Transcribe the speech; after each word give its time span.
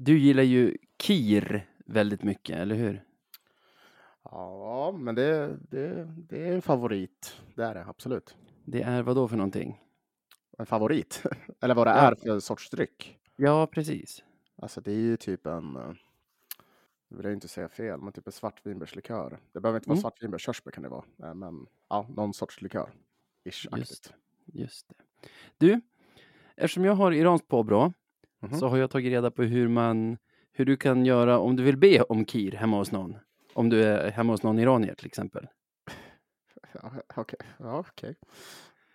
Du 0.00 0.18
gillar 0.18 0.42
ju 0.42 0.76
Kir 0.98 1.68
väldigt 1.86 2.22
mycket, 2.22 2.56
eller 2.56 2.74
hur? 2.74 3.04
Ja, 4.24 4.92
men 4.98 5.14
det, 5.14 5.58
det, 5.70 6.04
det 6.28 6.48
är 6.48 6.52
en 6.52 6.62
favorit. 6.62 7.40
Det 7.54 7.64
är 7.64 7.74
det 7.74 7.84
absolut. 7.84 8.36
Det 8.64 8.82
är 8.82 9.02
vad 9.02 9.16
då 9.16 9.28
för 9.28 9.36
någonting? 9.36 9.80
En 10.58 10.66
favorit? 10.66 11.22
Eller 11.60 11.74
vad 11.74 11.86
det 11.86 11.90
Ja. 11.90 11.96
är 11.96 12.14
för 12.14 12.40
sorts 12.40 12.70
dryck. 12.70 13.18
Ja, 13.36 13.66
precis. 13.66 14.24
Alltså 14.56 14.80
det 14.80 14.92
är 14.92 14.96
ju 14.96 15.16
typ 15.16 15.46
en, 15.46 15.76
eh, 15.76 15.92
nu 17.08 17.16
vill 17.16 17.24
jag 17.24 17.32
inte 17.34 17.48
säga 17.48 17.68
fel, 17.68 18.00
men 18.00 18.12
typ 18.12 18.26
en 18.26 18.32
svartvinbärslikör. 18.32 19.38
Det 19.52 19.60
behöver 19.60 19.78
inte 19.78 19.88
vara 19.88 19.94
Mm. 19.96 20.00
svartvinbär, 20.02 20.38
körsbär 20.38 20.70
kan 20.72 20.82
det 20.82 20.88
vara. 20.88 21.04
Eh, 21.22 21.34
Men 21.34 21.66
ja, 21.88 22.06
någon 22.16 22.34
sorts 22.34 22.62
likör. 22.62 22.90
Just. 23.44 24.12
Just 24.44 24.88
det. 24.88 24.94
Du, 25.58 25.80
eftersom 26.56 26.84
jag 26.84 26.94
har 26.94 27.12
iranskt 27.12 27.48
påbrå 27.48 27.92
Mhm. 28.40 28.58
så 28.58 28.68
har 28.68 28.76
jag 28.76 28.90
tagit 28.90 29.10
reda 29.10 29.30
på 29.30 29.42
hur 29.42 29.68
man, 29.68 30.18
hur 30.52 30.64
du 30.64 30.76
kan 30.76 31.06
göra 31.06 31.38
om 31.38 31.56
du 31.56 31.62
vill 31.62 31.76
be 31.76 32.02
om 32.02 32.24
Kir 32.26 32.52
hemma 32.52 32.76
hos 32.76 32.92
någon. 32.92 33.16
Om 33.54 33.68
du 33.68 33.84
är 33.84 34.10
hemma 34.10 34.32
hos 34.32 34.42
någon 34.42 34.58
iranier 34.58 34.94
till 34.94 35.06
exempel. 35.06 35.46
Ja, 36.74 36.92
Okej, 37.16 37.38
ja, 37.58 37.78
okej. 37.78 38.14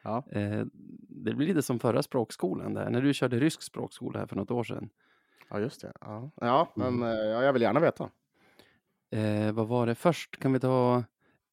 Ja, 0.04 0.24
Eh, 0.32 0.66
det 1.10 1.34
blir 1.34 1.48
lite 1.48 1.62
som 1.62 1.80
förra 1.80 2.04
språkskolan 2.04 2.74
där, 2.74 2.90
när 2.90 3.02
du 3.02 3.14
körde 3.14 3.40
rysk 3.40 3.62
språkskola 3.62 4.20
här 4.20 4.28
för 4.28 4.36
något 4.36 4.52
år 4.52 4.64
sedan. 4.64 4.90
ja, 5.50 5.60
just 5.60 5.82
det. 5.82 5.94
Ja, 6.02 6.32
ja 6.42 6.72
men 6.76 6.88
Mm. 6.88 7.04
eh, 7.04 7.10
ja, 7.26 7.44
jag 7.44 7.54
vill 7.54 7.62
gärna 7.62 7.80
veta. 7.80 8.10
Eh, 9.12 9.52
vad 9.52 9.68
var 9.68 9.88
det 9.88 9.96
först? 9.96 10.38
Kan 10.40 10.54
vi 10.54 10.60
ta, 10.60 11.04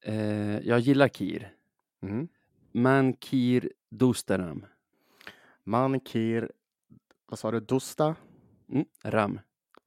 eh, 0.05 0.59
jag 0.59 0.81
gillar 0.81 1.09
Kir. 1.09 1.55
Mhm. 2.01 2.29
Man 2.73 3.13
Kir 3.13 3.73
Dustaram. 3.91 4.67
Man 5.65 6.01
kir, 6.01 6.51
vad 7.31 7.39
sa 7.39 7.51
du, 7.51 7.61
dusta? 7.61 8.17
Mm, 8.69 8.85
ram. 9.05 9.41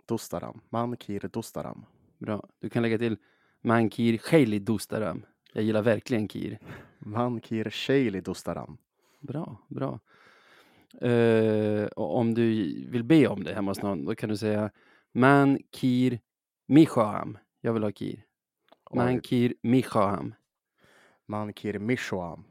Dustaram. 0.07 0.61
Man 0.69 0.97
kir 0.97 1.29
dustaram. 1.33 1.85
Bra. 2.17 2.43
Du 2.59 2.69
kan 2.69 2.83
lägga 2.83 2.97
till 2.97 3.17
Man 3.61 3.89
Kir 3.89 4.17
Sheili 4.17 4.59
Dustaram. 4.59 5.25
Jag 5.53 5.63
gillar 5.63 5.81
verkligen 5.81 6.27
Kir. 6.27 6.59
Man 6.99 7.41
kir 7.41 7.69
sheili 7.69 8.21
dustaram. 8.21 8.77
Bra, 9.19 9.57
bra. 9.67 9.99
Eh, 11.01 11.85
och 11.85 12.17
om 12.17 12.33
du 12.33 12.43
vill 12.89 13.03
be 13.03 13.27
om 13.27 13.43
det 13.43 13.53
hemma 13.53 13.71
hos 13.71 13.81
någon, 13.81 14.05
då 14.05 14.15
kan 14.15 14.29
du 14.29 14.37
säga 14.37 14.71
Man 15.11 15.59
Kir 15.71 16.19
Mishaham. 16.65 17.37
Jag 17.61 17.73
vill 17.73 17.83
ha 17.83 17.91
Kir. 17.91 18.25
Man 18.93 19.21
Kir 19.21 19.53
Mishaham. 19.61 20.33
Man 21.25 21.53
kir 21.53 21.79
mishoam. 21.79 22.43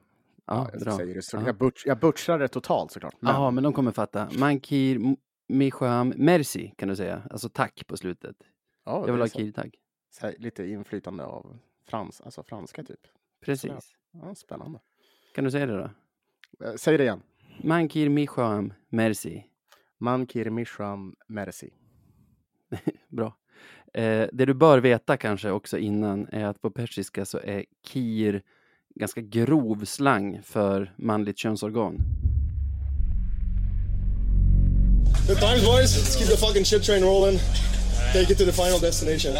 Ja, 0.54 0.70
jag 0.72 0.82
bra. 0.82 0.96
säger 0.96 1.14
det 1.14 1.22
så. 1.22 1.36
Ja. 1.36 1.42
Jag, 1.46 1.56
butch, 1.58 1.82
jag 1.86 1.98
butchrar 1.98 2.38
det 2.38 2.48
totalt 2.48 2.90
såklart. 2.92 3.14
Men, 3.20 3.34
Ja, 3.34 3.50
men 3.50 3.64
de 3.64 3.72
kommer 3.72 3.92
fatta. 3.92 4.28
Man 4.38 4.60
Kir 4.60 4.96
M- 4.96 5.16
Mishaham 5.48 6.12
Merci 6.16 6.74
kan 6.78 6.88
du 6.88 6.96
säga. 6.96 7.22
Alltså 7.30 7.48
tack 7.48 7.86
på 7.86 7.96
slutet. 7.96 8.36
ja, 8.84 9.04
Jag 9.06 9.12
vill 9.12 9.20
ha 9.22 9.28
Kir, 9.28 9.52
här, 10.20 10.34
lite 10.38 10.64
inflytande 10.64 11.24
av 11.24 11.58
frans, 11.86 12.20
alltså 12.20 12.42
franska 12.42 12.84
typ. 12.84 13.00
Precis. 13.44 13.72
Ja, 14.12 14.34
spännande. 14.34 14.80
Kan 15.34 15.44
du 15.44 15.50
säga 15.50 15.66
det 15.66 15.76
då? 15.76 15.90
Eh, 16.66 16.74
Säg 16.76 16.96
det 16.98 17.04
igen. 17.04 17.22
Man 17.64 17.88
Kir 17.88 18.08
Mishaham 18.08 18.72
Merci. 18.88 19.46
Man 19.98 20.26
kir 20.32 20.50
mishram 20.50 21.16
merci. 21.28 21.70
Bra. 23.08 23.36
Eh, 23.94 24.28
det 24.32 24.44
du 24.46 24.54
bör 24.54 24.78
veta 24.78 25.16
kanske 25.16 25.50
också 25.50 25.78
innan 25.78 26.28
är 26.32 26.44
att 26.44 26.60
på 26.60 26.70
persiska 26.70 27.24
så 27.24 27.38
är 27.38 27.64
kir 27.86 28.42
ganska 28.94 29.20
grov 29.20 29.84
slang 29.84 30.42
för 30.42 30.92
manligt 30.96 31.38
könsorgan. 31.38 32.02
Good 35.28 35.38
times, 35.38 35.64
boys. 35.64 35.96
Let's 35.96 36.16
keep 36.16 36.28
the 36.28 36.36
fucking 36.36 36.64
shit 36.64 36.82
train 36.82 37.04
rolling. 37.04 37.38
Take 38.12 38.32
it 38.32 38.38
to 38.38 38.44
the 38.44 38.52
final 38.52 38.78
destination. 38.80 39.34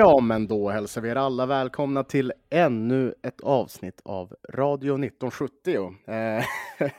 Ja, 0.00 0.20
men 0.20 0.46
då 0.46 0.70
hälsar 0.70 1.00
vi 1.00 1.08
er 1.08 1.16
alla 1.16 1.46
välkomna 1.46 2.04
till 2.04 2.32
ännu 2.50 3.14
ett 3.22 3.40
avsnitt 3.40 4.00
av 4.04 4.34
Radio 4.48 4.94
1970. 4.94 5.94
Eh, 6.06 6.44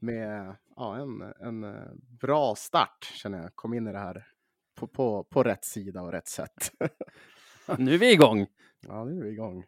med 0.00 0.56
ja, 0.76 0.96
en, 0.96 1.34
en 1.40 1.64
eh, 1.64 1.92
bra 2.20 2.54
start 2.54 3.04
känner 3.14 3.42
jag. 3.42 3.56
Kom 3.56 3.74
in 3.74 3.86
i 3.86 3.92
det 3.92 3.98
här 3.98 4.26
på, 4.74 4.86
på, 4.86 5.24
på 5.24 5.42
rätt 5.42 5.64
sida 5.64 6.02
och 6.02 6.12
rätt 6.12 6.28
sätt. 6.28 6.72
Nu 7.78 7.94
är 7.94 7.98
vi 7.98 8.12
igång! 8.12 8.46
ja, 8.80 9.04
nu 9.04 9.20
är 9.20 9.24
vi 9.24 9.30
igång. 9.30 9.64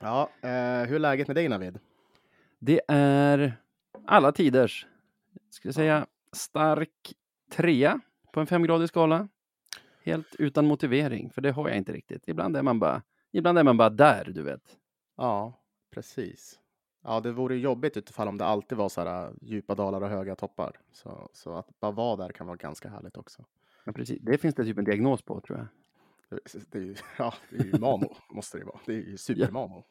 Ja, 0.00 0.30
eh, 0.40 0.88
hur 0.88 0.94
är 0.94 0.98
läget 0.98 1.26
med 1.26 1.36
dig 1.36 1.48
Navid? 1.48 1.78
Det 2.58 2.80
är 2.88 3.56
alla 4.06 4.32
tiders, 4.32 4.86
jag 5.62 5.74
säga, 5.74 6.06
stark 6.32 7.14
trea 7.52 8.00
på 8.32 8.40
en 8.40 8.46
femgradig 8.46 8.88
skala. 8.88 9.28
Helt 10.06 10.36
utan 10.38 10.66
motivering, 10.66 11.30
för 11.30 11.42
det 11.42 11.50
har 11.50 11.68
jag 11.68 11.78
inte 11.78 11.92
riktigt. 11.92 12.28
Ibland 12.28 12.56
är 12.56 12.62
man 12.62 12.78
bara, 12.78 13.02
ibland 13.32 13.58
är 13.58 13.64
man 13.64 13.76
bara 13.76 13.90
där, 13.90 14.24
du 14.24 14.42
vet. 14.42 14.78
Ja, 15.16 15.60
precis. 15.90 16.60
Ja, 17.02 17.20
det 17.20 17.32
vore 17.32 17.56
jobbigt 17.56 17.96
utifall 17.96 18.28
om 18.28 18.38
det 18.38 18.44
alltid 18.44 18.78
var 18.78 18.88
så 18.88 19.00
här 19.00 19.26
äh, 19.26 19.32
djupa 19.42 19.74
dalar 19.74 20.00
och 20.00 20.08
höga 20.08 20.36
toppar. 20.36 20.80
Så, 20.92 21.30
så 21.32 21.52
att 21.56 21.80
bara 21.80 21.90
vara 21.92 22.16
där 22.16 22.28
kan 22.28 22.46
vara 22.46 22.56
ganska 22.56 22.88
härligt 22.88 23.16
också. 23.16 23.44
Ja, 23.84 23.92
precis. 23.92 24.18
Det 24.22 24.38
finns 24.38 24.54
det 24.54 24.64
typ 24.64 24.78
en 24.78 24.84
diagnos 24.84 25.22
på, 25.22 25.40
tror 25.40 25.58
jag. 25.58 25.66
Det, 26.70 26.78
är 26.78 26.82
ju, 26.82 26.94
ja, 27.18 27.34
det 27.50 27.56
är 27.56 27.64
ju 27.64 27.78
mano, 27.78 28.16
måste 28.30 28.58
det 28.58 28.64
vara. 28.64 28.80
Det 28.86 28.92
är 28.92 29.02
ju 29.02 29.16
supermano. 29.16 29.84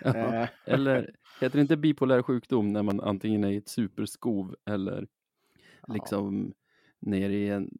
Ja. 0.00 0.16
Eh, 0.16 0.48
Eller 0.64 1.16
heter 1.40 1.58
det 1.58 1.62
inte 1.62 1.76
bipolär 1.76 2.22
sjukdom 2.22 2.72
när 2.72 2.82
man 2.82 3.00
antingen 3.00 3.44
är 3.44 3.50
i 3.50 3.56
ett 3.56 3.68
superskov 3.68 4.56
eller 4.64 5.06
liksom 5.88 6.54
ner 7.06 7.30
i 7.30 7.48
en 7.48 7.70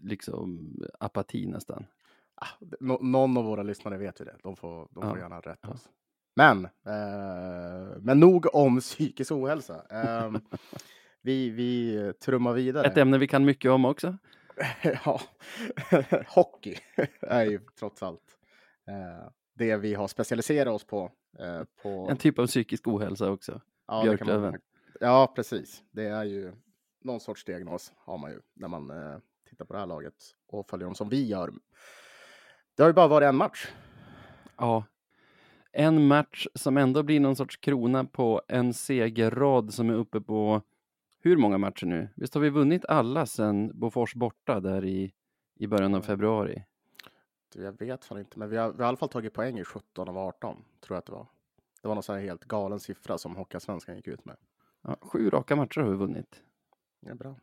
liksom 0.00 0.72
apati 1.00 1.46
nästan. 1.46 1.86
ah, 2.34 2.46
nå- 2.80 2.98
någon 3.02 3.36
av 3.36 3.44
våra 3.44 3.62
lyssnare 3.62 3.98
vet 3.98 4.20
ju 4.20 4.24
det. 4.24 4.36
De 4.42 4.56
får, 4.56 4.88
de 4.90 5.02
får 5.02 5.18
Ja, 5.18 5.22
gärna 5.22 5.40
rätta 5.40 5.58
ja. 5.68 5.68
oss. 5.70 5.88
Men, 6.36 6.64
eh, 6.64 7.98
men 8.00 8.20
nog 8.20 8.54
om 8.54 8.80
psykisk 8.80 9.32
ohälsa. 9.32 9.82
Eh, 9.90 10.32
vi, 11.22 11.50
vi 11.50 12.12
trummar 12.24 12.52
vidare. 12.52 12.86
Ett 12.86 12.96
ämne 12.96 13.18
vi 13.18 13.28
kan 13.28 13.44
mycket 13.44 13.70
om 13.70 13.84
också. 13.84 14.16
ja, 15.04 15.20
hockey 16.28 16.76
är 17.20 17.44
ju 17.44 17.60
trots 17.78 18.02
allt 18.02 18.38
eh, 18.88 19.28
det 19.54 19.76
vi 19.76 19.94
har 19.94 20.08
specialiserat 20.08 20.74
oss 20.74 20.84
på. 20.84 21.10
Eh, 21.38 21.62
på 21.82 22.06
En 22.10 22.16
typ 22.16 22.38
av 22.38 22.46
psykisk 22.46 22.88
ohälsa 22.88 23.30
också. 23.30 23.52
ja, 23.52 23.60
kan 23.86 23.96
man- 23.96 24.04
björklöven. 24.04 24.60
Ja, 25.00 25.32
precis. 25.36 25.82
Det 25.90 26.04
är 26.06 26.24
ju 26.24 26.52
någon 27.04 27.20
sorts 27.20 27.44
diagnos 27.44 27.92
har 27.96 28.18
man 28.18 28.30
ju 28.30 28.40
när 28.54 28.68
man 28.68 28.90
eh, 28.90 29.18
tittar 29.48 29.64
på 29.64 29.72
det 29.72 29.78
här 29.78 29.86
laget 29.86 30.14
och 30.46 30.70
följer 30.70 30.84
dem 30.86 30.94
som 30.94 31.08
vi 31.08 31.26
gör. 31.26 31.52
Det 32.74 32.82
har 32.82 32.90
ju 32.90 32.94
bara 32.94 33.08
varit 33.08 33.26
en 33.26 33.36
match. 33.36 33.68
Ja. 34.56 34.84
En 35.72 36.06
match 36.06 36.46
som 36.54 36.76
ändå 36.76 37.02
blir 37.02 37.20
någon 37.20 37.36
sorts 37.36 37.56
krona 37.56 38.04
på 38.04 38.42
en 38.48 38.74
segerrad 38.74 39.74
som 39.74 39.90
är 39.90 39.94
uppe 39.94 40.20
på 40.20 40.62
hur 41.20 41.36
många 41.36 41.58
matcher 41.58 41.86
nu? 41.86 42.08
Visst 42.14 42.34
har 42.34 42.40
vi 42.40 42.50
vunnit 42.50 42.84
alla 42.84 43.26
sedan 43.26 43.70
Bofors 43.74 44.14
borta 44.14 44.60
där 44.60 44.84
i, 44.84 45.12
i 45.54 45.66
början 45.66 45.94
av 45.94 46.00
Ja. 46.00 46.06
februari? 46.06 46.64
Du, 47.52 47.62
Jag 47.62 47.78
vet 47.78 48.04
fan 48.04 48.18
inte, 48.18 48.38
men 48.38 48.50
vi 48.50 48.56
har, 48.56 48.70
vi 48.72 48.76
har 48.78 48.84
i 48.84 48.88
alla 48.88 48.96
fall 48.96 49.08
tagit 49.08 49.34
poäng 49.34 49.58
i 49.58 49.64
17 49.64 50.08
av 50.08 50.18
18, 50.18 50.56
tror 50.80 50.94
jag 50.94 50.98
att 50.98 51.06
det 51.06 51.12
var. 51.12 51.26
Det 51.82 51.88
var 51.88 51.94
någon 51.94 52.02
sån 52.02 52.14
här 52.14 52.22
helt 52.22 52.44
galen 52.44 52.80
siffra 52.80 53.18
som 53.18 53.36
Hockeyallsvenskan 53.36 53.96
gick 53.96 54.08
ut 54.08 54.24
med. 54.24 54.36
Ja, 54.82 54.96
sju 55.00 55.30
raka 55.30 55.56
matcher 55.56 55.80
har 55.80 55.90
vi 55.90 55.96
vunnit. 55.96 56.42
Det 57.02 57.10
är 57.10 57.14
bra. 57.14 57.36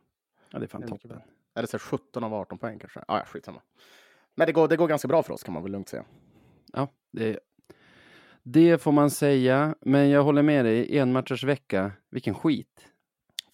Ja, 0.50 0.58
det 0.58 0.64
är 0.64 0.66
fan 0.68 0.80
Det 0.80 0.86
är 0.86 0.88
toppen. 0.88 1.08
bra. 1.08 1.22
Eller 1.54 1.66
så 1.68 1.76
här 1.76 1.78
17 1.78 2.24
av 2.24 2.34
18 2.34 2.58
poäng 2.58 2.78
kanske. 2.78 3.00
Ah, 3.08 3.18
ja, 3.18 3.24
skitsamma. 3.24 3.62
Men 4.34 4.46
det 4.46 4.52
går, 4.52 4.68
det 4.68 4.76
går 4.76 4.88
ganska 4.88 5.08
bra 5.08 5.22
för 5.22 5.34
oss 5.34 5.42
kan 5.42 5.54
man 5.54 5.62
väl 5.62 5.72
lugnt 5.72 5.88
säga. 5.88 6.04
Ja, 6.72 6.88
det, 7.10 7.38
det 8.42 8.82
får 8.82 8.92
man 8.92 9.10
säga. 9.10 9.74
Men 9.80 10.10
jag 10.10 10.24
håller 10.24 10.42
med 10.42 10.64
dig, 10.64 10.98
en 10.98 11.12
matchers 11.12 11.44
vecka, 11.44 11.92
vilken 12.10 12.34
skit. 12.34 12.86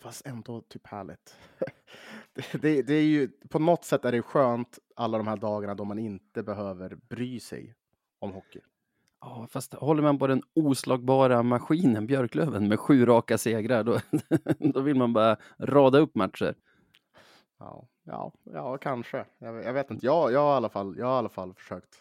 Fast 0.01 0.27
ändå 0.27 0.61
typ 0.61 0.87
härligt. 0.87 1.37
det, 2.33 2.63
det, 2.63 2.83
det 2.83 2.95
är 2.95 3.03
ju, 3.03 3.29
på 3.29 3.59
något 3.59 3.85
sätt 3.85 4.05
är 4.05 4.13
det 4.13 4.23
skönt 4.23 4.79
alla 4.97 5.19
de 5.19 5.27
här 5.27 5.37
dagarna 5.37 5.75
då 5.75 5.85
man 5.85 5.99
inte 5.99 6.43
behöver 6.43 6.95
bry 6.95 7.41
sig 7.41 7.75
om 8.19 8.33
hockey. 8.33 8.61
Ja, 9.29 9.47
fast 9.51 9.75
håller 9.75 10.03
man 10.03 10.19
på 10.19 10.27
den 10.27 10.43
oslagbara 10.55 11.43
maskinen 11.43 12.07
Björklöven 12.07 12.69
med 12.69 12.81
sju 12.81 13.07
raka 13.07 13.39
segrar, 13.39 13.85
då, 13.85 14.01
då 14.73 14.81
vill 14.81 14.97
man 14.97 15.13
bara 15.13 15.37
rada 15.59 15.99
upp 15.99 16.15
matcher. 16.15 16.55
Ja, 17.59 17.89
ja, 18.05 18.33
ja 18.45 18.79
kanske. 18.79 19.25
Jag, 19.39 19.65
jag 19.65 19.73
vet 19.73 19.91
inte. 19.91 20.07
Jag, 20.07 20.33
jag, 20.33 20.41
har 20.41 20.53
i 20.53 20.57
alla 20.57 20.69
fall, 20.69 20.95
jag 20.99 21.07
har 21.07 21.15
i 21.15 21.19
alla 21.19 21.29
fall 21.29 21.55
försökt 21.55 21.95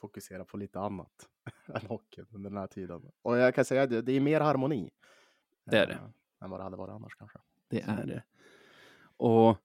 fokusera 0.00 0.44
på 0.44 0.56
lite 0.56 0.80
annat 0.80 1.28
än 1.74 1.86
hockeyn 1.86 2.26
under 2.32 2.50
den 2.50 2.58
här 2.58 2.66
tiden. 2.66 3.02
Och 3.22 3.36
jag 3.36 3.54
kan 3.54 3.64
säga 3.64 3.82
att 3.82 3.90
det, 3.90 4.02
det 4.02 4.12
är 4.12 4.20
mer 4.20 4.40
harmoni. 4.40 4.90
Det 5.70 5.76
är 5.78 5.86
det. 5.86 5.92
eh, 5.92 6.44
Än 6.44 6.50
vad 6.50 6.60
det 6.60 6.64
hade 6.64 6.76
varit 6.76 6.92
annars 6.92 7.14
kanske. 7.14 7.38
Det 7.68 7.80
är 7.80 8.06
det. 8.06 8.22
Och 9.16 9.56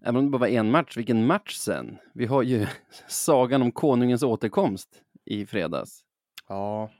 även 0.00 0.16
om 0.16 0.24
det 0.24 0.30
bara 0.30 0.38
var 0.38 0.48
en 0.48 0.70
match, 0.70 0.96
vilken 0.96 1.26
match 1.26 1.54
sen? 1.56 1.98
Vi 2.14 2.26
har 2.26 2.42
ju 2.42 2.66
sagan 3.08 3.62
om 3.62 3.72
konungens 3.72 4.22
återkomst 4.22 5.02
i 5.24 5.46
fredags. 5.46 6.04
Ja, 6.50 6.90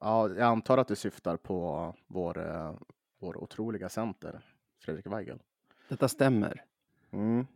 ja, 0.00 0.28
jag 0.28 0.40
antar 0.42 0.78
att 0.78 0.88
du 0.88 0.96
syftar 0.96 1.36
på 1.36 1.94
vår, 2.06 2.38
eh, 2.38 2.72
vår 3.18 3.36
otroliga 3.36 3.88
center, 3.88 4.40
Fredrik 4.84 5.06
Weigel. 5.06 5.38
Detta 5.88 6.08
stämmer. 6.08 6.64
Mm. 7.12 7.46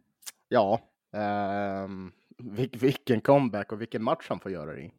Ja, 0.49 0.81
ehm, 1.13 2.13
vil- 2.39 2.79
vilken 2.79 3.21
comeback 3.21 3.73
och 3.73 3.81
vilken 3.81 4.03
match 4.03 4.27
han 4.29 4.41
får 4.41 4.53
göra 4.53 4.73
det 4.73 4.81
i. 4.83 4.93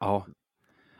Ja. 0.00 0.26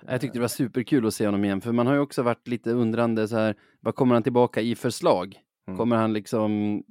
Jag 0.07 0.21
tyckte 0.21 0.39
det 0.39 0.41
var 0.43 0.49
superkul 0.49 1.07
att 1.07 1.15
se 1.15 1.27
honom 1.27 1.45
igen, 1.45 1.61
för 1.61 1.73
man 1.73 1.87
har 1.87 1.95
ju 1.95 2.01
också 2.01 2.23
varit 2.23 2.49
lite 2.49 2.71
undrande 2.71 3.29
så 3.29 3.37
här, 3.37 3.55
vad 3.81 3.95
kommer 3.95 4.15
han 4.15 4.23
tillbaka 4.23 4.61
i 4.61 4.75
för 4.75 4.91
slag? 4.91 5.41
Mm. 5.67 5.79
Kommer 5.79 5.97
han 5.97 6.13
liksom 6.13 6.83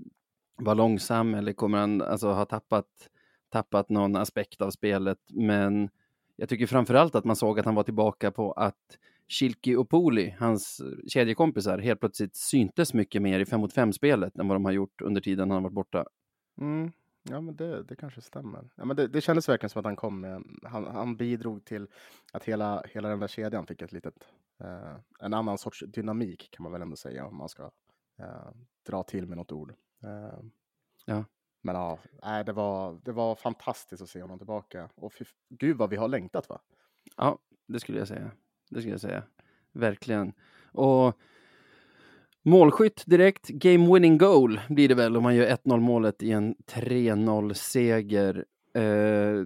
vara 0.56 0.74
långsam 0.74 1.34
eller 1.36 1.54
kommer 1.54 1.78
han 1.78 2.02
alltså 2.02 2.32
ha 2.32 2.46
tappat, 2.46 3.10
tappat 3.50 3.90
någon 3.90 4.16
aspekt 4.16 4.62
av 4.62 4.72
spelet? 4.72 5.20
Men 5.30 5.90
jag 6.36 6.50
tycker 6.50 6.68
framförallt 6.68 7.16
att 7.16 7.26
man 7.26 7.36
såg 7.36 7.60
att 7.60 7.66
han 7.66 7.76
var 7.76 7.84
tillbaka 7.84 8.32
på 8.32 8.52
att 8.52 8.98
Shilki 9.28 9.76
och 9.76 9.90
Poli, 9.90 10.36
hans 10.40 10.82
kedjekompisar, 11.08 11.78
helt 11.78 12.00
plötsligt 12.00 12.36
syntes 12.36 12.94
mycket 12.94 13.22
mer 13.22 13.40
i 13.40 13.46
5 13.46 13.60
mot 13.60 13.74
5-spelet 13.74 14.38
än 14.38 14.48
vad 14.48 14.56
de 14.56 14.66
har 14.66 14.72
gjort 14.72 15.02
under 15.02 15.22
tiden 15.22 15.52
han 15.52 15.64
varit 15.64 15.74
borta. 15.74 16.06
Mm. 16.62 16.92
Ja, 17.30 17.42
men 17.42 17.56
det, 17.56 17.84
det 17.84 17.96
kanske 17.96 18.22
stämmer. 18.22 18.70
Ja, 18.76 18.86
men 18.86 18.96
det, 18.96 19.08
det 19.08 19.22
kändes 19.22 19.50
verkligen 19.50 19.70
som 19.70 19.80
att 19.80 19.86
han 19.86 19.96
kom 19.96 20.22
med, 20.22 20.44
han, 20.64 20.88
han 20.88 21.18
bidrog 21.18 21.66
till 21.66 21.88
att 22.34 22.44
hela, 22.44 22.84
hela 22.94 23.10
den 23.10 23.20
där 23.20 23.28
kedjan 23.28 23.68
fick 23.68 23.82
ett 23.82 23.92
litet, 23.92 24.16
eh, 24.60 24.96
en 25.20 25.34
annan 25.34 25.58
sorts 25.58 25.84
dynamik 25.88 26.50
kan 26.52 26.64
man 26.64 26.72
väl 26.72 26.82
ändå 26.82 26.96
säga 26.96 27.26
om 27.26 27.38
man 27.38 27.50
ska 27.50 27.64
eh, 28.20 28.52
dra 28.88 29.04
till 29.04 29.28
med 29.28 29.38
något 29.38 29.52
ord. 29.52 29.74
Eh, 30.04 30.40
Ja. 31.06 31.26
Men 31.66 31.76
ja, 31.76 32.00
nej, 32.24 32.46
det, 32.46 32.54
var, 32.54 33.00
det 33.04 33.12
var 33.12 33.36
fantastiskt 33.36 34.02
att 34.02 34.10
se 34.10 34.22
honom 34.22 34.38
tillbaka. 34.38 34.90
Och 34.96 35.14
fy, 35.14 35.26
gud 35.50 35.78
vad 35.78 35.90
vi 35.90 35.96
har 35.96 36.08
längtat 36.08 36.50
va? 36.50 36.60
Ja, 37.18 37.38
det 37.68 37.80
skulle 37.80 37.98
jag 37.98 38.08
säga. 38.08 38.32
Det 38.70 38.80
skulle 38.80 38.94
jag 38.94 39.02
säga. 39.02 39.24
Verkligen. 39.72 40.34
Och 40.72 41.18
målskytt 42.42 43.04
direkt, 43.06 43.48
game 43.48 43.94
winning 43.94 44.18
goal 44.18 44.60
blir 44.70 44.90
det 44.90 44.96
väl 44.96 45.18
om 45.18 45.24
man 45.24 45.36
gör 45.36 45.48
1-0 45.48 45.80
målet 45.80 46.24
i 46.24 46.32
en 46.32 46.56
3-0 46.56 47.54
seger. 47.54 48.46
Eh, 48.74 49.46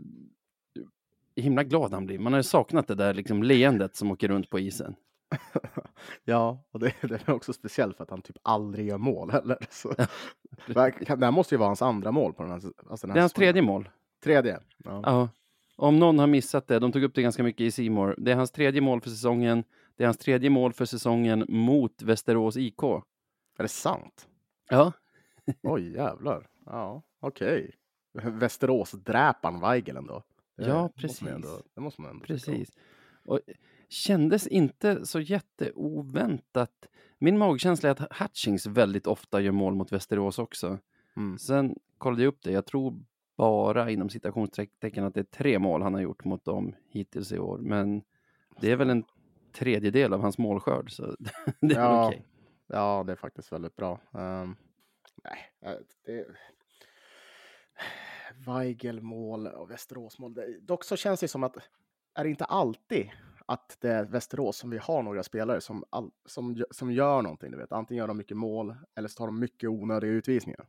himla 1.35 1.63
glad 1.63 1.93
han 1.93 2.05
blir. 2.05 2.19
Man 2.19 2.33
har 2.33 2.39
ju 2.39 2.43
saknat 2.43 2.87
det 2.87 2.95
där 2.95 3.13
liksom 3.13 3.43
leendet 3.43 3.95
som 3.95 4.11
åker 4.11 4.27
runt 4.27 4.49
på 4.49 4.59
isen. 4.59 4.95
Ja, 6.23 6.63
och 6.71 6.79
det, 6.79 6.93
det 7.01 7.27
är 7.27 7.33
också 7.33 7.53
speciellt 7.53 7.97
för 7.97 8.03
att 8.03 8.09
han 8.09 8.21
typ 8.21 8.37
aldrig 8.41 8.87
gör 8.87 8.97
mål 8.97 9.31
heller. 9.31 9.57
Så. 9.69 9.89
Det 10.67 10.79
här 11.09 11.31
måste 11.31 11.55
ju 11.55 11.59
vara 11.59 11.69
hans 11.69 11.81
andra 11.81 12.11
mål 12.11 12.33
på 12.33 12.43
den 12.43 12.51
här, 12.51 12.61
alltså 12.89 13.07
den 13.07 13.09
här 13.09 13.13
Det 13.15 13.19
är 13.19 13.21
hans 13.21 13.31
säsongen. 13.31 13.53
tredje 13.53 13.61
mål. 13.61 13.89
Tredje? 14.23 14.59
Ja. 14.77 15.01
Ja. 15.05 15.29
Om 15.75 15.99
någon 15.99 16.19
har 16.19 16.27
missat 16.27 16.67
det, 16.67 16.79
de 16.79 16.91
tog 16.91 17.03
upp 17.03 17.15
det 17.15 17.21
ganska 17.21 17.43
mycket 17.43 17.61
i 17.61 17.71
Simor. 17.71 18.15
Det 18.17 18.31
är 18.31 18.35
hans 18.35 18.51
tredje 18.51 18.81
mål 18.81 19.01
för 19.01 19.09
säsongen. 19.09 19.63
Det 19.95 20.03
är 20.03 20.07
hans 20.07 20.17
tredje 20.17 20.49
mål 20.49 20.73
för 20.73 20.85
säsongen 20.85 21.45
mot 21.49 22.01
Västerås 22.01 22.57
IK. 22.57 22.83
Är 22.83 23.63
det 23.63 23.67
sant? 23.67 24.27
Ja, 24.69 24.91
Oj, 25.63 25.93
jävlar. 25.93 26.47
Ja, 26.65 27.01
okej. 27.19 27.75
Västerås-dräparen 28.23 29.59
Weigel 29.59 29.97
ändå. 29.97 30.23
Det 30.57 30.67
Ja, 30.67 30.89
Måste 31.03 31.23
man 31.23 31.33
ändå, 31.33 31.47
precis. 31.47 31.71
det 31.75 31.81
måste 31.81 32.01
man 32.01 32.11
ändå 32.11 32.25
tycka 32.25 32.33
om. 32.51 32.57
Precis. 32.57 32.75
Och 33.25 33.39
kändes 33.89 34.47
inte 34.47 35.05
så 35.05 35.19
jätteoväntat. 35.19 36.87
Min 37.17 37.37
magkänsla 37.37 37.89
är 37.89 37.91
att 37.91 38.19
Hutchings 38.21 38.65
väldigt 38.65 39.07
ofta 39.07 39.41
gör 39.41 39.51
mål 39.51 39.75
mot 39.75 39.91
Västerås 39.91 40.39
också. 40.39 40.79
Mm. 41.17 41.37
Sen 41.37 41.75
kollade 41.97 42.23
jag 42.23 42.27
upp 42.29 42.43
det. 42.43 42.51
Jag 42.51 42.65
tror 42.65 42.99
bara 43.37 43.91
inom 43.91 44.09
citationstecken 44.09 45.03
att 45.03 45.13
det 45.13 45.19
är 45.19 45.23
tre 45.23 45.59
mål 45.59 45.81
han 45.81 45.93
har 45.93 46.01
gjort 46.01 46.25
mot 46.25 46.45
dem 46.45 46.75
hittills 46.89 47.31
i 47.31 47.39
år. 47.39 47.57
Men 47.57 48.01
det 48.61 48.71
är 48.71 48.75
väl 48.75 48.89
en 48.89 49.03
tredjedel 49.53 50.13
av 50.13 50.21
hans 50.21 50.37
målskörd, 50.37 50.91
så 50.91 51.15
det 51.59 51.75
är 51.75 51.79
Ja. 51.79 52.07
okej. 52.07 52.25
Ja, 52.67 53.03
det 53.07 53.11
är 53.11 53.15
faktiskt 53.15 53.51
väldigt 53.51 53.75
bra. 53.75 53.99
Ehm, 54.13 54.55
nej, 55.23 55.37
eh, 55.61 55.79
det... 56.05 56.25
Weigel 58.47 59.01
mål 59.01 59.47
och 59.47 59.71
Västerås 59.71 60.19
mål. 60.19 60.35
Dock 60.61 60.83
så 60.83 60.95
känns 60.95 61.19
det 61.19 61.27
som 61.27 61.43
att 61.43 61.57
är 62.15 62.23
det 62.23 62.29
inte 62.29 62.45
alltid 62.45 63.09
att 63.49 63.77
det 63.79 63.89
är 63.89 64.05
Västerås 64.05 64.57
som 64.57 64.69
vi 64.69 64.77
har 64.77 65.03
några 65.03 65.23
spelare 65.23 65.61
som, 65.61 65.83
all, 65.89 66.11
som, 66.25 66.63
som 66.71 66.91
gör 66.91 67.21
någonting. 67.21 67.51
Du 67.51 67.57
vet. 67.57 67.71
Antingen 67.71 67.99
gör 68.01 68.07
de 68.07 68.17
mycket 68.17 68.37
mål 68.37 68.75
eller 68.95 69.07
så 69.07 69.15
tar 69.17 69.25
de 69.25 69.39
mycket 69.39 69.69
onödiga 69.69 70.11
utvisningar. 70.11 70.65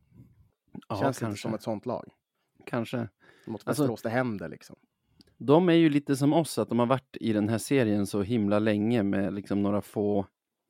Ja, 0.88 0.96
känns 1.00 1.16
inte 1.16 1.20
kanske. 1.26 1.42
som 1.42 1.54
ett 1.54 1.62
sånt 1.62 1.86
lag. 1.86 2.04
kanske. 2.66 3.08
Mot 3.46 3.62
Alltså- 3.68 3.82
Västerås 3.82 4.02
det 4.02 4.08
händer 4.10 4.48
liksom. 4.48 4.76
De 5.36 5.68
är 5.68 5.72
ju 5.72 5.90
lite 5.90 6.16
som 6.16 6.32
oss, 6.32 6.58
att 6.58 6.68
de 6.68 6.78
har 6.78 6.86
varit 6.86 7.16
i 7.20 7.32
den 7.32 7.48
här 7.48 7.58
serien 7.58 8.06
så 8.06 8.22
himla 8.22 8.58
länge 8.58 9.02
med 9.02 9.34
liksom 9.34 9.62
några 9.62 9.80
få 9.80 10.26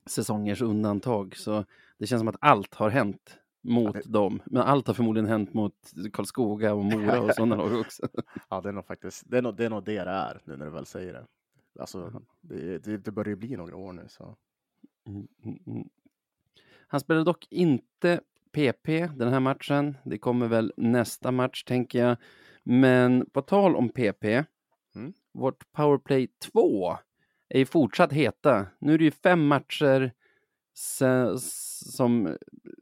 säsongers 0.07 0.63
undantag. 0.63 1.37
Så 1.37 1.65
det 1.99 2.07
känns 2.07 2.21
som 2.21 2.29
att 2.29 2.37
allt 2.41 2.75
har 2.75 2.91
hänt 2.91 3.39
mot 3.63 3.95
Ja, 3.97 4.01
det- 4.05 4.13
dem. 4.13 4.43
Men 4.47 4.63
allt 4.63 4.87
har 4.87 4.95
förmodligen 4.95 5.29
hänt 5.29 5.55
mot 5.55 5.75
Karlskoga 6.13 6.75
och 6.75 6.85
Mora 6.85 7.21
och 7.21 7.31
sådana 7.35 7.57
lag 7.57 7.81
också. 7.81 8.09
Ja, 8.51 8.61
det 8.61 8.69
är 8.69 8.73
nog 8.73 8.87
faktiskt 8.87 9.23
det 9.31 9.39
är 9.39 9.43
nog, 9.43 9.57
det 9.57 9.65
är 9.65 9.71
nog 9.71 9.85
det 9.85 10.05
det 10.05 10.11
är 10.11 10.41
nu 10.45 10.57
när 10.57 10.65
du 10.65 10.71
väl 10.73 10.87
säger 10.87 11.13
det. 11.13 11.27
Alltså, 11.79 12.23
det, 12.41 12.79
det, 12.79 12.97
det 12.99 13.11
börjar 13.11 13.29
ju 13.29 13.37
bli 13.37 13.57
några 13.57 13.77
år 13.77 13.93
nu 13.93 14.05
så. 14.09 14.37
Mm, 15.07 15.29
mm, 15.45 15.59
mm. 15.67 15.89
Han 16.89 17.01
spelade 17.01 17.25
dock 17.25 17.47
inte 17.51 18.21
PP 18.53 19.07
den 19.17 19.29
här 19.33 19.41
matchen. 19.41 19.97
Det 20.05 20.19
kommer 20.19 20.49
väl 20.49 20.73
nästa 20.77 21.31
match, 21.31 21.65
tänker 21.65 21.99
jag. 21.99 22.17
Men 22.63 23.27
på 23.31 23.43
tal 23.43 23.77
om 23.77 23.89
PP, 23.89 24.45
Mm. 24.95 25.13
vårt 25.33 25.73
powerplay 25.73 26.29
2 26.53 26.97
är 27.49 27.59
ju 27.59 27.67
fortsatt 27.67 28.13
heta. 28.13 28.67
Nu 28.79 28.95
är 28.95 28.99
det 28.99 29.05
ju 29.05 29.11
fem 29.11 29.47
matcher 29.47 30.13
som 31.95 32.37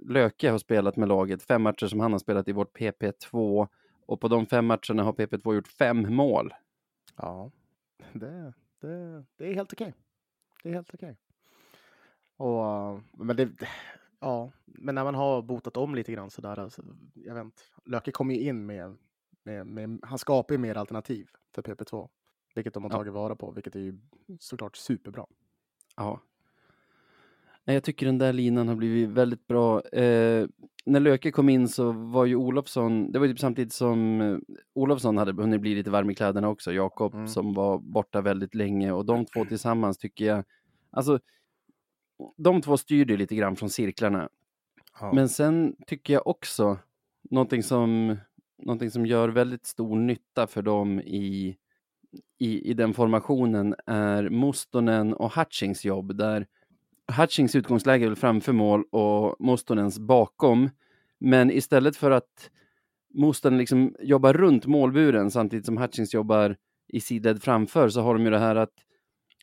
Löke 0.07 0.51
har 0.51 0.59
spelat 0.59 0.97
med 0.97 1.09
laget, 1.09 1.43
fem 1.43 1.63
matcher 1.63 1.87
som 1.87 2.01
han 2.01 2.13
har 2.13 2.19
spelat 2.19 2.49
i 2.49 2.53
vårt 2.53 2.79
PP2 2.79 3.69
och 4.07 4.21
på 4.21 4.29
de 4.29 4.47
fem 4.47 4.67
matcherna 4.67 5.03
har 5.03 5.13
PP2 5.13 5.55
gjort 5.55 5.69
fem 5.69 6.15
mål. 6.15 6.55
Ja, 7.17 7.50
det, 8.12 8.53
det, 8.80 9.25
det 9.37 9.47
är 9.50 9.54
helt 9.54 9.73
okej. 9.73 9.95
Det 10.62 10.68
är 10.68 10.73
helt 10.75 10.95
okej. 10.95 11.16
Och, 12.37 12.92
uh, 12.95 13.00
men 13.12 13.37
det, 13.37 13.49
ja, 14.21 14.52
men 14.64 14.95
när 14.95 15.04
man 15.04 15.14
har 15.14 15.42
botat 15.42 15.76
om 15.76 15.95
lite 15.95 16.12
grann 16.12 16.30
sådär, 16.30 16.59
alltså, 16.59 16.83
jag 17.14 17.35
vet 17.35 17.45
inte, 17.45 17.62
Löke 17.85 18.11
kommer 18.12 18.35
ju 18.35 18.40
in 18.40 18.66
med, 18.66 18.97
med, 19.42 19.66
med, 19.66 19.99
han 20.02 20.18
skapar 20.18 20.54
ju 20.54 20.59
mer 20.59 20.75
alternativ 20.76 21.28
för 21.54 21.62
PP2, 21.62 22.09
vilket 22.54 22.75
de 22.75 22.83
har 22.85 22.90
Ja. 22.90 22.97
tagit 22.97 23.12
vara 23.12 23.37
på, 23.37 23.50
vilket 23.50 23.76
är 23.76 23.80
ju 23.80 23.99
såklart 24.40 24.76
superbra. 24.76 25.26
Ja. 25.97 26.21
Nej, 27.64 27.76
Jag 27.76 27.85
tycker 27.85 28.06
den 28.06 28.18
där 28.18 28.33
linan 28.33 28.68
har 28.68 28.75
blivit 28.76 29.09
väldigt 29.11 29.47
bra. 29.47 29.80
Eh, 29.80 30.49
när 30.87 31.00
Löke 31.00 31.31
kom 31.31 31.49
in 31.49 31.69
så 31.69 31.93
var 31.93 32.25
ju 32.25 32.37
Olofsson, 32.37 33.12
det 33.12 33.19
var 33.19 33.26
ju 33.26 33.33
typ 33.33 33.40
samtidigt 33.40 33.73
som 33.73 34.21
eh, 34.21 34.38
Olofsson 34.75 35.16
hade 35.16 35.43
hunnit 35.43 35.61
bli 35.61 35.75
lite 35.75 35.90
varm 35.90 36.11
i 36.11 36.14
kläderna 36.14 36.49
också, 36.49 36.73
Jakob 36.73 37.14
Mm. 37.14 37.28
som 37.28 37.55
var 37.55 37.78
borta 37.78 38.21
väldigt 38.21 38.55
länge 38.55 38.93
och 38.93 39.05
de 39.05 39.25
två 39.25 39.45
tillsammans 39.45 39.99
tycker 39.99 40.25
jag, 40.25 40.45
alltså 40.90 41.19
de 42.37 42.62
två 42.62 42.76
styrde 42.76 43.16
lite 43.16 43.37
grann 43.37 43.57
från 43.57 43.71
cirklarna. 43.71 44.28
Ja. 45.00 45.12
Men 45.12 45.28
sen 45.28 45.76
tycker 45.87 46.12
jag 46.12 46.26
också 46.26 46.78
någonting 47.31 47.62
som, 47.62 48.16
någonting 48.59 48.90
som 48.90 49.07
gör 49.07 49.28
väldigt 49.28 49.66
stor 49.66 49.97
nytta 49.97 50.47
för 50.47 50.62
dem 50.62 51.00
i, 51.00 51.57
i, 52.38 52.71
i 52.71 52.75
den 52.75 52.95
formationen 52.95 53.75
är 53.87 54.28
Mustonen 54.28 55.14
och 55.14 55.33
Hutchings 55.33 55.85
jobb 55.85 56.16
där 56.16 56.47
Hutchings 57.13 57.55
utgångsläge 57.55 58.05
är 58.05 58.09
väl 58.09 58.17
framför 58.17 58.53
mål 58.53 58.85
och 58.91 59.37
Mustonens 59.47 59.99
bakom. 59.99 60.71
Men 61.19 61.51
istället 61.51 61.97
för 61.97 62.11
att 62.11 62.51
Mustonen 63.15 63.59
liksom 63.59 63.95
jobbar 64.01 64.33
runt 64.33 64.67
målburen 64.67 65.31
samtidigt 65.31 65.67
som 65.67 65.77
Hutchings 65.77 66.15
jobbar 66.15 66.57
i 66.89 67.01
sidled 67.01 67.43
framför 67.43 67.89
så 67.89 68.01
har 68.01 68.15
de 68.15 68.25
ju 68.25 68.31
det 68.31 68.39
här 68.39 68.57
att 68.57 68.73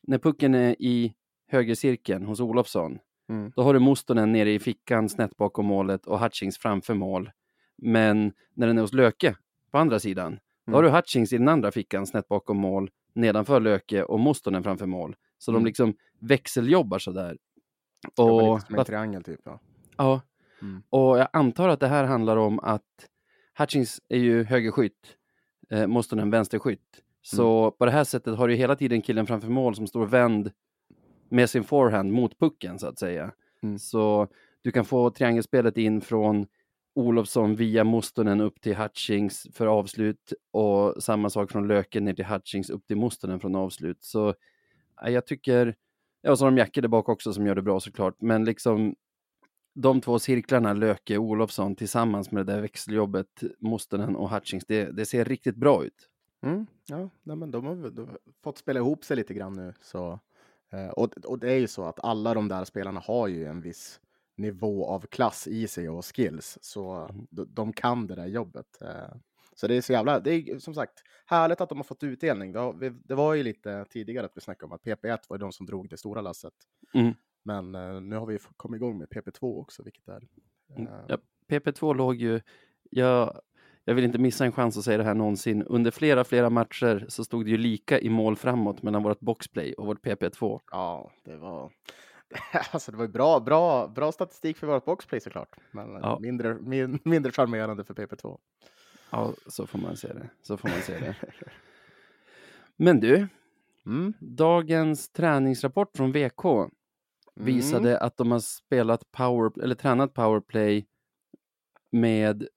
när 0.04 0.18
pucken 0.18 0.56
är 0.56 0.76
i 0.82 1.14
högercirkeln 1.48 2.26
hos 2.26 2.40
Olofsson 2.40 3.00
Mm. 3.30 3.52
då 3.56 3.62
har 3.62 3.74
du 3.74 3.80
Mustonen 3.80 4.32
nere 4.32 4.52
i 4.52 4.60
fickan 4.60 5.10
snett 5.10 5.38
bakom 5.38 5.66
målet 5.66 6.06
och 6.06 6.20
Hutchings 6.20 6.58
framför 6.58 6.94
mål. 6.94 7.32
Men 7.78 8.32
när 8.54 8.68
den 8.68 8.78
är 8.78 8.82
hos 8.82 8.94
Löke 8.94 9.36
på 9.72 9.78
andra 9.78 10.00
sidan, 10.00 10.40
då 10.66 10.74
har 10.74 10.84
du 10.84 10.90
Hutchings 10.90 11.34
i 11.34 11.38
den 11.38 11.48
andra 11.48 11.72
fickan 11.72 12.08
snett 12.08 12.28
bakom 12.28 12.58
mål, 12.58 12.90
nedanför 13.14 13.60
Löke 13.60 14.04
och 14.04 14.20
Mustonen 14.20 14.64
framför 14.64 14.86
mål. 14.86 15.16
Så 15.38 15.52
Mm. 15.52 15.64
de 15.64 15.68
liksom 15.68 15.94
växeljobbar 16.20 17.00
sådär. 17.00 17.38
Och, 18.16 18.62
som 18.62 18.76
en 18.76 18.86
triangel 18.86 19.24
typ. 19.24 19.40
Ja. 19.44 19.60
ja, 19.98 20.22
Mm. 20.62 20.84
och 20.90 21.20
jag 21.20 21.28
antar 21.34 21.70
att 21.70 21.80
det 21.80 21.88
här 21.88 22.04
handlar 22.04 22.38
om 22.38 22.60
att 22.60 23.10
Hutchings 23.58 24.02
är 24.10 24.18
ju 24.18 24.44
högerskytt, 24.44 25.18
eh, 25.70 25.88
Mustonen 25.88 26.30
vänsterskytt. 26.30 27.04
Så 27.22 27.72
på 27.72 27.86
det 27.86 27.92
här 27.92 28.04
sättet 28.04 28.38
har 28.38 28.48
du 28.48 28.56
hela 28.56 28.76
tiden 28.76 29.02
killen 29.02 29.28
framför 29.28 29.50
mål 29.50 29.76
som 29.76 29.88
står 29.88 30.06
vänd 30.06 30.52
med 31.30 31.50
sin 31.50 31.64
forehand 31.64 32.12
mot 32.12 32.40
pucken 32.40 32.80
så 32.80 32.88
att 32.88 33.00
säga. 33.00 33.32
Mm. 33.64 33.80
Så 33.80 34.28
du 34.62 34.72
kan 34.72 34.86
få 34.86 35.10
triangelspelet 35.10 35.78
in 35.78 36.02
från 36.02 36.48
Olofsson 36.96 37.56
via 37.56 37.84
Mustonen 37.84 38.42
upp 38.42 38.62
till 38.62 38.76
Hutchings 38.76 39.48
för 39.54 39.68
avslut 39.68 40.34
och 40.52 41.04
samma 41.04 41.30
sak 41.30 41.52
från 41.52 41.68
Löken 41.68 42.06
ner 42.06 42.14
till 42.14 42.26
Hutchings 42.26 42.70
upp 42.70 42.88
till 42.88 42.98
Mustonen 42.98 43.40
från 43.40 43.56
avslut. 43.56 44.04
Så 44.04 44.34
ja, 45.02 45.10
jag 45.10 45.26
tycker, 45.26 45.76
ja, 46.24 46.32
och 46.32 46.38
så 46.38 46.46
har 46.46 46.52
de 46.52 46.58
Jacke 46.58 46.82
där 46.82 46.88
bak 46.88 47.10
också 47.10 47.34
som 47.34 47.48
gör 47.48 47.56
det 47.56 47.62
bra 47.62 47.80
såklart, 47.80 48.22
men 48.22 48.46
liksom 48.46 48.96
de 49.76 50.02
två 50.02 50.20
cirklarna, 50.20 50.74
Löke 50.74 51.18
och 51.18 51.24
Olofsson 51.24 51.76
tillsammans 51.76 52.32
med 52.32 52.46
det 52.46 52.54
där 52.54 52.62
växeljobbet, 52.62 53.44
Mustonen 53.60 54.16
och 54.16 54.30
Hutchings, 54.30 54.66
det, 54.66 54.86
det 54.86 55.06
ser 55.06 55.26
riktigt 55.26 55.56
bra 55.56 55.86
ut. 55.86 56.10
Mm, 56.46 56.68
ja, 56.88 57.10
nej, 57.24 57.36
men 57.36 57.52
de 57.52 57.66
har, 57.66 57.76
de 57.76 58.08
har 58.08 58.20
fått 58.44 58.58
spela 58.58 58.80
ihop 58.80 59.04
sig 59.04 59.18
lite 59.18 59.34
grann 59.34 59.54
nu. 59.54 59.74
Så, 59.82 60.20
eh, 60.74 60.88
och, 60.88 61.18
och 61.26 61.40
det 61.40 61.52
är 61.52 61.58
ju 61.58 61.68
så 61.68 61.86
att 61.86 62.00
alla 62.00 62.34
de 62.34 62.48
där 62.48 62.66
spelarna 62.66 63.00
har 63.00 63.28
ju 63.28 63.46
en 63.46 63.62
viss 63.62 64.00
nivå 64.38 64.86
av 64.86 65.00
klass 65.00 65.48
i 65.48 65.68
sig 65.68 65.90
och 65.90 66.16
skills. 66.16 66.58
Så 66.62 67.10
de, 67.30 67.48
de 67.54 67.74
kan 67.74 68.08
det 68.08 68.16
där 68.16 68.28
jobbet. 68.28 68.82
Eh, 68.82 69.16
så 69.56 69.68
det 69.68 69.76
är 69.76 69.82
så 69.82 69.94
jävla, 69.94 70.20
det 70.20 70.32
är 70.32 70.60
som 70.60 70.74
sagt 70.74 71.04
härligt 71.26 71.62
att 71.62 71.70
de 71.70 71.78
har 71.78 71.84
fått 71.84 72.04
utdelning. 72.04 72.52
Det, 73.06 73.16
var 73.16 73.34
ju 73.34 73.44
lite 73.44 73.86
tidigare 73.90 74.26
att 74.26 74.38
vi 74.38 74.42
snackade 74.42 74.66
om 74.66 74.72
att 74.72 74.84
PP1 74.84 75.18
var 75.30 75.38
de 75.38 75.52
som 75.52 75.66
drog 75.66 75.90
det 75.90 75.98
stora 75.98 76.22
lasset. 76.22 76.54
Mm. 76.94 77.14
Men 77.44 77.76
eh, 77.76 78.02
nu 78.02 78.16
har 78.16 78.26
vi 78.26 78.40
kommit 78.58 78.78
igång 78.78 78.98
med 78.98 79.08
PP2 79.08 79.62
också, 79.62 79.84
vilket 79.84 80.08
är... 80.08 80.28
Mm, 80.78 80.88
eh, 80.88 81.00
Ja, 81.08 81.18
PP2 81.50 81.96
låg 81.96 82.16
ju, 82.16 82.42
jag, 82.90 83.42
jag 83.84 83.96
vill 83.96 84.06
inte 84.06 84.18
missa 84.18 84.46
en 84.46 84.52
chans 84.52 84.78
att 84.78 84.84
säga 84.84 84.98
det 84.98 85.04
här 85.04 85.14
någonsin, 85.14 85.64
under 85.64 85.92
flera, 85.92 86.24
flera 86.24 86.50
matcher 86.50 87.06
så 87.10 87.24
stod 87.24 87.46
det 87.46 87.52
ju 87.52 87.58
lika 87.58 88.00
i 88.00 88.10
mål 88.10 88.36
framåt 88.36 88.82
mellan 88.82 89.04
vårt 89.04 89.20
boxplay 89.20 89.74
och 89.74 89.86
vårt 89.86 90.06
PP2. 90.06 90.60
Ja, 90.72 91.12
det 91.26 91.38
var... 91.38 91.72
Alltså 92.72 92.92
det 92.92 92.98
var 92.98 93.06
ju 93.06 93.12
bra, 93.12 93.40
bra, 93.40 93.88
bra 93.88 94.12
statistik 94.12 94.58
för 94.58 94.68
vårt 94.68 94.86
boxplay 94.86 95.20
såklart. 95.22 95.56
Men 95.72 95.96
eh, 95.96 96.00
Ja. 96.02 96.20
mindre, 96.22 96.54
min, 96.54 97.00
mindre 97.04 97.32
charmerande 97.32 97.84
för 97.84 97.94
PP2. 97.94 98.40
Ja, 99.14 99.34
så 99.48 99.68
får 99.68 99.80
man 99.80 99.98
se 99.98 100.08
det. 100.08 100.30
Så 100.42 100.58
får 100.58 100.70
man 100.70 100.82
se 100.82 101.00
det. 101.00 101.16
Men 102.76 103.00
du, 103.00 103.28
Mm. 103.86 104.14
dagens 104.20 105.10
träningsrapport 105.10 105.98
från 105.98 106.12
VK 106.12 106.46
Mm. 106.46 107.46
visade 107.46 108.00
att 108.00 108.18
de 108.18 108.32
har 108.32 108.40
spelat 108.40 109.12
power, 109.12 109.64
eller 109.64 109.76
tränat 109.76 110.14
powerplay 110.14 110.86
med 111.92 112.48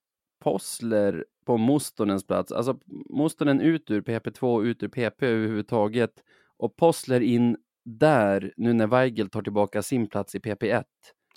Possler 0.41 1.25
på 1.45 1.57
Mustonens 1.59 2.27
plats. 2.27 2.53
Alltså 2.53 2.79
Mustonen 3.11 3.61
ut 3.61 3.91
ur 3.91 4.01
PP2, 4.03 4.65
ut 4.65 4.83
ur 4.83 4.89
PP 4.89 5.23
överhuvudtaget 5.27 6.13
och 6.57 6.77
Possler 6.77 7.21
in 7.21 7.57
där 7.85 8.53
nu 8.57 8.73
när 8.73 8.87
Weigel 8.87 9.29
tar 9.31 9.43
tillbaka 9.43 9.83
sin 9.83 10.07
plats 10.09 10.35
i 10.35 10.39
PP1. 10.39 10.85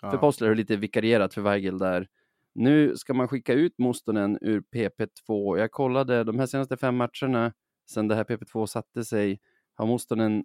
För 0.02 0.08
Ja. 0.12 0.18
Possler 0.18 0.48
har 0.48 0.56
lite 0.56 0.76
vikarierat 0.76 1.34
för 1.34 1.42
Weigel 1.42 1.78
där. 1.78 2.08
Nu 2.54 2.98
ska 2.98 3.14
man 3.14 3.28
skicka 3.28 3.54
ut 3.54 3.78
Mustonen 3.80 4.38
ur 4.42 4.62
PP2. 4.62 5.58
Jag 5.58 5.72
kollade 5.72 6.24
de 6.24 6.40
här 6.40 6.46
senaste 6.46 6.78
fem 6.78 6.96
matcherna 6.98 7.54
sedan 7.92 8.08
det 8.08 8.16
här 8.16 8.24
PP2 8.24 8.66
satte 8.66 9.06
sig 9.06 9.40
har 9.76 9.86
Mustonen 9.88 10.44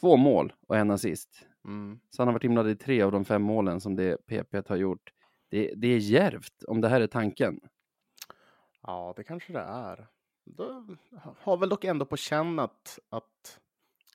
två 0.00 0.16
mål 0.16 0.52
och 0.68 0.76
en 0.76 0.90
assist. 0.90 1.46
Mm. 1.64 2.00
Så 2.10 2.22
han 2.22 2.28
har 2.28 2.32
varit 2.32 2.44
inblandad 2.44 2.72
i 2.72 2.76
tre 2.76 3.02
av 3.02 3.12
de 3.12 3.24
fem 3.24 3.42
målen 3.42 3.80
som 3.80 3.96
det 3.96 4.26
PP 4.26 4.68
har 4.68 4.76
gjort. 4.76 5.10
Det, 5.50 5.72
det 5.76 5.88
är 5.88 5.98
djärvt 5.98 6.64
om 6.68 6.80
det 6.80 6.88
här 6.88 7.00
är 7.00 7.06
tanken. 7.06 7.60
ja, 8.82 9.12
det 9.16 9.24
kanske 9.24 9.52
det 9.52 9.60
är. 9.60 10.06
Då 10.44 10.86
har 11.38 11.56
väl 11.56 11.68
dock 11.68 11.84
ändå 11.84 12.04
på 12.06 12.16
känn 12.16 12.58
att, 12.58 12.98
att, 13.08 13.60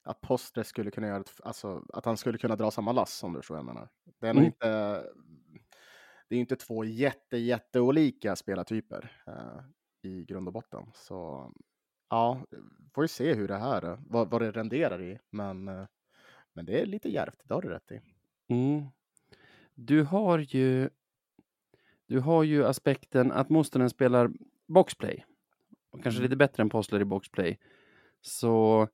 att 0.03 0.21
Postre 0.21 0.63
skulle 0.63 0.91
kunna 0.91 1.07
göra 1.07 1.19
ett, 1.19 1.31
alltså 1.43 1.85
att 1.93 2.05
han 2.05 2.17
skulle 2.17 2.37
kunna 2.37 2.55
dra 2.55 2.71
samma 2.71 2.91
lass 2.91 3.23
om 3.23 3.33
du 3.33 3.39
förstår 3.39 3.55
vad 3.55 3.59
jag 3.59 3.65
menar. 3.65 3.89
Det 4.19 4.27
är 4.27 4.33
nog 4.33 4.43
Mm. 4.43 4.45
inte, 4.45 5.03
det 6.27 6.35
är 6.35 6.39
inte 6.39 6.55
två 6.55 6.83
jätte, 6.83 7.37
jätteolika 7.37 8.35
spelartyper 8.35 9.11
eh, 9.27 9.61
i 10.01 10.25
grund 10.25 10.47
och 10.47 10.53
botten. 10.53 10.91
Så 10.93 11.51
ja, 12.09 12.45
får 12.93 13.03
ju 13.03 13.07
se 13.07 13.33
hur 13.33 13.47
det 13.47 13.57
här, 13.57 13.97
vad, 14.07 14.29
vad 14.29 14.41
det 14.41 14.51
renderar 14.51 15.01
i. 15.01 15.19
Men, 15.29 15.67
eh, 15.67 15.85
men 16.53 16.65
det 16.65 16.81
är 16.81 16.85
lite 16.85 17.09
djärvt, 17.09 17.41
det 17.43 17.53
har 17.53 17.61
du 17.61 17.69
rätt 17.69 17.91
i. 17.91 18.01
Mm. 18.47 18.85
Du 19.73 20.03
har 20.03 20.39
ju 20.39 20.89
du 22.07 22.19
har 22.19 22.43
ju 22.43 22.65
aspekten 22.65 23.31
att 23.31 23.49
Mustonen 23.49 23.89
spelar 23.89 24.31
boxplay. 24.67 25.25
Och 25.89 26.03
kanske 26.03 26.19
Mm. 26.19 26.23
lite 26.23 26.35
bättre 26.35 26.63
än 26.63 26.69
Postler 26.69 26.99
i 26.99 27.05
boxplay. 27.05 27.59
Så 28.21 28.87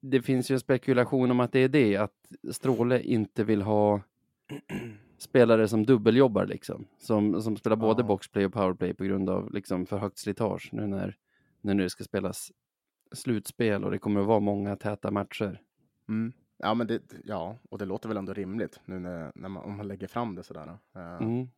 det 0.00 0.22
finns 0.22 0.50
ju 0.50 0.52
en 0.52 0.60
spekulation 0.60 1.30
om 1.30 1.40
att 1.40 1.52
det 1.52 1.58
är 1.60 1.68
det, 1.68 1.96
att 1.96 2.32
Stråle 2.50 3.02
inte 3.02 3.44
vill 3.44 3.62
ha 3.62 4.00
spelare 5.18 5.68
som 5.68 5.86
dubbeljobbar 5.86 6.46
liksom. 6.46 6.86
Som, 6.98 7.42
som 7.42 7.56
spelar 7.56 7.76
både 7.76 8.02
Ja. 8.02 8.06
boxplay 8.06 8.46
och 8.46 8.52
powerplay 8.52 8.94
på 8.94 9.04
grund 9.04 9.30
av 9.30 9.52
liksom 9.52 9.86
för 9.86 9.98
högt 9.98 10.18
slitage 10.18 10.68
nu 10.72 10.86
när, 10.86 11.16
när 11.60 11.74
det 11.74 11.90
ska 11.90 12.04
spelas 12.04 12.52
slutspel 13.12 13.84
och 13.84 13.90
det 13.90 13.98
kommer 13.98 14.20
att 14.20 14.26
vara 14.26 14.40
många 14.40 14.76
täta 14.76 15.10
matcher. 15.10 15.62
Mm. 16.08 16.32
Ja, 16.58 16.74
men 16.74 16.86
det, 16.86 17.02
ja, 17.24 17.58
och 17.70 17.78
det 17.78 17.84
låter 17.84 18.08
väl 18.08 18.18
ändå 18.18 18.32
rimligt 18.32 18.80
nu 18.84 18.98
när, 18.98 19.32
när 19.34 19.48
man, 19.48 19.64
om 19.64 19.76
man 19.76 19.88
lägger 19.88 20.06
fram 20.06 20.34
det 20.34 20.42
sådär. 20.42 20.78
Eh, 20.96 21.16
Mm. 21.22 21.48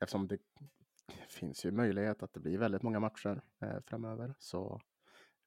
Eftersom 0.00 0.26
det 0.28 0.38
finns 1.28 1.64
ju 1.66 1.70
möjlighet 1.70 2.22
att 2.22 2.32
det 2.32 2.40
blir 2.40 2.58
väldigt 2.58 2.82
många 2.82 3.00
matcher 3.00 3.42
eh, 3.60 3.80
framöver. 3.86 4.34
Så 4.38 4.80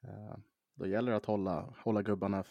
eh, 0.03 0.37
då 0.75 0.87
gäller 0.87 1.11
det 1.11 1.17
att 1.17 1.25
hålla, 1.25 1.73
hålla 1.83 2.01
gubbarna 2.01 2.43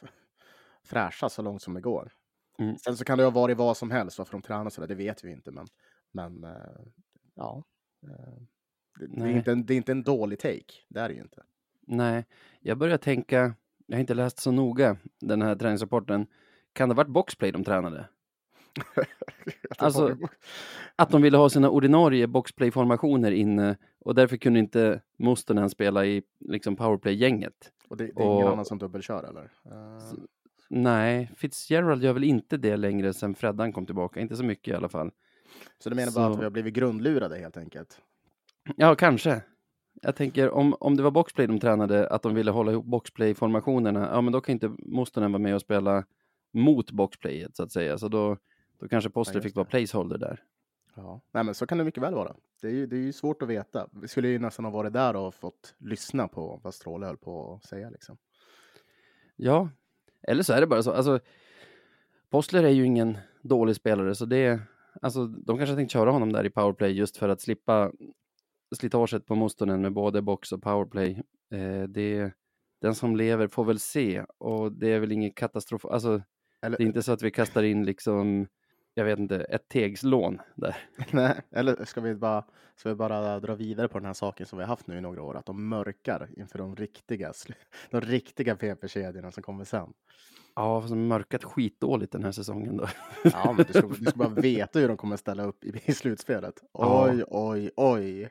fräscha 0.82 1.28
så 1.28 1.42
långt 1.42 1.62
som 1.62 1.74
det 1.74 1.80
går. 1.80 2.12
Mm. 2.58 2.78
Sen 2.78 2.96
så 2.96 3.04
kan 3.04 3.18
det 3.18 3.24
ha 3.24 3.30
varit 3.30 3.56
vad 3.56 3.76
som 3.76 3.90
helst, 3.90 4.18
varför 4.18 4.32
de 4.32 4.42
tränar 4.42 4.70
sådär, 4.70 4.88
det 4.88 4.94
vet 4.94 5.24
vi 5.24 5.30
inte. 5.32 5.50
Men, 5.50 5.66
men 6.12 6.44
eh, 6.44 6.50
ja, 7.34 7.64
eh, 8.02 8.42
det, 9.00 9.06
det, 9.06 9.22
är 9.22 9.36
inte 9.36 9.52
en, 9.52 9.66
det 9.66 9.74
är 9.74 9.76
inte 9.76 9.92
en 9.92 10.02
dålig 10.02 10.38
take, 10.38 10.64
det 10.88 11.00
är 11.00 11.08
det 11.08 11.14
ju 11.14 11.20
inte. 11.20 11.42
Nej, 11.86 12.24
jag 12.60 12.78
börjar 12.78 12.96
tänka, 12.98 13.54
jag 13.86 13.96
har 13.96 14.00
inte 14.00 14.14
läst 14.14 14.38
så 14.38 14.50
noga 14.50 14.96
den 15.20 15.42
här 15.42 15.56
träningsrapporten. 15.56 16.26
Kan 16.72 16.88
det 16.88 16.94
ha 16.94 16.96
varit 16.96 17.08
boxplay 17.12 17.52
de 17.52 17.64
tränade? 17.64 18.08
Alltså- 19.78 20.16
Att 20.96 21.10
de 21.10 21.22
ville 21.22 21.36
ha 21.36 21.48
sina 21.50 21.70
ordinarie 21.70 22.26
boxplay-formationer 22.26 23.30
inne 23.30 23.76
och 23.98 24.14
därför 24.14 24.36
kunde 24.36 24.58
inte 24.58 25.00
Mustonen 25.16 25.70
spela 25.70 26.06
i 26.06 26.22
liksom 26.40 26.76
powerplay-gänget. 26.76 27.72
och 27.88 27.96
det, 27.96 28.04
det 28.06 28.22
är 28.22 28.26
ingen 28.34 28.46
och- 28.46 28.52
annan 28.52 28.64
som 28.64 28.78
dubbelkör 28.78 29.24
eller? 29.24 29.50
Nej, 30.70 31.30
Fitzgerald 31.36 32.02
gör 32.04 32.12
väl 32.12 32.24
inte 32.24 32.56
det 32.56 32.76
längre 32.76 33.12
sen 33.12 33.34
Freddan 33.34 33.72
kom 33.72 33.86
tillbaka, 33.86 34.20
inte 34.20 34.36
så 34.36 34.44
mycket 34.44 34.72
i 34.72 34.76
alla 34.76 34.88
fall. 34.88 35.10
så 35.78 35.90
du 35.90 35.96
menar 35.96 36.12
bara 36.12 36.26
att 36.26 36.32
så- 36.32 36.38
vi 36.38 36.44
har 36.44 36.50
blivit 36.50 36.74
grundlurade 36.74 37.38
helt 37.38 37.56
enkelt? 37.56 38.00
Ja, 38.76 38.94
kanske. 38.94 39.42
Jag 40.02 40.16
tänker 40.16 40.50
om, 40.50 40.74
om 40.80 40.96
det 40.96 41.02
var 41.02 41.10
boxplay 41.10 41.46
de 41.46 41.60
tränade, 41.60 42.08
att 42.08 42.22
de 42.22 42.34
ville 42.34 42.50
hålla 42.50 42.72
ihop 42.72 42.84
boxplay-formationerna, 42.86 44.08
ja 44.12 44.20
men 44.20 44.32
då 44.32 44.40
kan 44.40 44.52
inte 44.52 44.68
Mustonen 44.78 45.32
vara 45.32 45.42
med 45.42 45.54
och 45.54 45.60
spela 45.60 46.04
mot 46.52 46.90
boxplayet 46.90 47.56
så 47.56 47.62
att 47.62 47.72
säga. 47.72 47.98
Så 47.98 48.08
då, 48.08 48.36
då 48.78 48.88
kanske 48.88 49.10
Postler 49.10 49.34
just 49.34 49.44
fick 49.44 49.56
vara 49.56 49.64
placeholder 49.66 50.18
där. 50.18 50.42
Ja, 50.96 51.20
nej, 51.32 51.44
men 51.44 51.54
så 51.54 51.66
kan 51.66 51.78
det 51.78 51.84
mycket 51.84 52.02
väl 52.02 52.14
vara. 52.14 52.34
Det 52.60 52.66
är 52.66 52.72
ju, 52.72 52.86
det 52.86 52.96
är 52.96 53.00
ju 53.00 53.12
svårt 53.12 53.42
att 53.42 53.48
veta. 53.48 53.88
Vi 53.92 54.08
skulle 54.08 54.28
ju 54.28 54.38
nästan 54.38 54.64
ha 54.64 54.72
varit 54.72 54.92
där 54.92 55.16
och 55.16 55.34
fått 55.34 55.74
lyssna 55.78 56.28
på 56.28 56.60
vad 56.64 56.74
Stråle 56.74 57.06
höll 57.06 57.16
på 57.16 57.54
att 57.54 57.64
säga. 57.68 57.90
Liksom. 57.90 58.16
Ja, 59.36 59.68
eller 60.28 60.42
så 60.42 60.52
är 60.52 60.60
det 60.60 60.66
bara 60.66 60.82
så. 60.82 60.92
Alltså, 60.92 61.20
Postler 62.30 62.64
är 62.64 62.70
ju 62.70 62.84
ingen 62.84 63.18
dålig 63.42 63.76
spelare, 63.76 64.14
så 64.14 64.24
det 64.24 64.60
alltså, 65.02 65.26
de 65.26 65.58
kanske 65.58 65.72
har 65.72 65.76
tänkt 65.76 65.92
köra 65.92 66.10
honom 66.10 66.32
där 66.32 66.46
i 66.46 66.50
powerplay 66.50 66.92
just 66.92 67.16
för 67.16 67.28
att 67.28 67.40
slippa 67.40 67.92
slitaget 68.76 69.26
på 69.26 69.34
Mustonen 69.34 69.80
med 69.80 69.92
både 69.92 70.22
box 70.22 70.52
och 70.52 70.62
powerplay. 70.62 71.22
Eh, 71.52 71.82
det, 71.82 72.32
den 72.80 72.94
som 72.94 73.16
lever 73.16 73.48
får 73.48 73.64
väl 73.64 73.78
se 73.78 74.24
och 74.38 74.72
det 74.72 74.92
är 74.92 75.00
väl 75.00 75.12
ingen 75.12 75.32
katastrof. 75.32 75.84
Alltså, 75.84 76.22
Eller, 76.62 76.78
det 76.78 76.84
är 76.84 76.86
inte 76.86 77.02
så 77.02 77.12
att 77.12 77.22
vi 77.22 77.30
kastar 77.30 77.62
in 77.62 77.84
liksom, 77.84 78.46
jag 78.94 79.04
vet 79.04 79.18
inte, 79.18 79.36
ett 79.36 79.68
tegslån 79.68 80.40
där. 80.54 80.76
nej, 81.12 81.40
eller 81.50 81.84
ska, 81.84 82.00
vi 82.00 82.14
bara, 82.14 82.44
ska 82.76 82.88
vi 82.88 82.94
bara 82.94 83.40
dra 83.40 83.54
vidare 83.54 83.88
på 83.88 83.98
den 83.98 84.06
här 84.06 84.12
saken 84.12 84.46
som 84.46 84.58
vi 84.58 84.64
har 84.64 84.68
haft 84.68 84.86
nu 84.86 84.98
i 84.98 85.00
några 85.00 85.22
år? 85.22 85.36
Att 85.36 85.46
de 85.46 85.68
mörkar 85.68 86.28
inför 86.36 86.58
de 86.58 86.76
riktiga, 86.76 87.32
de 87.90 88.00
riktiga 88.00 88.56
PP-kedjorna 88.56 89.30
som 89.30 89.42
kommer 89.42 89.64
sen. 89.64 89.92
Ja, 90.56 90.80
fast 90.80 90.90
de 90.90 90.98
har 90.98 91.06
mörkat 91.06 91.44
skitdåligt 91.44 92.12
den 92.12 92.24
här 92.24 92.32
säsongen 92.32 92.76
då. 92.76 92.88
Ja, 93.24 93.52
men 93.56 93.66
du 93.66 93.72
ska, 93.72 93.88
du 93.88 94.04
ska 94.04 94.18
bara 94.18 94.28
veta 94.40 94.78
hur 94.78 94.88
de 94.88 94.96
kommer 94.96 95.16
ställa 95.16 95.44
upp 95.44 95.64
i, 95.64 95.80
i 95.84 95.92
slutspelet. 95.92 96.54
Ja. 96.72 97.10
Oj, 97.10 97.24
oj, 97.28 97.70
oj. 97.76 98.30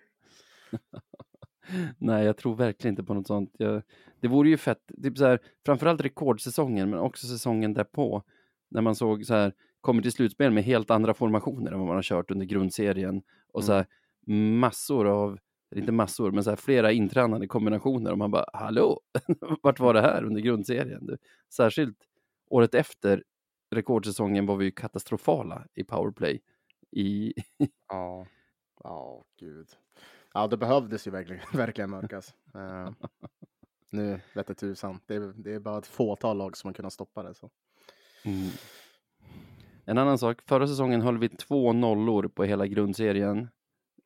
Nej, 1.97 2.25
jag 2.25 2.37
tror 2.37 2.55
verkligen 2.55 2.91
inte 2.91 3.03
på 3.03 3.13
något 3.13 3.27
sånt. 3.27 3.55
Jag, 3.57 3.81
det 4.19 4.27
vore 4.27 4.49
ju 4.49 4.57
fett, 4.57 4.91
typ 5.03 5.17
så 5.17 5.25
här, 5.25 5.39
framförallt 5.65 6.01
rekordsäsongen, 6.01 6.89
men 6.89 6.99
också 6.99 7.27
säsongen 7.27 7.73
därpå, 7.73 8.23
när 8.69 8.81
man 8.81 8.95
såg 8.95 9.25
så 9.25 9.33
här, 9.33 9.53
kommer 9.83 10.01
till 10.01 10.11
slutspel 10.11 10.51
med 10.51 10.63
helt 10.63 10.91
andra 10.91 11.13
formationer 11.13 11.71
än 11.71 11.79
vad 11.79 11.87
man 11.87 11.95
har 11.95 12.03
kört 12.03 12.31
under 12.31 12.45
grundserien 12.45 13.21
och 13.47 13.63
så 13.63 13.73
här, 13.73 13.85
massor 14.59 15.07
av 15.07 15.39
inte 15.75 15.91
massor, 15.91 16.31
men 16.31 16.43
så 16.43 16.49
här 16.49 16.57
flera 16.57 16.91
intränade 16.91 17.47
kombinationer 17.47 18.11
och 18.11 18.17
man 18.17 18.31
bara 18.31 18.45
hallå, 18.53 19.01
vart 19.61 19.79
var 19.79 19.93
det 19.93 20.01
här 20.01 20.23
under 20.23 20.41
grundserien? 20.41 21.05
Du, 21.05 21.17
särskilt 21.49 21.97
året 22.49 22.75
efter 22.75 23.23
rekordsäsongen 23.71 24.45
var 24.45 24.55
vi 24.55 24.65
ju 24.65 24.71
katastrofala 24.71 25.67
i 25.73 25.83
powerplay. 25.83 26.41
I... 26.91 27.33
Ja, 27.87 28.25
ja, 28.83 29.23
gud. 29.39 29.67
Ja, 30.33 30.47
det 30.47 30.57
behövdes 30.57 31.07
ju 31.07 31.11
verkligen, 31.11 31.41
verkligen 31.53 31.89
mörkas. 31.89 32.33
Uh, 32.55 32.91
nu 33.89 34.19
vete 34.33 34.53
tusan, 34.55 34.99
det 35.05 35.15
är, 35.15 35.33
det 35.35 35.53
är 35.53 35.59
bara 35.59 35.77
ett 35.77 35.87
fåtal 35.87 36.37
lag 36.37 36.57
som 36.57 36.67
har 36.67 36.73
kunnat 36.73 36.93
stoppa 36.93 37.23
det. 37.23 37.33
Så. 37.33 37.49
Mm. 38.25 38.49
En 39.85 39.97
annan 39.97 40.17
sak, 40.17 40.41
förra 40.41 40.67
säsongen 40.67 41.01
höll 41.01 41.17
vi 41.17 41.29
två 41.29 41.73
nollor 41.73 42.27
på 42.27 42.43
hela 42.43 42.67
grundserien. 42.67 43.49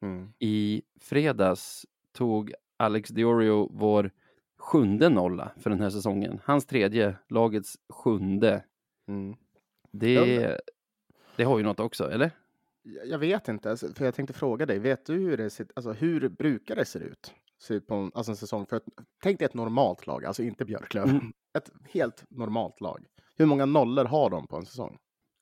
Mm. 0.02 0.34
I 0.40 0.82
fredags 1.00 1.86
tog 2.12 2.54
Alex 2.78 3.10
Diorio 3.10 3.70
vår 3.74 4.12
sjunde 4.58 5.10
nolla 5.10 5.52
för 5.58 5.70
den 5.70 5.82
här 5.82 5.90
säsongen. 5.90 6.40
Hans 6.44 6.66
tredje, 6.66 7.16
lagets 7.30 7.78
sjunde. 7.90 8.64
Mm. 9.08 9.36
Det, 9.92 10.60
det 11.36 11.44
har 11.44 11.58
ju 11.58 11.64
något 11.64 11.80
också, 11.80 12.12
eller? 12.12 12.32
Jag 13.06 13.20
vet 13.20 13.48
inte, 13.48 13.70
alltså, 13.70 13.94
för 13.94 14.06
jag 14.06 14.16
tänkte 14.16 14.34
fråga 14.34 14.66
dig, 14.66 14.80
vet 14.80 15.06
du 15.06 15.14
hur 15.14 15.38
det 15.38 15.50
ser, 15.50 15.68
alltså, 15.76 15.92
hur 15.92 16.30
brukar 16.30 16.76
det 16.76 16.86
se 16.86 17.00
ut? 17.00 17.34
Se 17.60 17.74
ut 17.74 17.88
på 17.88 17.96
en, 17.96 18.12
alltså 18.14 18.32
en 18.32 18.36
säsong, 18.36 18.66
för 18.66 18.78
ett, 18.78 18.86
tänk 19.24 19.40
dig 19.40 19.46
ett 19.46 19.54
normalt 19.54 20.08
lag, 20.08 20.26
alltså 20.26 20.44
inte 20.44 20.66
Björklöven. 20.66 21.10
Mm. 21.10 21.34
Ett 21.58 21.72
helt 21.90 22.26
normalt 22.30 22.82
lag. 22.82 23.06
Hur 23.36 23.46
många 23.46 23.66
nollor 23.66 24.06
har 24.06 24.30
de 24.30 24.48
på 24.48 24.58
en 24.58 24.66
säsong? 24.66 24.98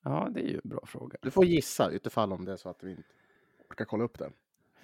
Ja, 0.06 0.30
det 0.32 0.40
är 0.42 0.48
ju 0.48 0.56
en 0.64 0.70
bra 0.70 0.86
fråga. 0.86 1.18
Du 1.22 1.32
får 1.32 1.46
gissa 1.46 1.90
utifall 1.90 2.34
om 2.34 2.46
det 2.46 2.52
är 2.52 2.58
så 2.58 2.70
att 2.70 2.84
vi 2.84 2.92
inte 2.92 3.04
orkar 3.70 3.86
kolla 3.86 4.04
upp 4.04 4.20
det. 4.20 4.32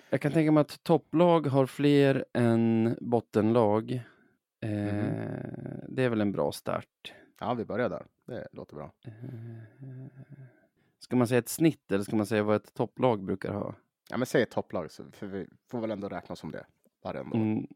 Jag 0.09 0.21
kan 0.21 0.31
tänka 0.31 0.51
mig 0.51 0.61
att 0.61 0.83
topplag 0.83 1.47
har 1.47 1.65
fler 1.65 2.25
än 2.33 2.97
bottenlag. 3.01 3.91
Eh, 4.61 4.69
Mhm. 4.71 5.85
Det 5.87 6.03
är 6.03 6.09
väl 6.09 6.21
en 6.21 6.31
bra 6.31 6.51
start. 6.51 7.13
Ja, 7.39 7.53
vi 7.53 7.65
börjar 7.65 7.89
där. 7.89 8.05
Det 8.25 8.47
låter 8.51 8.75
bra. 8.75 8.91
Eh, 9.05 9.11
Ska 10.99 11.15
man 11.15 11.27
säga 11.27 11.39
ett 11.39 11.49
snitt 11.49 11.91
eller 11.91 12.03
ska 12.03 12.15
man 12.15 12.25
säga 12.25 12.43
vad 12.43 12.55
ett 12.55 12.73
topplag 12.73 13.23
brukar 13.23 13.53
ha? 13.53 13.75
Ja, 14.09 14.17
men 14.17 14.25
säg 14.25 14.41
ett 14.41 14.49
topplag, 14.51 14.91
så- 14.91 15.11
för 15.11 15.27
vi 15.27 15.47
får 15.67 15.81
väl 15.81 15.91
ändå 15.91 16.09
räkna 16.09 16.35
som 16.35 16.51
det 16.51 16.65
varenda 17.03 17.37
år. 17.37 17.41
Mm, 17.41 17.67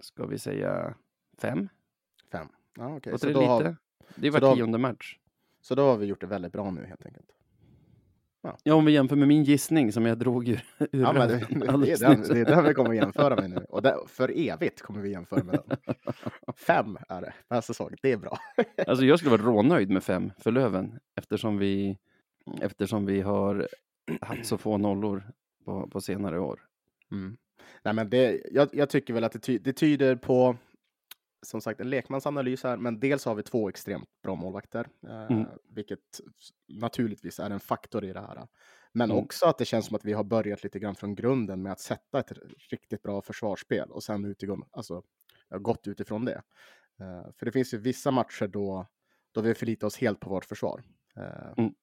ska 0.00 0.26
vi 0.26 0.38
säga 0.38 0.94
fem? 1.38 1.68
Fem. 2.32 2.48
Ja, 2.76 2.96
okej. 2.96 3.12
Låter 3.12 3.18
Så, 3.18 3.26
det 3.26 3.32
då 3.32 3.46
har, 3.46 3.58
lite? 3.60 3.76
Det 4.16 4.26
är 4.26 4.30
var 4.30 4.40
då- 4.40 4.54
tionde 4.56 4.78
match. 4.78 5.18
Så 5.62 5.74
då 5.74 5.82
har 5.82 5.96
vi 5.96 6.06
gjort 6.06 6.20
det 6.20 6.26
väldigt 6.26 6.52
bra 6.52 6.70
nu 6.70 6.86
helt 6.86 7.06
enkelt. 7.06 7.26
Ja, 8.62 8.74
om 8.74 8.84
vi 8.84 8.92
jämför 8.92 9.16
med 9.16 9.28
min 9.28 9.44
gissning 9.44 9.92
som 9.92 10.06
jag 10.06 10.18
drog 10.18 10.48
ur, 10.48 10.64
ur 10.78 11.00
Ja, 11.00 11.12
men 11.12 11.28
det, 11.28 11.36
det, 11.36 11.92
är 11.92 11.98
den, 11.98 12.22
det 12.22 12.40
är 12.40 12.44
den 12.44 12.64
vi 12.64 12.74
kommer 12.74 12.92
jämföra 12.92 13.36
med 13.36 13.50
nu. 13.50 13.66
Och 13.68 13.82
det, 13.82 13.96
för 14.06 14.48
evigt 14.48 14.82
kommer 14.82 15.00
vi 15.00 15.10
jämföra 15.10 15.44
med 15.44 15.60
den. 15.66 15.94
Fem 16.56 16.98
är 17.08 17.20
det 17.20 17.34
per 17.48 17.60
säsong. 17.60 17.90
Det 18.02 18.12
är 18.12 18.16
bra. 18.16 18.38
Alltså 18.86 19.04
jag 19.04 19.18
skulle 19.18 19.36
vara 19.36 19.50
rånöjd 19.50 19.90
med 19.90 20.02
fem 20.02 20.32
för 20.38 20.52
Löven 20.52 20.98
eftersom 21.16 21.58
vi, 21.58 21.98
eftersom 22.60 23.06
vi 23.06 23.20
har 23.20 23.68
haft 24.20 24.46
så 24.46 24.58
få 24.58 24.78
nollor 24.78 25.32
på, 25.64 25.88
på 25.88 26.00
senare 26.00 26.40
år. 26.40 26.60
Mm. 27.12 27.36
Nej, 27.82 27.94
men 27.94 28.10
det, 28.10 28.42
jag, 28.50 28.68
jag 28.72 28.88
tycker 28.88 29.14
väl 29.14 29.24
att 29.24 29.32
det, 29.32 29.38
ty, 29.38 29.58
det 29.58 29.72
tyder 29.72 30.16
på 30.16 30.56
som 31.42 31.60
sagt 31.60 31.80
en 31.80 31.90
lekmansanalys 31.90 32.62
här, 32.62 32.76
men 32.76 33.00
dels 33.00 33.24
har 33.24 33.34
vi 33.34 33.42
två 33.42 33.68
extremt 33.68 34.08
bra 34.22 34.34
målvakter, 34.34 34.88
eh, 35.08 35.26
Mm. 35.30 35.46
vilket 35.64 36.20
naturligtvis 36.68 37.40
är 37.40 37.50
en 37.50 37.60
faktor 37.60 38.04
i 38.04 38.12
det 38.12 38.20
här. 38.20 38.46
Men 38.92 39.10
Mm. 39.10 39.24
också 39.24 39.46
att 39.46 39.58
det 39.58 39.64
känns 39.64 39.86
som 39.86 39.96
att 39.96 40.04
vi 40.04 40.12
har 40.12 40.24
börjat 40.24 40.62
lite 40.64 40.78
grann 40.78 40.94
från 40.94 41.14
grunden 41.14 41.62
med 41.62 41.72
att 41.72 41.80
sätta 41.80 42.20
ett 42.20 42.32
riktigt 42.70 43.02
bra 43.02 43.22
försvarsspel 43.22 43.90
och 43.90 44.02
sen 44.02 44.24
utifrån, 44.24 44.64
alltså, 44.70 45.02
gått 45.58 45.88
utifrån 45.88 46.24
det. 46.24 46.42
Eh, 47.00 47.32
för 47.38 47.46
det 47.46 47.52
finns 47.52 47.74
ju 47.74 47.78
vissa 47.78 48.10
matcher 48.10 48.46
då, 48.48 48.86
då 49.32 49.40
vi 49.40 49.54
förlitar 49.54 49.86
oss 49.86 49.96
helt 49.98 50.20
på 50.20 50.30
vårt 50.30 50.44
försvar 50.44 50.82
eh, 51.16 51.52
Mm. 51.58 51.74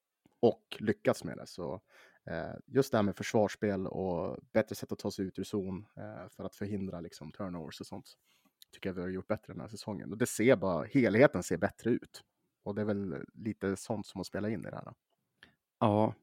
och 0.41 0.77
lyckats 0.79 1.23
med 1.23 1.37
det. 1.37 1.47
Så 1.47 1.81
eh, 2.25 2.53
just 2.67 2.91
det 2.91 2.97
här 2.97 3.03
med 3.03 3.15
försvarsspel 3.15 3.87
och 3.87 4.39
bättre 4.53 4.75
sätt 4.75 4.91
att 4.91 4.99
ta 4.99 5.11
sig 5.11 5.25
ut 5.25 5.39
ur 5.39 5.43
zon 5.43 5.85
eh, 5.97 6.29
för 6.29 6.43
att 6.43 6.55
förhindra 6.55 6.99
liksom, 7.01 7.31
turnovers 7.31 7.81
och 7.81 7.87
sånt 7.87 8.13
tycker 8.71 8.89
jag 8.89 8.93
vi 8.93 9.01
har 9.01 9.09
gjort 9.09 9.27
bättre 9.27 9.53
den 9.53 9.61
här 9.61 9.67
säsongen. 9.67 10.11
Och 10.11 10.17
det 10.17 10.25
ser 10.25 10.55
bara, 10.55 10.85
helheten 10.85 11.43
ser 11.43 11.57
bättre 11.57 11.89
ut. 11.89 12.23
Och 12.63 12.75
det 12.75 12.81
är 12.81 12.85
väl 12.85 13.15
lite 13.33 13.75
sånt 13.75 14.05
som 14.05 14.21
att 14.21 14.27
spela 14.27 14.49
in 14.49 14.59
i 14.59 14.69
det 14.69 14.75
här. 14.75 14.93
Ja, 15.79 16.13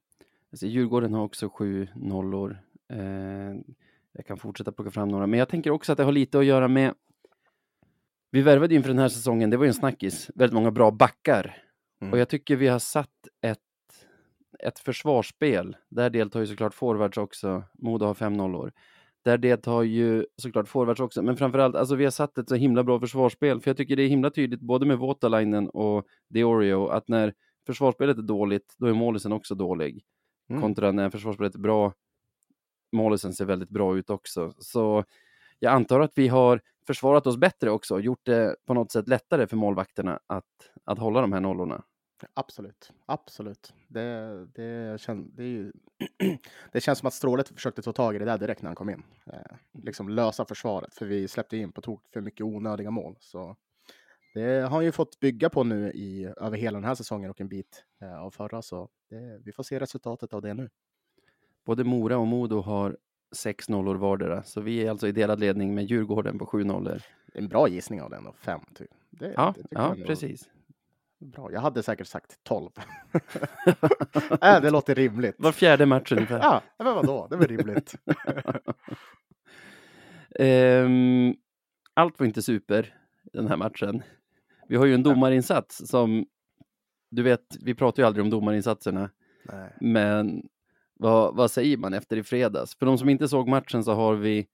alltså 0.53 0.67
Djurgården 0.67 1.15
har 1.15 1.25
också 1.25 1.49
sju 1.49 1.89
nollor. 1.95 2.59
Eh, 2.89 3.55
jag 4.13 4.27
kan 4.27 4.39
fortsätta 4.39 4.73
plocka 4.73 4.91
fram 4.91 5.09
några, 5.09 5.27
men 5.27 5.39
jag 5.39 5.49
tänker 5.49 5.71
också 5.71 5.93
att 5.93 5.99
det 5.99 6.05
har 6.05 6.13
lite 6.13 6.39
att 6.39 6.45
göra 6.45 6.69
med 6.69 6.95
vi 8.31 8.43
värvade 8.43 8.75
inför 8.75 8.89
den 8.89 8.99
här 8.99 9.09
säsongen, 9.09 9.51
det 9.51 9.57
var 9.57 9.65
ju 9.65 9.69
en 9.69 9.75
snackis, 9.75 10.31
väldigt 10.35 10.55
många 10.55 10.71
bra 10.71 10.91
backar. 10.91 11.63
Mm. 12.01 12.13
Och 12.13 12.19
jag 12.19 12.29
tycker 12.29 12.57
vi 12.57 12.69
har 12.69 12.79
satt 12.79 13.29
ett, 13.41 13.59
ett 14.59 14.79
försvarsspel. 14.79 15.77
Där 15.89 16.11
deltar 16.11 16.41
ju 16.41 16.47
såklart 16.47 16.75
forwards 16.75 17.19
också. 17.19 17.63
Modo 17.73 18.07
har 18.07 18.15
fem 18.15 18.33
nollor. 18.33 18.73
Där 19.27 19.39
deltar 19.39 19.83
ju 19.83 20.27
såklart 20.37 20.69
forwards 20.69 21.01
också. 21.01 21.23
Men 21.23 21.37
framförallt, 21.37 21.77
alltså 21.77 21.95
vi 21.95 22.05
har 22.05 22.11
satt 22.11 22.39
ett 22.39 22.49
så 22.49 22.55
himla 22.55 22.85
bra 22.85 23.01
försvarsspel. 23.01 23.61
För 23.61 23.71
jag 23.71 23.77
tycker 23.77 23.97
det 23.97 24.03
är 24.03 24.09
himla 24.09 24.31
tydligt, 24.31 24.61
både 24.61 24.87
med 24.87 24.99
Voutalainen 24.99 25.69
och 25.69 26.07
Diorio, 26.29 26.89
att 26.89 27.09
när 27.09 27.35
försvarsspelet 27.67 28.19
är 28.19 28.23
dåligt, 28.23 28.75
då 28.79 28.87
är 28.87 28.93
målisen 28.93 29.33
också 29.33 29.55
dålig. 29.55 30.05
Mm. 30.51 30.63
Kontra 30.63 30.93
när 30.93 31.11
försvarsspelet 31.11 31.55
är 31.55 31.59
bra, 31.59 31.93
målisen 32.93 33.33
ser 33.33 33.45
väldigt 33.45 33.69
bra 33.69 33.99
ut 33.99 34.11
också. 34.11 34.53
Så 34.59 35.05
jag 35.59 35.73
antar 35.73 36.01
att 36.01 36.13
vi 36.15 36.29
har 36.29 36.61
försvarat 36.87 37.27
oss 37.27 37.37
bättre 37.37 37.71
också, 37.71 38.01
gjort 38.01 38.27
det 38.27 38.57
på 38.67 38.75
något 38.75 38.93
sätt 38.93 39.09
lättare 39.09 39.47
för 39.47 39.57
målvakterna 39.57 40.21
att, 40.27 40.71
att 40.85 40.99
hålla 40.99 41.21
de 41.21 41.33
här 41.33 41.41
nollorna. 41.41 41.85
Absolut, 42.35 42.93
absolut. 43.07 43.75
Det, 43.89 44.47
det, 44.55 45.01
kän, 45.01 45.31
det, 45.35 45.45
ju, 45.45 45.73
det 46.73 46.81
känns 46.81 46.99
som 46.99 47.07
att 47.07 47.15
Strålet 47.15 47.49
försökte 47.49 47.83
ta 47.83 47.93
tag 47.93 48.17
i 48.17 48.19
det 48.19 48.25
där 48.25 48.39
direkt 48.39 48.63
när 48.63 48.69
han 48.69 48.77
kom 48.77 48.91
in. 48.91 49.03
Eh, 49.27 49.57
liksom 49.73 50.09
lösa 50.09 50.45
försvaret, 50.45 50.95
för 50.95 51.07
vi 51.07 51.29
släppte 51.29 51.57
in 51.57 51.73
på 51.73 51.81
tok 51.81 52.09
för 52.13 52.21
mycket 52.21 52.45
onödiga 52.45 52.91
mål. 52.91 53.17
Så 53.21 53.57
det 54.35 54.61
har 54.63 54.71
han 54.71 54.85
ju 54.85 54.93
fått 54.93 55.21
bygga 55.21 55.51
på 55.51 55.65
nu 55.65 55.93
i, 55.93 56.33
över 56.37 56.57
hela 56.57 56.77
den 56.77 56.85
här 56.85 56.95
säsongen 56.95 57.31
och 57.31 57.41
en 57.41 57.49
bit 57.49 57.85
eh, 58.03 58.23
av 58.23 58.31
förra. 58.31 58.63
Så 58.63 58.89
det, 59.11 59.41
vi 59.45 59.53
får 59.53 59.63
se 59.63 59.81
resultatet 59.81 60.33
av 60.33 60.43
det 60.43 60.55
nu. 60.55 60.71
Både 61.65 61.85
Mora 61.85 62.19
och 62.19 62.27
Modo 62.27 62.61
har 62.61 62.97
sex 63.33 63.69
nollor 63.69 63.95
vardera, 63.95 64.43
så 64.43 64.61
vi 64.61 64.87
är 64.87 64.91
alltså 64.91 65.09
i 65.09 65.13
delad 65.13 65.41
ledning 65.41 65.75
med 65.75 65.85
Djurgården 65.85 66.39
på 66.39 66.47
sju 66.47 66.65
nollor. 66.65 67.03
En 67.35 67.49
bra 67.49 67.69
gissning 67.69 68.03
av 68.03 68.11
den 68.11 68.25
då, 68.25 68.33
fem. 68.33 68.61
Typ. 68.75 68.91
Det, 69.11 69.33
Ja, 69.37 69.55
ja 69.71 69.97
precis. 70.07 70.49
Bra. 71.33 71.53
Jag 71.53 71.61
hade 71.61 71.83
säkert 71.83 72.07
sagt 72.07 72.39
12. 72.43 72.71
äh, 74.43 74.61
det 74.61 74.71
låter 74.71 74.95
rimligt. 74.95 75.35
Var 75.39 75.53
fjärde 75.53 75.87
match 75.87 76.13
ungefär. 76.13 76.39
Ja, 76.39 76.63
men 76.79 76.95
vadå? 76.95 77.27
Det 77.31 77.37
väl 77.37 77.49
rimligt. 77.49 77.95
Ehm, 80.39 81.35
allt 81.95 82.19
var 82.19 82.27
inte 82.27 82.43
super 82.43 82.95
den 83.33 83.49
här 83.49 83.57
matchen. 83.57 84.03
Vi 84.69 84.77
har 84.77 84.87
ju 84.87 84.95
en 84.95 85.03
domarinsats 85.03 85.89
som, 85.89 86.27
du 87.11 87.23
vet, 87.23 87.57
vi 87.61 87.75
pratar 87.75 88.03
ju 88.03 88.07
aldrig 88.07 88.25
om 88.25 88.31
domarinsatserna, 88.31 89.11
Nej. 89.45 89.73
men 89.81 90.49
vad, 90.95 91.37
vad 91.37 91.51
säger 91.51 91.77
man 91.77 91.95
efter 91.95 92.17
i 92.17 92.23
fredags? 92.23 92.79
För 92.79 92.87
de 92.87 92.99
som 92.99 93.09
inte 93.09 93.29
såg 93.29 93.49
matchen 93.49 93.85
så 93.85 93.93
har 93.93 94.15
vi 94.15 94.47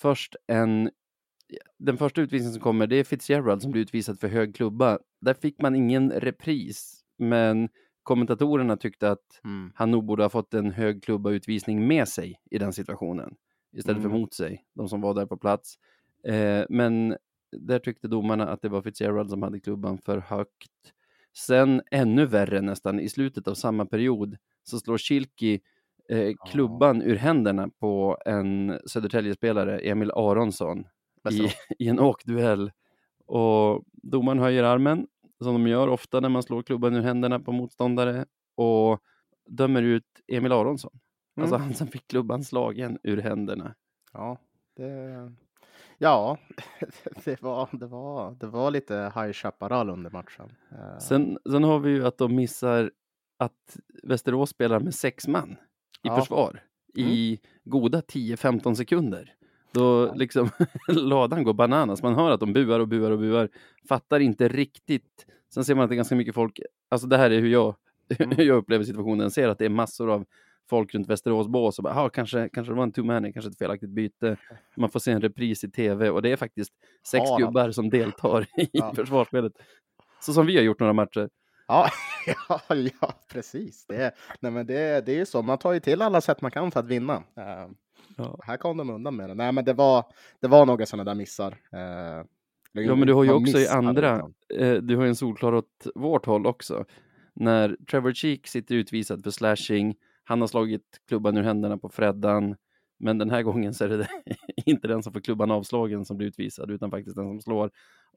först 0.00 0.36
en, 0.46 0.90
den 1.78 1.96
första 1.96 2.20
utvisningen 2.20 2.52
som 2.52 2.62
kommer, 2.62 2.86
det 2.86 2.96
är 2.96 3.04
Fitzgerald 3.04 3.62
som 3.62 3.70
blir 3.72 3.82
utvisad 3.82 4.20
för 4.20 4.28
hög 4.28 4.54
klubba. 4.54 4.98
Där 5.20 5.34
fick 5.34 5.62
man 5.62 5.74
ingen 5.76 6.10
repris, 6.12 7.04
men 7.18 7.68
kommentatorerna 8.02 8.76
tyckte 8.76 9.10
att 9.10 9.40
Mm. 9.44 9.72
han 9.74 9.90
nog 9.90 10.04
borde 10.04 10.22
ha 10.22 10.28
fått 10.30 10.54
en 10.54 10.70
hög 10.70 11.02
klubba 11.02 11.30
utvisning 11.30 11.86
med 11.86 12.08
sig 12.08 12.40
i 12.50 12.58
den 12.58 12.72
situationen 12.72 13.34
istället 13.76 14.02
för 14.02 14.08
Mm. 14.08 14.20
mot 14.20 14.34
sig, 14.34 14.64
de 14.74 14.88
som 14.88 15.00
var 15.00 15.14
där 15.14 15.26
på 15.26 15.36
plats. 15.36 15.74
Eh, 16.28 16.64
men 16.68 17.16
där 17.52 17.78
tyckte 17.78 18.08
domarna 18.08 18.48
att 18.48 18.62
det 18.62 18.68
var 18.68 18.82
Fitzgerald 18.82 19.30
som 19.30 19.42
hade 19.42 19.60
klubban 19.60 19.98
för 19.98 20.18
högt. 20.18 20.92
Sen 21.36 21.82
ännu 21.90 22.26
värre 22.26 22.60
nästan 22.60 23.00
i 23.00 23.08
slutet 23.08 23.48
av 23.48 23.54
samma 23.54 23.86
period 23.86 24.36
så 24.62 24.78
slår 24.78 24.98
Kilki 24.98 25.60
eh, 26.08 26.34
klubban 26.50 27.02
ur 27.02 27.16
händerna 27.16 27.68
på 27.80 28.18
en 28.26 28.78
Södertälje-spelare, 28.86 29.78
Emil 29.78 30.10
Aronsson, 30.10 30.84
i, 31.30 31.48
i 31.84 31.88
en 31.88 32.00
åkduell. 32.00 32.72
Och 33.26 33.84
domaren 33.92 34.38
höjer 34.38 34.62
armen, 34.64 35.06
som 35.44 35.52
de 35.52 35.66
gör 35.70 35.88
ofta 35.88 36.20
när 36.20 36.28
man 36.28 36.42
slår 36.42 36.62
klubban 36.62 36.94
ur 36.96 37.02
händerna 37.02 37.40
på 37.40 37.52
motståndare, 37.52 38.24
och 38.56 39.00
dömer 39.48 39.82
ut 39.82 40.04
Emil 40.32 40.52
Aronsson. 40.52 40.98
Alltså 41.40 41.54
Mm. 41.56 41.66
han 41.66 41.74
som 41.74 41.86
fick 41.86 42.06
klubban 42.08 42.44
slagen 42.44 42.98
ur 43.02 43.16
händerna. 43.22 43.74
Ja, 44.12 44.38
det, 44.76 45.32
ja 45.98 46.38
det, 47.24 47.42
var, 47.42 47.68
det, 47.72 47.86
var, 47.86 48.32
det 48.40 48.46
var 48.46 48.70
lite 48.70 49.12
High 49.14 49.32
Chaparral 49.32 49.90
under 49.90 50.10
matchen. 50.10 50.52
Eh, 50.72 50.98
Sen, 50.98 51.38
sen 51.50 51.64
har 51.64 51.78
vi 51.78 51.90
ju 51.90 52.06
att 52.06 52.18
de 52.18 52.36
missar 52.36 52.90
att 53.38 53.76
Västerås 54.02 54.50
spelar 54.50 54.80
med 54.80 54.94
sex 54.94 55.28
man 55.28 55.50
i 55.50 55.56
Ja. 56.02 56.16
försvar 56.20 56.62
i 56.94 57.38
goda 57.64 58.00
10-15 58.00 58.74
sekunder. 58.74 59.34
Då 59.72 60.14
liksom 60.14 60.48
ladan 60.88 61.44
går 61.44 61.54
bananas. 61.54 62.02
Man 62.02 62.14
hör 62.14 62.30
att 62.30 62.40
de 62.40 62.52
buar 62.52 62.80
och 62.80 62.88
buar 62.88 63.10
och 63.10 63.18
buar. 63.18 63.48
Fattar 63.88 64.20
inte 64.20 64.48
riktigt. 64.48 65.26
Sen 65.54 65.64
ser 65.64 65.74
man 65.74 65.84
att 65.84 65.90
det 65.90 65.94
är 65.94 65.96
ganska 65.96 66.14
mycket 66.14 66.34
folk. 66.34 66.60
Alltså 66.88 67.06
det 67.06 67.16
här 67.16 67.30
är 67.30 67.40
hur 67.40 67.48
jag, 67.48 67.76
hur 68.18 68.44
jag 68.44 68.56
upplever 68.56 68.84
situationen. 68.84 69.30
Ser 69.30 69.48
att 69.48 69.58
det 69.58 69.64
är 69.64 69.68
massor 69.68 70.10
av 70.10 70.24
folk 70.70 70.94
runt 70.94 71.08
Västerås 71.08 71.48
bås 71.48 71.78
och 71.78 71.84
bara, 71.84 71.94
"Ah, 71.94 72.08
kanske, 72.08 72.48
kanske 72.52 72.72
det 72.72 72.76
var 72.76 72.82
en 72.82 72.92
two 72.92 73.02
man 73.04 73.32
kanske 73.32 73.50
ett 73.50 73.58
felaktigt 73.58 73.90
byte. 73.90 74.36
Man 74.76 74.90
får 74.90 75.00
se 75.00 75.12
en 75.12 75.20
repris 75.20 75.64
i 75.64 75.70
tv 75.70 76.10
och 76.10 76.22
det 76.22 76.32
är 76.32 76.36
faktiskt 76.36 76.72
sex 77.06 77.30
han? 77.30 77.40
gubbar 77.40 77.70
som 77.70 77.90
deltar 77.90 78.42
i 78.56 78.68
Ja. 78.72 78.94
försvarsspelet. 78.94 79.52
Så 80.20 80.32
som 80.32 80.46
vi 80.46 80.56
har 80.56 80.62
gjort 80.62 80.80
några 80.80 80.92
matcher. 80.92 81.28
Ja, 81.68 81.88
ja, 82.48 82.60
ja 83.00 83.12
precis. 83.32 83.86
Det, 83.86 84.12
nej, 84.40 84.52
men 84.52 84.66
det, 84.66 85.06
det 85.06 85.12
är 85.12 85.16
ju 85.16 85.26
så. 85.26 85.42
Man 85.42 85.58
tar 85.58 85.72
ju 85.72 85.80
till 85.80 86.02
alla 86.02 86.20
sätt 86.20 86.40
man 86.42 86.50
kan 86.50 86.70
för 86.70 86.80
att 86.80 86.86
vinna. 86.86 87.22
Ja. 88.22 88.38
här 88.42 88.56
kom 88.56 88.76
de 88.76 88.90
undan 88.90 89.16
med 89.16 89.28
det. 89.30 89.34
Nej, 89.34 89.52
men 89.52 89.64
det 89.64 89.72
var, 89.72 90.04
det 90.40 90.48
var 90.48 90.66
några 90.66 90.86
sådana 90.86 91.10
där 91.10 91.14
missar. 91.14 91.58
Eh, 91.72 92.24
Ja, 92.72 92.94
men 92.94 93.06
du 93.06 93.14
har 93.14 93.24
ju 93.24 93.32
också 93.32 93.58
i 93.58 93.68
andra, 93.68 94.30
eh, 94.58 94.74
du 94.74 94.96
har 94.96 95.02
ju 95.02 95.08
en 95.08 95.16
solklar 95.16 95.52
åt 95.54 95.86
vårt 95.94 96.26
håll 96.26 96.46
också. 96.46 96.84
När 97.34 97.76
Trevor 97.90 98.12
Cheek 98.12 98.46
sitter 98.46 98.74
utvisad 98.74 99.22
för 99.24 99.30
slashing, 99.30 99.94
han 100.24 100.40
har 100.40 100.48
slagit 100.48 101.00
klubban 101.08 101.36
ur 101.36 101.42
händerna 101.42 101.78
på 101.78 101.88
Freddan, 101.88 102.56
men 102.98 103.18
den 103.18 103.30
här 103.30 103.42
gången 103.42 103.74
så 103.74 103.84
är 103.84 103.88
det 103.88 104.08
inte 104.66 104.88
den 104.88 105.02
som 105.02 105.12
får 105.12 105.20
klubban 105.20 105.50
avslagen 105.50 106.04
som 106.04 106.16
blir 106.16 106.28
utvisad, 106.28 106.70
utan 106.70 106.90
faktiskt 106.90 107.16
den 107.16 107.26
som 107.26 107.40
slår. 107.40 107.70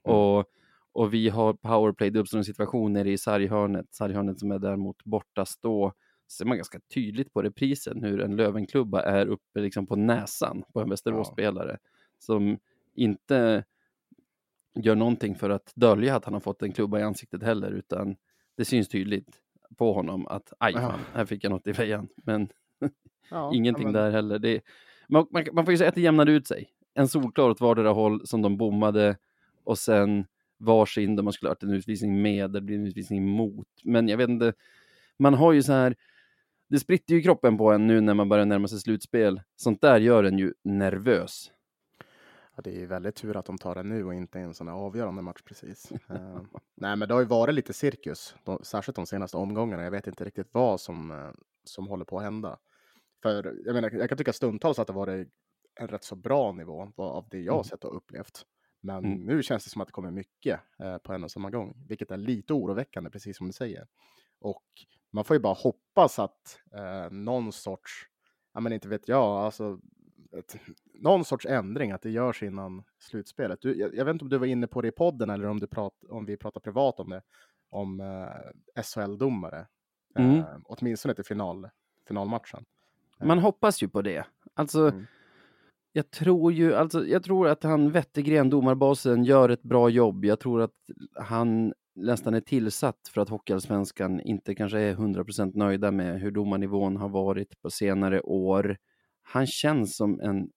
Mm. 0.08 0.18
Och, 0.18 0.46
och 0.92 1.13
vi 1.13 1.30
har 1.30 1.54
powerplay, 1.54 2.10
det 2.10 2.20
uppstår 2.20 2.38
en 2.38 2.46
situation 2.46 2.94
nere 2.94 3.12
i 3.12 3.18
sarghörnet, 3.18 3.94
sarghörnet 3.94 4.39
som 4.39 4.52
är 4.52 4.60
däremot 4.60 5.04
borta 5.04 5.46
stå, 5.46 5.94
ser 6.34 6.46
man 6.46 6.58
ganska 6.58 6.80
tydligt 6.93 7.34
på 7.34 7.41
reprisen 7.41 8.04
hur 8.04 8.22
en 8.22 8.36
Lövenklubba 8.36 9.02
är 9.02 9.26
uppe 9.26 9.60
liksom 9.60 9.88
på 9.88 9.96
näsan 9.96 10.63
på 10.74 10.82
en 10.82 10.89
Västeråsspelare 10.89 11.78
som 12.19 12.58
inte 12.96 13.63
gör 14.76 14.96
någonting 14.96 15.36
för 15.36 15.50
att 15.50 15.72
dölja 15.76 16.15
att 16.15 16.26
han 16.26 16.34
har 16.34 16.41
fått 16.41 16.62
en 16.62 16.72
klubba 16.72 17.00
i 17.00 17.04
ansiktet 17.04 17.43
heller, 17.43 17.72
utan 17.72 18.15
det 18.58 18.65
syns 18.65 18.89
tydligt 18.89 19.39
på 19.78 19.93
honom 19.93 20.28
att 20.28 20.54
aj 20.58 20.74
Ja. 20.76 20.80
fan, 20.82 21.00
här 21.13 21.26
fick 21.26 21.43
jag 21.43 21.50
något 21.50 21.67
i 21.67 21.74
fejan. 21.74 22.08
Men 22.15 22.48
Ja, 23.30 23.52
ingenting 23.54 23.84
ja, 23.88 23.91
men- 23.91 24.02
där 24.02 24.12
heller. 24.12 24.39
Det, 24.39 24.62
man, 25.10 25.28
man, 25.32 25.43
man 25.54 25.65
får 25.65 25.72
ju 25.72 25.78
säga 25.78 25.89
att 25.89 25.96
det 25.96 26.02
jämnade 26.02 26.32
ut 26.32 26.48
sig. 26.48 26.69
En 26.93 27.08
solklar 27.08 27.50
åt 27.50 27.62
vardera 27.62 27.89
håll 27.89 28.28
som 28.28 28.41
de 28.41 28.58
bommade 28.58 29.17
och 29.63 29.78
sen 29.78 30.26
varsin 30.58 31.15
där 31.15 31.24
man 31.24 31.34
skulle 31.34 31.50
ha 31.50 31.56
en 31.62 31.69
utvisning 31.74 32.22
med, 32.22 32.52
det 32.52 32.62
blir 32.62 32.76
en 32.76 32.88
utvisning 32.88 33.26
mot. 33.28 33.67
Men 33.84 34.08
jag 34.08 34.17
vet 34.17 34.30
inte, 34.30 34.54
man 35.17 35.34
har 35.34 35.54
ju 35.54 35.63
så 35.63 35.74
här, 35.74 35.96
det 36.73 36.79
spritter 36.79 37.13
ju 37.15 37.21
kroppen 37.21 37.57
på 37.57 37.71
en 37.71 37.88
nu 37.88 38.01
när 38.01 38.13
man 38.13 38.29
börjar 38.29 38.45
närma 38.45 38.67
sig 38.67 38.79
slutspel. 38.79 39.41
Sånt 39.55 39.81
där 39.81 39.99
gör 39.99 40.23
en 40.23 40.38
ju 40.38 40.53
nervös. 40.63 41.51
Ja, 42.55 42.62
det 42.63 42.69
är 42.75 42.79
ju 42.79 42.86
väldigt 42.86 43.15
tur 43.15 43.38
att 43.38 43.45
de 43.45 43.57
tar 43.57 43.75
det 43.75 43.83
nu 43.83 44.05
och 44.05 44.13
inte 44.13 44.39
i 44.39 44.41
en 44.41 44.53
sån 44.53 44.67
här 44.67 44.75
avgörande 44.75 45.21
match 45.21 45.41
precis. 45.45 45.91
Eh, 46.09 46.41
nej, 46.75 46.95
men 46.95 47.07
det 47.07 47.13
har 47.13 47.21
ju 47.21 47.27
varit 47.27 47.55
lite 47.55 47.73
cirkus, 47.73 48.36
de, 48.43 48.59
särskilt 48.63 48.95
de 48.95 49.05
senaste 49.05 49.38
omgångarna. 49.38 49.83
Jag 49.83 49.91
vet 49.91 50.07
inte 50.07 50.25
riktigt 50.25 50.47
vad 50.51 50.81
som, 50.81 51.12
eh, 51.12 51.29
som 51.63 51.88
håller 51.88 52.05
på 52.05 52.17
att 52.17 52.23
hända. 52.23 52.57
För 53.23 53.62
jag 53.65 53.73
menar, 53.73 53.91
jag 53.91 54.09
kan 54.09 54.17
tycka 54.17 54.33
stundtals 54.33 54.79
att 54.79 54.88
det 54.88 54.93
varit 54.93 55.27
en 55.79 55.88
rätt 55.88 56.03
så 56.03 56.15
bra 56.15 56.51
nivå 56.51 56.91
av 56.97 57.27
det 57.29 57.39
jag 57.39 57.53
Mm. 57.55 57.63
sett 57.63 57.83
och 57.83 57.97
upplevt. 57.97 58.45
Men 58.81 59.05
Mm. 59.05 59.25
nu 59.25 59.43
känns 59.43 59.63
det 59.63 59.69
som 59.69 59.81
att 59.81 59.88
det 59.88 59.91
kommer 59.91 60.12
mycket 60.12 60.59
eh, 60.79 60.97
på 60.97 61.13
en 61.13 61.23
och 61.23 61.31
samma 61.31 61.49
gång, 61.49 61.86
vilket 61.88 62.12
är 62.12 62.17
lite 62.17 62.53
oroväckande, 62.53 63.09
precis 63.09 63.38
som 63.38 63.47
du 63.47 63.53
säger. 63.53 63.88
Och 64.39 64.63
man 65.13 65.23
får 65.23 65.36
ju 65.36 65.39
bara 65.39 65.54
hoppas 65.54 66.19
att 66.19 66.60
eh, 66.76 67.12
någon 67.12 67.52
sorts, 67.52 67.91
ja 68.54 68.60
men 68.60 68.73
inte 68.73 68.88
vet 68.88 69.08
jag, 69.08 69.23
alltså 69.23 69.80
ett, 70.38 70.56
någon 70.93 71.26
sorts 71.26 71.45
ändring, 71.45 71.91
att 71.91 72.02
det 72.02 72.10
görs 72.10 72.43
innan 72.43 72.84
slutspelet. 72.99 73.62
Du, 73.62 73.80
jag, 73.80 73.95
jag 73.95 74.06
vet 74.06 74.13
inte 74.13 74.26
om 74.26 74.30
du 74.30 74.38
var 74.38 74.45
inne 74.45 74.67
på 74.67 74.82
det 74.82 74.88
i 74.88 74.91
podden 74.91 75.30
eller 75.30 75.45
om, 75.47 75.60
du 75.60 75.67
prat, 75.67 75.93
om 76.10 76.26
vi 76.26 76.38
pratar 76.38 76.62
privat 76.62 76.99
om 76.99 77.10
det, 77.10 77.21
om 77.69 77.99
eh, 77.99 78.82
SHL-domare. 78.84 79.67
Mm. 80.15 80.39
Eh, 80.39 80.45
åtminstone 80.65 81.13
till 81.15 81.26
final, 81.26 81.69
finalmatchen. 82.08 82.65
Man 83.23 83.39
hoppas 83.39 83.84
ju 83.84 83.88
på 83.89 84.02
det. 84.02 84.26
Alltså, 84.54 84.80
Mm. 84.89 85.06
jag 85.91 86.12
tror 86.12 86.52
ju, 86.54 86.76
alltså, 86.76 87.06
jag 87.06 87.23
tror 87.23 87.47
att 87.47 87.63
han 87.63 87.91
Wettergren, 87.91 88.49
domarbasen, 88.49 89.23
gör 89.23 89.49
ett 89.49 89.63
bra 89.63 89.89
jobb. 89.89 90.26
Jag 90.26 90.39
tror 90.39 90.62
att 90.62 90.76
han 91.15 91.73
nästan 91.95 92.34
är 92.34 92.41
tillsatt 92.41 93.10
för 93.13 93.21
att 93.21 93.29
Hockeyallsvenskan 93.29 94.21
inte 94.21 94.56
kanske 94.56 94.79
är 94.79 94.95
100% 94.95 95.51
nöjda 95.56 95.91
med 95.91 96.19
hur 96.19 96.32
domarnivån 96.32 96.97
har 96.97 97.10
varit 97.10 97.62
på 97.62 97.69
senare 97.69 98.21
år. 98.21 98.77
Han 99.21 99.47
känns 99.47 99.95
som 99.95 100.19
en 100.19 100.49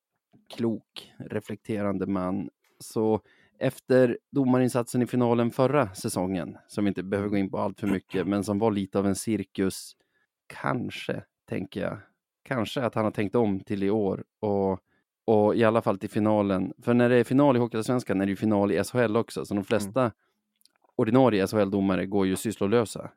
klok, 0.57 1.13
reflekterande 1.19 2.07
man. 2.07 2.51
Så 2.81 3.21
efter 3.59 4.19
domarinsatsen 4.31 5.03
i 5.03 5.07
finalen 5.07 5.51
förra 5.51 5.95
säsongen, 5.95 6.57
som 6.69 6.85
vi 6.85 6.89
inte 6.89 7.03
behöver 7.03 7.29
gå 7.29 7.37
in 7.37 7.51
på 7.51 7.59
allt 7.59 7.81
för 7.81 7.87
mycket, 7.87 8.27
men 8.27 8.45
som 8.45 8.59
var 8.59 8.71
lite 8.71 8.99
av 8.99 9.07
en 9.07 9.15
cirkus, 9.15 9.93
kanske, 10.47 11.23
tänker 11.49 11.81
jag, 11.81 11.99
kanske 12.43 12.83
att 12.83 12.95
han 12.95 13.05
har 13.05 13.11
tänkt 13.11 13.35
om 13.35 13.61
till 13.61 13.83
i 13.83 13.91
år 13.91 14.25
och, 14.41 14.81
och 15.25 15.57
i 15.57 15.65
alla 15.65 15.83
fall 15.83 15.99
till 15.99 16.11
finalen. 16.11 16.73
För 16.83 16.95
när 16.95 17.09
det 17.09 17.17
är 17.17 17.25
final 17.25 17.57
i 17.57 17.59
Hockeyallsvenskan 17.59 18.21
är 18.21 18.27
det 18.27 18.31
ju 18.31 18.37
final 18.37 18.73
i 18.73 18.85
SHL 18.85 19.17
också, 19.17 19.45
så 19.45 19.55
de 19.55 19.65
flesta 19.65 20.13
ordinarie 20.97 21.47
SHL-domare 21.47 22.07
går 22.07 22.27
ju 22.27 22.37
sysslolösa. 22.37 23.11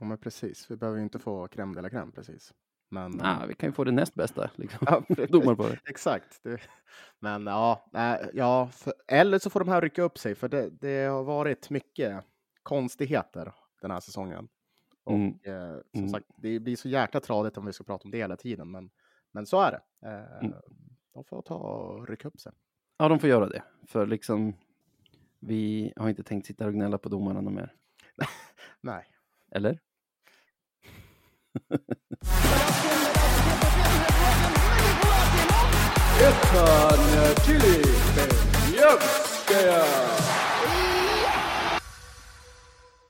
Ja, 0.00 0.06
men 0.06 0.18
precis. 0.18 0.70
Vi 0.70 0.76
behöver 0.76 0.98
ju 0.98 1.04
inte 1.04 1.18
få 1.18 1.46
crème 1.46 1.74
de 1.74 1.80
la 1.82 1.88
crème 1.88 2.12
precis. 2.12 2.54
Men, 2.90 3.10
Nej, 3.10 3.48
vi 3.48 3.54
kan 3.54 3.68
ju 3.68 3.72
få 3.72 3.84
det 3.84 3.92
näst 3.92 4.14
bästa 4.14 4.50
liksom. 4.56 4.78
Ja, 4.90 5.00
precis. 5.08 5.30
domarparet. 5.30 5.78
Exakt. 5.88 6.40
Det, 6.42 6.60
men 7.20 7.46
ja, 7.46 7.90
ja 8.32 8.68
för, 8.72 8.92
eller 9.08 9.38
så 9.38 9.50
får 9.50 9.60
de 9.60 9.68
här 9.68 9.80
rycka 9.80 10.02
upp 10.02 10.18
sig, 10.18 10.34
för 10.34 10.48
det, 10.48 10.70
det 10.80 11.04
har 11.04 11.24
varit 11.24 11.70
mycket 11.70 12.24
konstigheter 12.62 13.52
den 13.82 13.90
här 13.90 14.00
säsongen. 14.00 14.48
Och 15.04 15.12
Mm. 15.14 15.28
eh, 15.44 15.76
som 15.92 15.98
Mm. 16.00 16.08
sagt, 16.08 16.26
det 16.42 16.60
blir 16.60 16.76
så 16.76 16.88
jäkla 16.88 17.20
tradigt 17.20 17.58
om 17.58 17.66
vi 17.66 17.72
ska 17.72 17.84
prata 17.84 18.04
om 18.04 18.10
det 18.10 18.18
hela 18.18 18.36
tiden, 18.36 18.70
men, 18.70 18.90
men 19.32 19.46
så 19.46 19.60
är 19.60 19.70
det. 19.70 20.08
Eh, 20.08 20.38
Mm. 20.44 20.56
De 21.14 21.24
får 21.24 21.42
ta 21.42 21.54
och 21.54 22.08
rycka 22.08 22.28
upp 22.28 22.40
sig. 22.40 22.52
Ja, 22.98 23.08
de 23.08 23.18
får 23.18 23.28
göra 23.28 23.48
det. 23.48 23.62
För 23.86 24.06
liksom, 24.06 24.54
vi 25.46 25.92
har 25.96 26.08
inte 26.08 26.22
tänkt 26.22 26.46
sitta 26.46 26.66
och 26.66 26.74
gnälla 26.74 26.98
på 26.98 27.08
domarna 27.08 27.40
någon 27.40 27.54
mer. 27.54 27.72
Nej. 28.80 29.04
Eller? 29.52 29.78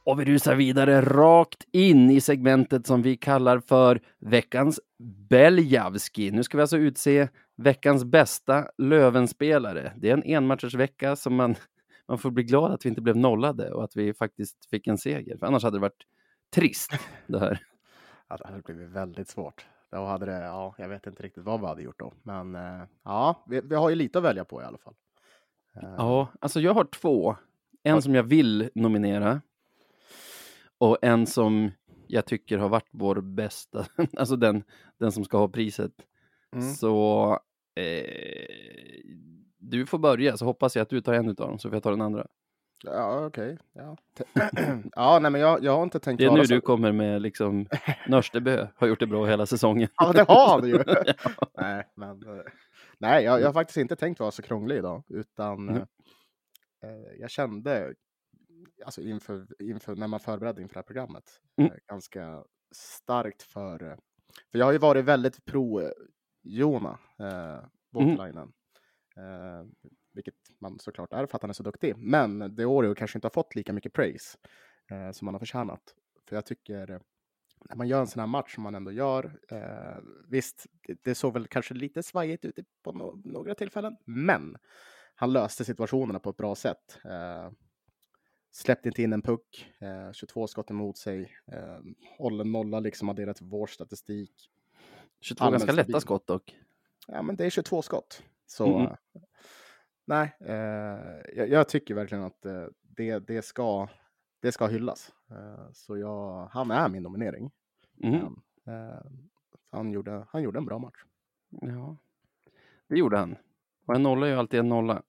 Och 0.05 0.20
vi 0.20 0.25
rusar 0.25 0.55
vidare 0.55 1.01
rakt 1.01 1.66
in 1.72 2.11
i 2.11 2.20
segmentet 2.20 2.87
som 2.87 3.03
vi 3.03 3.16
kallar 3.16 3.59
för 3.59 4.01
veckans 4.20 4.81
Beljavski. 5.29 6.31
Nu 6.31 6.42
ska 6.42 6.57
vi 6.57 6.61
alltså 6.61 6.77
utse 6.77 7.29
veckans 7.57 8.05
bästa 8.05 8.66
Lövenspelare. 8.79 9.92
Det 9.96 10.11
är 10.11 10.14
en 10.14 10.22
enmatchersvecka 10.22 11.16
som 11.16 11.35
man, 11.35 11.55
man 12.09 12.19
får 12.19 12.31
bli 12.31 12.42
glad 12.42 12.73
att 12.73 12.85
vi 12.85 12.88
inte 12.88 13.01
blev 13.01 13.16
nollade 13.16 13.71
och 13.73 13.85
att 13.85 13.97
vi 13.97 14.14
faktiskt 14.14 14.66
fick 14.71 14.87
en 14.87 14.99
seger. 14.99 15.38
För 15.38 15.47
annars 15.47 15.62
hade 15.62 15.77
det 15.77 15.81
varit 15.81 16.07
trist 16.55 16.90
det 17.27 17.38
här. 17.38 17.62
Ja, 18.29 18.37
det 18.37 18.47
hade 18.47 18.62
blivit 18.62 18.90
väldigt 18.90 19.29
svårt. 19.29 19.66
Då 19.90 20.05
hade 20.05 20.27
det, 20.27 20.45
ja, 20.45 20.75
jag 20.79 20.88
vet 20.88 21.07
inte 21.07 21.23
riktigt 21.23 21.45
vad 21.45 21.61
vi 21.61 21.66
hade 21.66 21.83
gjort 21.83 21.99
då. 21.99 22.12
Men 22.23 22.55
eh, 22.55 22.83
ja, 23.05 23.45
vi, 23.47 23.61
vi 23.61 23.75
har 23.75 23.90
ju 23.90 23.97
lite 23.97 24.19
att 24.19 24.25
välja 24.25 24.45
på 24.45 24.62
i 24.62 24.64
alla 24.64 24.79
fall. 24.79 24.95
Eh, 25.83 25.95
Ja, 25.97 26.29
alltså 26.40 26.61
jag 26.61 26.75
har 26.75 26.85
två. 26.85 27.37
En 27.83 28.03
som 28.03 28.14
jag 28.14 28.23
vill 28.23 28.71
nominera 28.75 29.40
och 30.79 30.99
en 31.03 31.27
som 31.27 31.71
jag 32.07 32.27
tycker 32.27 32.59
har 32.59 32.69
varit 32.69 32.88
vår 32.90 33.21
bästa, 33.21 33.87
alltså 34.16 34.37
den, 34.37 34.64
den 34.99 35.12
som 35.12 35.25
ska 35.25 35.38
ha 35.38 35.49
priset. 35.49 35.92
Mm. 36.53 36.75
Så 36.75 37.31
eh, 37.75 39.01
du 39.71 39.87
får 39.87 39.99
börja, 39.99 40.37
så 40.37 40.45
hoppas 40.45 40.77
jag 40.77 40.83
att 40.83 40.89
du 40.91 41.01
tar 41.01 41.15
en 41.15 41.29
av 41.29 41.35
dem, 41.35 41.59
så 41.59 41.69
får 41.69 41.77
jag 41.77 41.83
ta 41.83 41.91
den 41.91 42.01
andra. 42.01 42.27
Ja, 42.85 43.27
okej. 43.27 43.59
Ja. 43.73 43.97
ja, 44.93 45.19
nej, 45.23 45.31
men 45.31 45.41
jag, 45.41 45.65
jag 45.65 45.77
har 45.77 45.83
inte 45.83 46.01
tänkt 46.01 46.19
Det 46.19 46.25
är 46.25 46.31
nu 46.31 46.45
så- 46.47 46.55
du 46.55 46.61
kommer 46.61 46.93
med 46.93 47.23
liksom, 47.23 47.67
Nörstebö 48.09 48.67
har 48.77 48.87
gjort 48.87 49.01
det 49.01 49.07
bra 49.07 49.27
hela 49.27 49.47
säsongen. 49.47 49.89
Ja, 49.97 50.13
det 50.13 50.23
har 50.29 50.49
han 50.61 50.69
ju. 50.69 50.85
nej, 51.59 51.89
men, 51.95 52.11
eh, 52.23 52.43
nej 52.99 53.25
jag, 53.25 53.41
jag 53.41 53.47
har 53.47 53.53
faktiskt 53.53 53.77
inte 53.77 53.97
tänkt 53.97 54.21
vara 54.21 54.31
så 54.31 54.43
krånglig 54.43 54.77
idag, 54.77 55.03
utan 55.09 55.69
Mm. 55.69 55.83
eh, 56.83 57.13
jag 57.21 57.31
kände 57.31 57.95
alltså 58.85 59.01
inför, 59.01 59.47
inför 59.63 59.97
när 59.97 60.09
man 60.09 60.21
förberedde 60.21 60.63
inför 60.63 60.75
det 60.75 60.79
här 60.79 60.85
programmet 60.87 61.25
Mm. 61.57 61.73
eh, 61.73 61.79
ganska 61.89 62.45
starkt 62.75 63.43
för, 63.43 63.83
eh, 63.83 63.97
för 64.53 64.59
jag 64.59 64.65
har 64.67 64.73
ju 64.73 64.79
varit 64.79 65.05
väldigt 65.05 65.45
pro 65.45 65.81
eh, 65.81 65.91
Jona 66.43 66.99
eh, 67.19 67.65
Voutilainen. 67.93 68.53
Eh, 69.17 69.67
vilket 70.13 70.35
man 70.59 70.79
såklart 70.79 71.13
är 71.13 71.27
för 71.27 71.37
att 71.37 71.43
han 71.43 71.51
är 71.51 71.55
så 71.55 71.63
duktig. 71.63 71.97
Men 71.97 72.55
Deorio 72.55 72.95
kanske 72.95 73.19
inte 73.19 73.27
har 73.27 73.31
fått 73.31 73.55
lika 73.55 73.73
mycket 73.73 73.93
praise 73.93 74.39
eh, 74.91 75.11
som 75.11 75.27
han 75.27 75.35
har 75.35 75.39
förtjänat. 75.39 75.95
För 76.29 76.37
jag 76.37 76.47
tycker 76.47 77.01
när 77.69 77.77
man 77.77 77.89
gör 77.89 78.01
en 78.01 78.07
sån 78.07 78.21
här 78.21 78.27
match 78.27 78.55
som 78.55 78.63
man 78.63 78.75
ändå 78.75 78.93
gör. 78.93 79.39
Eh, 79.49 80.03
visst, 80.29 80.67
det, 80.87 80.99
det 81.03 81.15
såg 81.15 81.33
väl 81.33 81.47
kanske 81.47 81.75
lite 81.75 82.03
svajigt 82.03 82.45
ut 82.45 82.59
på 82.83 82.93
no 82.93 83.23
några 83.25 83.55
tillfällen, 83.55 83.97
men 84.05 84.57
han 85.15 85.33
löste 85.33 85.65
situationerna 85.65 86.19
på 86.19 86.31
ett 86.31 86.37
bra 86.37 86.55
sätt. 86.55 86.99
Släppte 88.57 88.89
inte 88.89 89.03
in 89.03 89.13
en 89.13 89.23
puck, 89.23 89.75
eh, 89.81 90.13
22 90.13 90.47
skott 90.47 90.71
emot 90.71 90.99
sig, 90.99 91.37
eh, 91.53 91.79
håller 92.19 92.45
nolla 92.45 92.81
liksom 92.81 93.09
adderat 93.09 93.37
till 93.37 93.47
vår 93.47 93.67
statistik. 93.67 94.51
22 95.21 95.45
Allmänt 95.45 95.67
ganska 95.67 95.83
lätta 95.83 96.01
skott 96.01 96.27
dock. 96.27 96.57
Ja, 97.07 97.23
men 97.23 97.37
det 97.37 97.47
är 97.47 97.51
22 97.51 97.83
skott. 97.83 98.23
Så 98.47 98.79
Mm. 98.79 98.97
nej, 100.05 100.37
eh, 100.41 101.37
jag, 101.37 101.49
jag 101.49 101.69
tycker 101.69 101.95
verkligen 101.95 102.25
att 102.25 102.47
eh, 102.47 102.67
det, 102.83 103.19
det, 103.19 103.43
ska, 103.43 103.89
det 104.41 104.53
ska 104.53 104.67
hyllas. 104.67 105.13
Eh, 105.31 105.73
så 105.73 105.99
jag, 105.99 106.47
han 106.53 106.71
är 106.71 106.89
min 106.89 107.03
nominering. 107.03 107.51
Mm. 108.03 108.35
Men, 108.65 108.91
eh, 108.91 109.01
han, 109.71 109.93
gjorde, 109.93 110.27
han 110.31 110.43
gjorde 110.43 110.59
en 110.59 110.65
bra 110.67 110.79
match. 110.79 111.05
Ja, 111.49 111.97
det 112.89 112.97
gjorde 112.99 113.19
han. 113.19 113.37
Och 113.87 113.95
en 113.95 114.03
nolla 114.03 114.27
är 114.27 114.31
ju 114.31 114.37
alltid 114.39 114.61
en 114.61 114.69
nolla. 114.69 115.03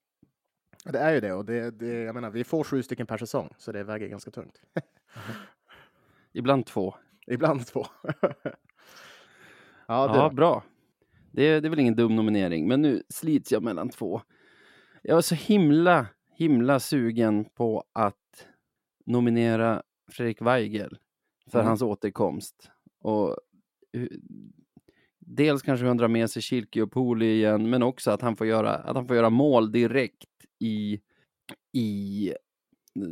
Det 0.86 1.00
är 1.00 1.14
ju 1.14 1.20
det 1.20 1.34
och 1.34 1.46
det, 1.46 1.72
det, 1.72 1.94
jag 1.94 2.16
menar, 2.16 2.30
vi 2.30 2.44
får 2.44 2.64
sju 2.64 2.84
stycken 2.84 3.08
per 3.08 3.18
säsong, 3.18 3.54
så 3.58 3.72
det 3.72 3.84
väger 3.84 4.08
ganska 4.08 4.32
tungt. 4.32 4.62
Ibland 6.34 6.66
två. 6.66 6.96
Ibland 7.28 7.68
två. 7.68 7.86
ja, 8.04 8.32
Ja, 9.88 10.30
det, 10.30 10.36
bra. 10.36 10.64
Det 11.38 11.44
är, 11.48 11.62
det 11.62 11.68
är 11.68 11.70
väl 11.70 11.80
ingen 11.80 11.96
dum 11.96 12.16
nominering, 12.16 12.68
men 12.68 12.82
nu 12.82 13.04
slits 13.10 13.52
jag 13.52 13.64
mellan 13.64 13.90
två. 13.90 14.22
Jag 15.02 15.16
var 15.16 15.22
så 15.22 15.36
himla, 15.36 16.08
himla 16.38 16.80
sugen 16.80 17.46
på 17.46 17.84
att 17.94 18.48
nominera 19.06 19.84
Fredrik 20.12 20.42
Weigel 20.42 20.98
för 21.52 21.60
Mm. 21.60 21.68
hans 21.68 21.82
återkomst. 21.82 22.72
Och 23.02 23.38
dels 25.20 25.62
kanske 25.62 25.86
han 25.86 25.98
drar 25.98 26.08
med 26.08 26.30
sig 26.30 26.42
Kilke 26.42 26.82
och 26.82 26.92
Poli 26.92 27.34
igen, 27.34 27.70
men 27.70 27.84
också 27.84 28.12
att 28.12 28.22
han 28.22 28.36
får 28.36 28.48
göra, 28.48 28.76
att 28.76 28.96
han 28.96 29.08
får 29.08 29.16
göra 29.16 29.30
mål 29.30 29.72
direkt 29.72 30.46
i, 30.60 31.00
i 31.74 32.34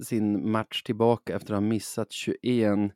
sin 0.04 0.52
match 0.52 0.84
tillbaka 0.84 1.36
efter 1.36 1.54
att 1.54 1.62
ha 1.62 1.68
missat 1.70 2.12
21. 2.12 2.92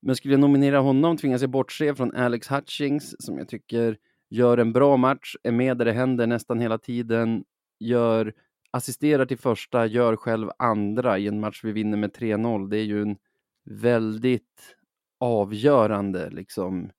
Men 0.00 0.16
skulle 0.16 0.34
jag 0.34 0.40
nominera 0.40 0.78
honom 0.78 1.16
tvingas 1.16 1.40
jag 1.40 1.50
bortse 1.50 1.94
från 1.94 2.14
Alex 2.14 2.50
Hutchings 2.50 3.14
som 3.18 3.38
jag 3.38 3.48
tycker 3.48 3.98
gör 4.30 4.58
en 4.58 4.72
bra 4.72 4.96
match, 4.96 5.36
är 5.42 5.52
med 5.52 5.76
där 5.78 5.84
det 5.84 5.92
händer 5.92 6.26
nästan 6.26 6.60
hela 6.60 6.78
tiden, 6.78 7.44
gör, 7.80 8.34
assisterar 8.70 9.26
till 9.26 9.38
första, 9.38 9.86
gör 9.86 10.16
själv 10.16 10.50
andra 10.58 11.18
i 11.18 11.26
en 11.28 11.40
match 11.40 11.60
vi 11.64 11.72
vinner 11.72 11.96
med 11.98 12.10
3-0. 12.16 12.68
Det 12.70 12.78
är 12.78 12.84
ju 12.84 13.02
en 13.02 13.16
väldigt 13.64 14.76
avgörande 15.20 16.30
liksom, 16.30 16.90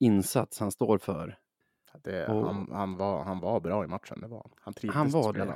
insats 0.00 0.60
han 0.60 0.70
står 0.70 0.98
för. 0.98 1.38
det, 2.04 2.26
och- 2.28 2.46
han, 2.46 2.68
han, 2.72 2.96
var, 2.96 3.24
han 3.24 3.40
var 3.40 3.60
bra 3.60 3.84
i 3.84 3.86
matchen. 3.86 4.20
Det 4.20 4.26
var. 4.26 4.38
han. 4.42 4.52
Han 4.60 4.74
trivdes 4.74 4.96
Han 4.96 5.10
var 5.10 5.32
det. 5.32 5.54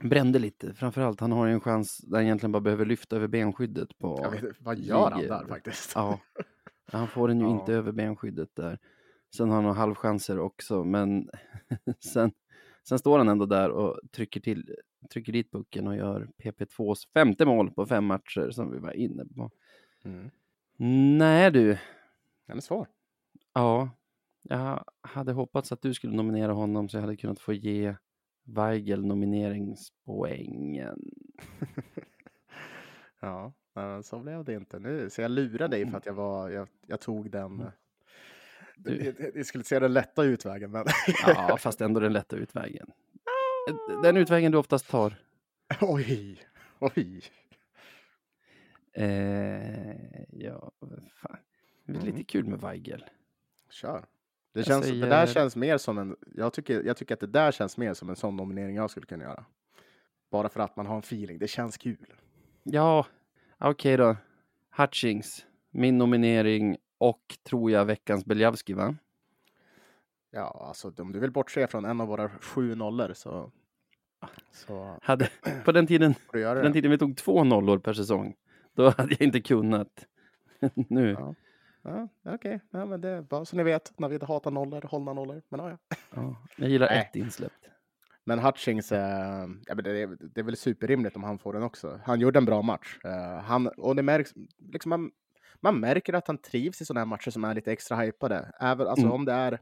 Brände 0.00 0.38
lite, 0.38 0.74
framförallt. 0.74 1.20
Han 1.20 1.32
har 1.32 1.46
en 1.46 1.60
chans 1.60 1.98
där 1.98 2.16
han 2.16 2.24
egentligen 2.24 2.52
bara 2.52 2.60
behöver 2.60 2.84
lyfta 2.84 3.16
över 3.16 3.28
benskyddet 3.28 3.98
på... 3.98 4.18
Jag 4.22 4.30
vet, 4.30 4.56
vad 4.60 4.78
gör 4.78 5.10
han 5.10 5.20
där 5.20 5.46
faktiskt? 5.48 5.92
Ja, 5.94 6.20
han 6.92 7.08
får 7.08 7.28
den 7.28 7.40
ju 7.40 7.46
Ja. 7.46 7.60
inte 7.60 7.72
över 7.74 7.92
benskyddet 7.92 8.48
där. 8.56 8.78
Sen 9.36 9.48
har 9.48 9.54
han 9.54 9.64
några 9.64 9.76
halvchanser 9.76 10.38
också, 10.38 10.84
men 10.84 11.30
sen, 11.98 12.32
sen 12.88 12.98
står 12.98 13.18
han 13.18 13.28
ändå 13.28 13.46
där 13.46 13.70
och 13.70 14.00
trycker, 14.12 14.40
till, 14.40 14.74
trycker 15.10 15.32
dit 15.32 15.52
pucken 15.52 15.86
och 15.86 15.96
gör 15.96 16.28
PP2s 16.38 17.08
femte 17.14 17.44
mål 17.44 17.70
på 17.70 17.86
fem 17.86 18.04
matcher 18.04 18.50
som 18.50 18.72
vi 18.72 18.78
var 18.78 18.92
inne 18.92 19.24
på. 19.24 19.50
Mm. 20.04 20.30
Nej 21.18 21.50
du, 21.50 21.78
Den 22.46 22.56
är 22.56 22.60
svår. 22.60 22.88
ja, 23.54 23.90
jag 24.42 24.84
hade 25.00 25.32
hoppats 25.32 25.72
att 25.72 25.82
du 25.82 25.94
skulle 25.94 26.16
nominera 26.16 26.52
honom 26.52 26.88
så 26.88 26.96
jag 26.96 27.02
hade 27.02 27.16
kunnat 27.16 27.40
få 27.40 27.52
ge 27.52 27.94
Weigel 28.44 29.06
nomineringspoängen. 29.06 31.10
ja, 33.20 33.52
men 33.74 34.02
så 34.02 34.18
blev 34.18 34.44
det 34.44 34.54
inte 34.54 34.78
nu. 34.78 35.10
Så 35.10 35.22
jag 35.22 35.30
lurade 35.30 35.76
dig 35.76 35.90
för 35.90 35.98
att 35.98 36.06
jag 36.06 36.14
var, 36.14 36.50
jag, 36.50 36.68
jag 36.86 37.00
tog 37.00 37.30
den. 37.30 37.70
Jag 39.34 39.46
skulle 39.46 39.64
säga 39.64 39.80
den 39.80 39.92
lätta 39.92 40.24
utvägen, 40.24 40.70
men 40.70 40.86
Ja, 41.26 41.56
fast 41.60 41.80
ändå 41.80 42.00
den 42.00 42.12
lätta 42.12 42.36
utvägen. 42.36 42.90
Den 44.02 44.16
utvägen 44.16 44.52
du 44.52 44.58
oftast 44.58 44.88
tar. 44.90 45.14
oj, 45.80 46.40
oj. 46.78 47.22
Eh, 48.92 50.22
ja, 50.30 50.72
fan. 51.14 51.36
Det 51.86 51.92
är 51.92 51.96
lite 52.00 52.10
Mm. 52.10 52.24
kul 52.24 52.44
med 52.46 52.60
Weigel. 52.60 53.04
Kör. 53.70 54.04
Det, 54.52 54.58
Jag 54.60 54.66
känns, 54.66 54.86
det 54.86 55.00
där 55.00 55.26
säger- 55.26 55.26
känns 55.26 55.56
mer 55.56 55.78
som 55.78 55.98
en, 55.98 56.16
jag 56.34 56.52
tycker, 56.52 56.82
jag 56.82 56.96
tycker 56.96 57.14
att 57.14 57.20
det 57.20 57.26
där 57.26 57.52
känns 57.52 57.76
mer 57.78 57.94
som 57.94 58.08
en 58.10 58.16
sån 58.16 58.36
nominering 58.36 58.76
jag 58.76 58.90
skulle 58.90 59.06
kunna 59.06 59.24
göra. 59.24 59.44
Bara 60.30 60.48
för 60.48 60.60
att 60.60 60.76
man 60.76 60.86
har 60.86 60.94
en 60.96 61.00
feeling, 61.02 61.38
det 61.38 61.48
känns 61.48 61.76
kul. 61.76 62.12
Ja, 62.62 63.06
okej 63.58 63.96
då. 63.96 64.16
Hutchings, 64.76 65.46
min 65.70 65.98
nominering 65.98 66.76
och 66.98 67.38
tror 67.42 67.70
jag 67.70 67.84
veckans 67.84 68.24
Beljavski 68.24 68.72
va? 68.72 68.96
Ja, 70.30 70.66
alltså 70.68 71.02
om 71.02 71.12
du 71.12 71.18
vill 71.18 71.30
bortse 71.30 71.66
från 71.66 71.84
en 71.84 72.00
av 72.00 72.08
våra 72.08 72.28
sju 72.28 72.74
nollor 72.74 73.12
så, 73.12 73.52
så 74.50 74.98
Hade, 75.02 75.28
på 75.64 75.72
den 75.72 75.86
tiden, 75.86 76.14
på 76.14 76.36
den 76.36 76.72
tiden 76.72 76.90
vi 76.90 76.98
tog 76.98 77.16
två 77.16 77.44
nollor 77.44 77.78
per 77.78 77.92
säsong, 77.92 78.34
då 78.74 78.90
hade 78.90 79.10
jag 79.10 79.22
inte 79.22 79.40
kunnat. 79.40 80.06
nu. 80.74 81.10
Ja. 81.18 81.34
Ja, 81.82 82.08
Okej, 82.24 82.60
ja, 82.70 82.84
men 82.86 83.00
det 83.00 83.08
är 83.08 83.22
bara 83.22 83.44
så 83.44 83.56
ni 83.56 83.62
vet, 83.62 83.98
när 83.98 84.08
vi 84.08 84.14
inte 84.14 84.26
hatar 84.26 84.50
nollor, 84.50 84.82
hållna 84.90 85.12
nollor. 85.12 85.42
Men, 85.48 85.60
ja, 85.60 85.70
ja. 85.70 85.96
Ja, 86.14 86.36
jag 86.56 86.70
gillar 86.70 86.86
Nej. 86.86 86.98
ett 86.98 87.16
insläppt. 87.16 87.68
men 88.24 88.38
Hutchings, 88.38 88.92
eh, 88.92 89.48
ja, 89.66 89.74
men 89.74 89.84
det, 89.84 89.90
är, 89.90 90.16
det 90.20 90.40
är 90.40 90.44
väl 90.44 90.56
superrimligt 90.56 91.16
om 91.16 91.24
han 91.24 91.38
får 91.38 91.52
den 91.52 91.62
också. 91.62 92.00
Han 92.04 92.20
gjorde 92.20 92.38
en 92.38 92.44
bra 92.44 92.62
match. 92.62 92.98
Eh, 93.04 93.38
han, 93.38 93.68
och 93.68 93.96
det 93.96 94.02
märks, 94.02 94.34
liksom 94.58 95.10
man 95.66 95.80
märker 95.80 96.12
att 96.12 96.26
han 96.26 96.38
trivs 96.38 96.80
i 96.80 96.84
sådana 96.84 97.00
här 97.00 97.06
matcher 97.06 97.30
som 97.30 97.44
är 97.44 97.54
lite 97.54 97.72
extra 97.72 97.96
hypade. 97.96 98.52
Även 98.60 98.86
alltså, 98.86 99.06
Mm. 99.06 99.12
om 99.14 99.24
det 99.24 99.32
är 99.32 99.58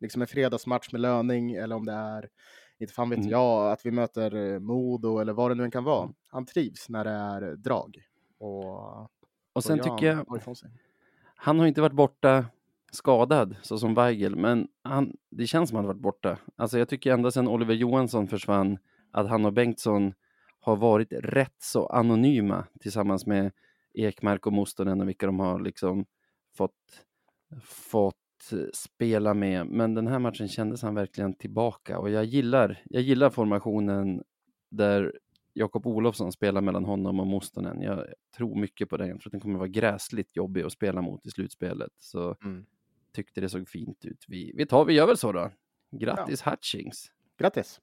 liksom 0.00 0.22
en 0.22 0.28
fredagsmatch 0.28 0.92
med 0.92 1.00
löning 1.00 1.52
eller 1.52 1.76
om 1.76 1.84
det 1.86 1.92
är, 1.92 2.28
inte 2.78 2.92
fan 2.94 3.10
vet 3.10 3.18
Mm. 3.18 3.30
jag, 3.30 3.72
att 3.72 3.86
vi 3.86 3.90
möter 3.90 4.34
eh, 4.54 4.58
Modo 4.60 5.18
eller 5.18 5.32
vad 5.32 5.50
det 5.50 5.54
nu 5.54 5.64
än 5.64 5.70
kan 5.70 5.84
vara. 5.84 6.10
Han 6.28 6.46
trivs 6.46 6.88
när 6.88 7.04
det 7.04 7.10
är 7.10 7.56
drag. 7.56 7.96
Och, 8.38 9.00
Och 9.52 9.64
sen 9.64 9.76
gör 9.76 9.84
tycker 9.84 10.06
jag, 10.06 10.16
han 11.34 11.58
har 11.58 11.66
inte 11.66 11.80
varit 11.80 11.92
borta 11.92 12.44
skadad 12.92 13.56
så 13.62 13.78
som 13.78 13.94
Weigel, 13.94 14.36
men 14.36 14.68
han, 14.82 15.16
det 15.30 15.46
känns 15.46 15.68
som 15.68 15.76
han 15.76 15.86
varit 15.86 16.00
borta. 16.00 16.38
Alltså 16.56 16.78
jag 16.78 16.88
tycker 16.88 17.12
ända 17.12 17.30
sedan 17.30 17.48
Oliver 17.48 17.74
Johansson 17.74 18.28
försvann 18.28 18.78
att 19.10 19.28
han 19.28 19.44
och 19.44 19.52
Bengtsson 19.52 20.14
har 20.60 20.76
varit 20.76 21.12
rätt 21.12 21.56
så 21.58 21.86
anonyma 21.86 22.64
tillsammans 22.80 23.26
med 23.26 23.52
Ekmark 23.94 24.46
och 24.46 24.52
Mustonen 24.52 25.00
och 25.00 25.08
vilka 25.08 25.26
de 25.26 25.40
har 25.40 25.60
liksom 25.60 26.06
fått, 26.56 27.06
fått 27.62 28.14
eh, 28.52 28.58
spela 28.74 29.34
med. 29.34 29.66
Men 29.66 29.94
den 29.94 30.06
här 30.06 30.18
matchen 30.18 30.48
kändes 30.48 30.82
han 30.82 30.94
verkligen 30.94 31.34
tillbaka 31.34 31.98
och 31.98 32.10
jag 32.10 32.24
gillar, 32.24 32.82
jag 32.84 33.02
gillar 33.02 33.30
formationen 33.30 34.22
där 34.70 35.18
Jakob 35.52 35.86
Olofsson 35.86 36.32
spelar 36.32 36.60
mellan 36.60 36.84
honom 36.84 37.20
och 37.20 37.26
Mustonen. 37.26 37.82
Jag 37.82 38.06
tror 38.36 38.56
mycket 38.60 38.88
på 38.88 38.96
den. 38.96 39.08
Jag 39.08 39.20
tror 39.20 39.28
att 39.28 39.32
den 39.32 39.40
kommer 39.40 39.58
vara 39.58 39.68
gräsligt 39.68 40.36
jobbig 40.36 40.62
att 40.62 40.72
spela 40.72 41.02
mot 41.02 41.26
i 41.26 41.30
slutspelet. 41.30 41.92
Så 41.98 42.36
Mm. 42.44 42.64
tyckte 43.12 43.40
det 43.40 43.48
såg 43.48 43.68
fint 43.68 44.04
ut. 44.04 44.24
Vi, 44.28 44.52
vi, 44.56 44.66
tar, 44.66 44.84
vi 44.84 44.92
gör 44.94 45.06
väl 45.06 45.16
så 45.16 45.32
då. 45.32 45.50
Grattis 45.90 46.42
Hutchings! 46.42 47.10
Grattis! 47.38 47.80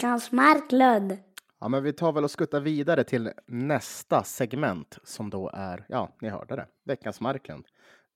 Veckans 0.00 0.32
Marklund. 0.32 1.18
Ja, 1.58 1.68
men 1.68 1.82
vi 1.82 1.92
tar 1.92 2.12
väl 2.12 2.24
och 2.24 2.30
skuttar 2.30 2.60
vidare 2.60 3.04
till 3.04 3.32
nästa 3.46 4.22
segment 4.22 4.98
som 5.04 5.30
då 5.30 5.50
är, 5.54 5.86
ja, 5.88 6.16
ni 6.20 6.28
hörde 6.28 6.56
det, 6.56 6.66
veckans 6.84 7.20
Marklund. 7.20 7.66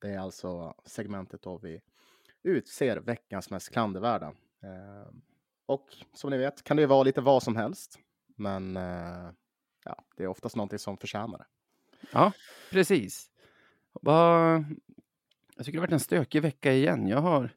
Det 0.00 0.08
är 0.08 0.18
alltså 0.18 0.74
segmentet 0.84 1.42
då 1.42 1.58
vi 1.58 1.80
utser 2.42 2.96
veckans 2.96 3.50
mest 3.50 3.72
klandervärda. 3.72 4.26
Eh, 4.62 5.14
och 5.66 5.86
som 6.14 6.30
ni 6.30 6.38
vet 6.38 6.64
kan 6.64 6.76
det 6.76 6.80
ju 6.80 6.86
vara 6.86 7.02
lite 7.02 7.20
vad 7.20 7.42
som 7.42 7.56
helst, 7.56 7.98
men 8.36 8.76
eh, 8.76 9.30
ja, 9.84 10.04
det 10.16 10.22
är 10.24 10.28
oftast 10.28 10.56
någonting 10.56 10.78
som 10.78 10.96
förtjänar 10.96 11.38
det. 11.38 11.46
Ja, 12.12 12.32
precis. 12.70 13.30
Jag 14.02 14.64
tycker 15.58 15.72
det 15.72 15.78
har 15.78 15.86
varit 15.86 15.92
en 15.92 16.00
stökig 16.00 16.42
vecka 16.42 16.72
igen. 16.72 17.08
Jag 17.08 17.20
har 17.20 17.50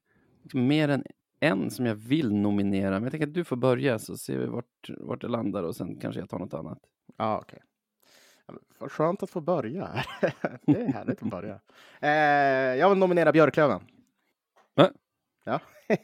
liksom 0.44 0.68
mer 0.68 0.90
än 0.90 1.04
en 1.40 1.72
som 1.72 1.86
jag 1.86 1.96
vill 1.96 2.34
nominera. 2.36 2.92
Men 2.92 3.04
jag 3.04 3.12
tänker 3.12 3.28
att 3.28 3.34
du 3.34 3.44
får 3.44 3.56
börja 3.56 4.00
så 4.00 4.18
ser 4.18 4.38
vi 4.38 4.46
vart, 4.46 4.90
vart 4.90 5.22
det 5.22 5.28
landar 5.28 5.64
och 5.64 5.76
sen 5.76 6.00
kanske 6.00 6.20
jag 6.22 6.30
tar 6.30 6.40
något 6.40 6.54
annat. 6.54 6.80
Ja, 7.18 7.40
okej. 7.40 7.60
Men 8.48 8.60
Vad 8.80 8.92
skönt 8.92 9.24
att 9.24 9.30
få 9.30 9.42
börja 9.42 10.04
det 10.66 10.82
är 10.82 10.88
härligt 10.94 11.24
att 11.24 11.30
börja. 11.30 11.60
Eh, 12.00 12.10
jag 12.80 12.90
vill 12.90 12.98
nominera 12.98 13.32
Björklöven. 13.32 13.82
Va? 14.76 14.92
Ja. 15.44 15.60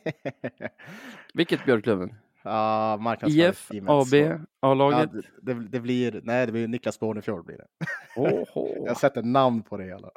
Vilket 1.33 1.65
Björklöven? 1.65 2.15
Ja. 2.43 3.17
IF, 3.27 3.71
AB, 3.87 4.13
A-laget. 4.59 5.09
Ja, 5.13 5.21
det, 5.41 5.53
det, 5.53 5.67
det 5.67 5.79
blir, 5.79 6.21
nej, 6.23 6.45
det 6.45 6.51
blir 6.51 6.67
Niklas 6.67 6.99
Bornefjord 6.99 7.45
blir 7.45 7.57
det. 7.57 7.67
Jag 8.85 8.97
sätter 8.97 9.23
namn 9.23 9.61
på 9.63 9.77
det 9.77 9.83
hela. 9.83 10.11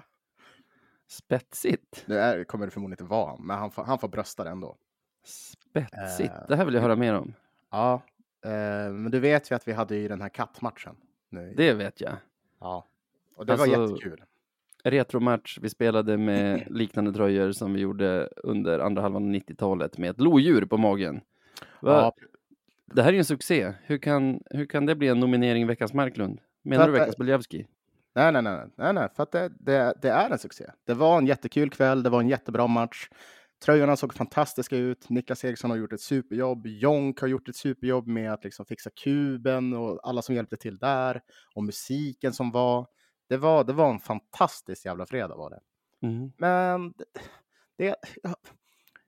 spetsigt. 1.08 2.04
Nu 2.06 2.18
är, 2.18 2.44
kommer 2.44 2.66
det 2.66 2.70
förmodligen 2.70 3.02
inte 3.04 3.10
vara 3.10 3.36
men 3.38 3.58
han 3.58 3.70
får, 3.70 3.84
han 3.84 3.98
får 3.98 4.08
brösta 4.08 4.44
det 4.44 4.50
ändå. 4.50 4.76
Spetsigt. 5.26 6.32
Eh, 6.34 6.46
Det 6.48 6.56
här 6.56 6.64
vill 6.64 6.74
jag 6.74 6.82
höra 6.82 6.96
mer 6.96 7.14
om. 7.14 7.34
Ja, 7.70 8.02
eh, 8.44 8.50
men 8.92 9.10
du 9.10 9.20
vet 9.20 9.50
ju 9.50 9.54
att 9.54 9.68
vi 9.68 9.72
hade 9.72 9.96
ju 9.96 10.08
den 10.08 10.20
här 10.20 10.28
kattmatchen. 10.28 10.96
Nu. 11.28 11.54
Det 11.56 11.72
vet 11.74 12.00
jag. 12.00 12.12
Ja, 12.60 12.86
och 13.36 13.46
det 13.46 13.56
var 13.56 13.66
Alltså, 13.66 13.80
jättekul. 13.80 14.22
Retromatch. 14.84 15.58
Vi 15.62 15.68
spelade 15.70 16.16
med 16.16 16.62
liknande 16.70 17.12
tröjor 17.12 17.52
som 17.52 17.72
vi 17.74 17.80
gjorde 17.80 18.28
under 18.36 18.78
andra 18.78 19.02
halvan 19.02 19.24
av 19.24 19.30
90-talet 19.30 19.98
med 19.98 20.10
ett 20.10 20.20
lodjur 20.20 20.64
på 20.64 20.76
magen. 20.76 21.20
Ja, 21.82 22.14
Det 22.86 23.02
här 23.02 23.08
är 23.08 23.12
ju 23.12 23.18
en 23.18 23.24
succé. 23.24 23.72
Hur 23.82 23.98
kan, 23.98 24.42
hur 24.50 24.66
kan 24.66 24.86
det 24.86 24.94
bli 24.94 25.08
en 25.08 25.20
nominering 25.20 25.62
i 25.62 25.66
Veckans 25.66 25.92
Marklund? 25.92 26.40
Menar 26.62 26.84
För 26.84 26.90
du 26.92 26.96
att- 26.96 27.00
Veckans 27.02 27.16
Beljavski? 27.16 27.66
nej, 28.14 28.32
nej, 28.32 28.42
nej, 28.42 28.66
nej, 28.76 28.92
nej, 28.92 29.08
för 29.16 29.22
att 29.22 29.32
det, 29.32 29.48
det, 29.58 29.94
det 30.02 30.08
är 30.10 30.30
en 30.30 30.38
succé. 30.38 30.64
Det 30.84 30.94
var 30.94 31.18
en 31.18 31.26
jättekul 31.26 31.70
kväll, 31.70 32.02
det 32.02 32.10
var 32.10 32.20
en 32.20 32.28
jättebra 32.28 32.66
match. 32.66 33.08
Tröjorna 33.64 33.96
såg 33.96 34.14
fantastiska 34.14 34.76
ut. 34.76 35.08
Niklas 35.10 35.44
Eriksson 35.44 35.70
har 35.70 35.76
gjort 35.76 35.92
ett 35.92 36.00
superjobb. 36.00 36.66
Jonk 36.66 37.20
har 37.20 37.28
gjort 37.28 37.48
ett 37.48 37.56
superjobb 37.56 38.06
med 38.06 38.32
att 38.32 38.44
liksom 38.44 38.66
fixa 38.66 38.90
kuben 38.90 39.72
och 39.72 40.00
alla 40.08 40.22
som 40.22 40.34
hjälpte 40.34 40.56
till 40.56 40.78
där. 40.78 41.20
Och 41.54 41.64
musiken 41.64 42.32
som 42.32 42.50
var. 42.50 42.86
Det 43.28 43.36
var, 43.36 43.64
det 43.64 43.72
var 43.72 43.90
en 43.90 44.00
fantastisk 44.00 44.84
jävla 44.84 45.06
fredag 45.06 45.36
var 45.36 45.50
det. 45.50 45.60
Mm. 46.06 46.32
Men 46.38 46.92
det... 46.96 47.04
det 47.78 47.96
ja, 48.22 48.34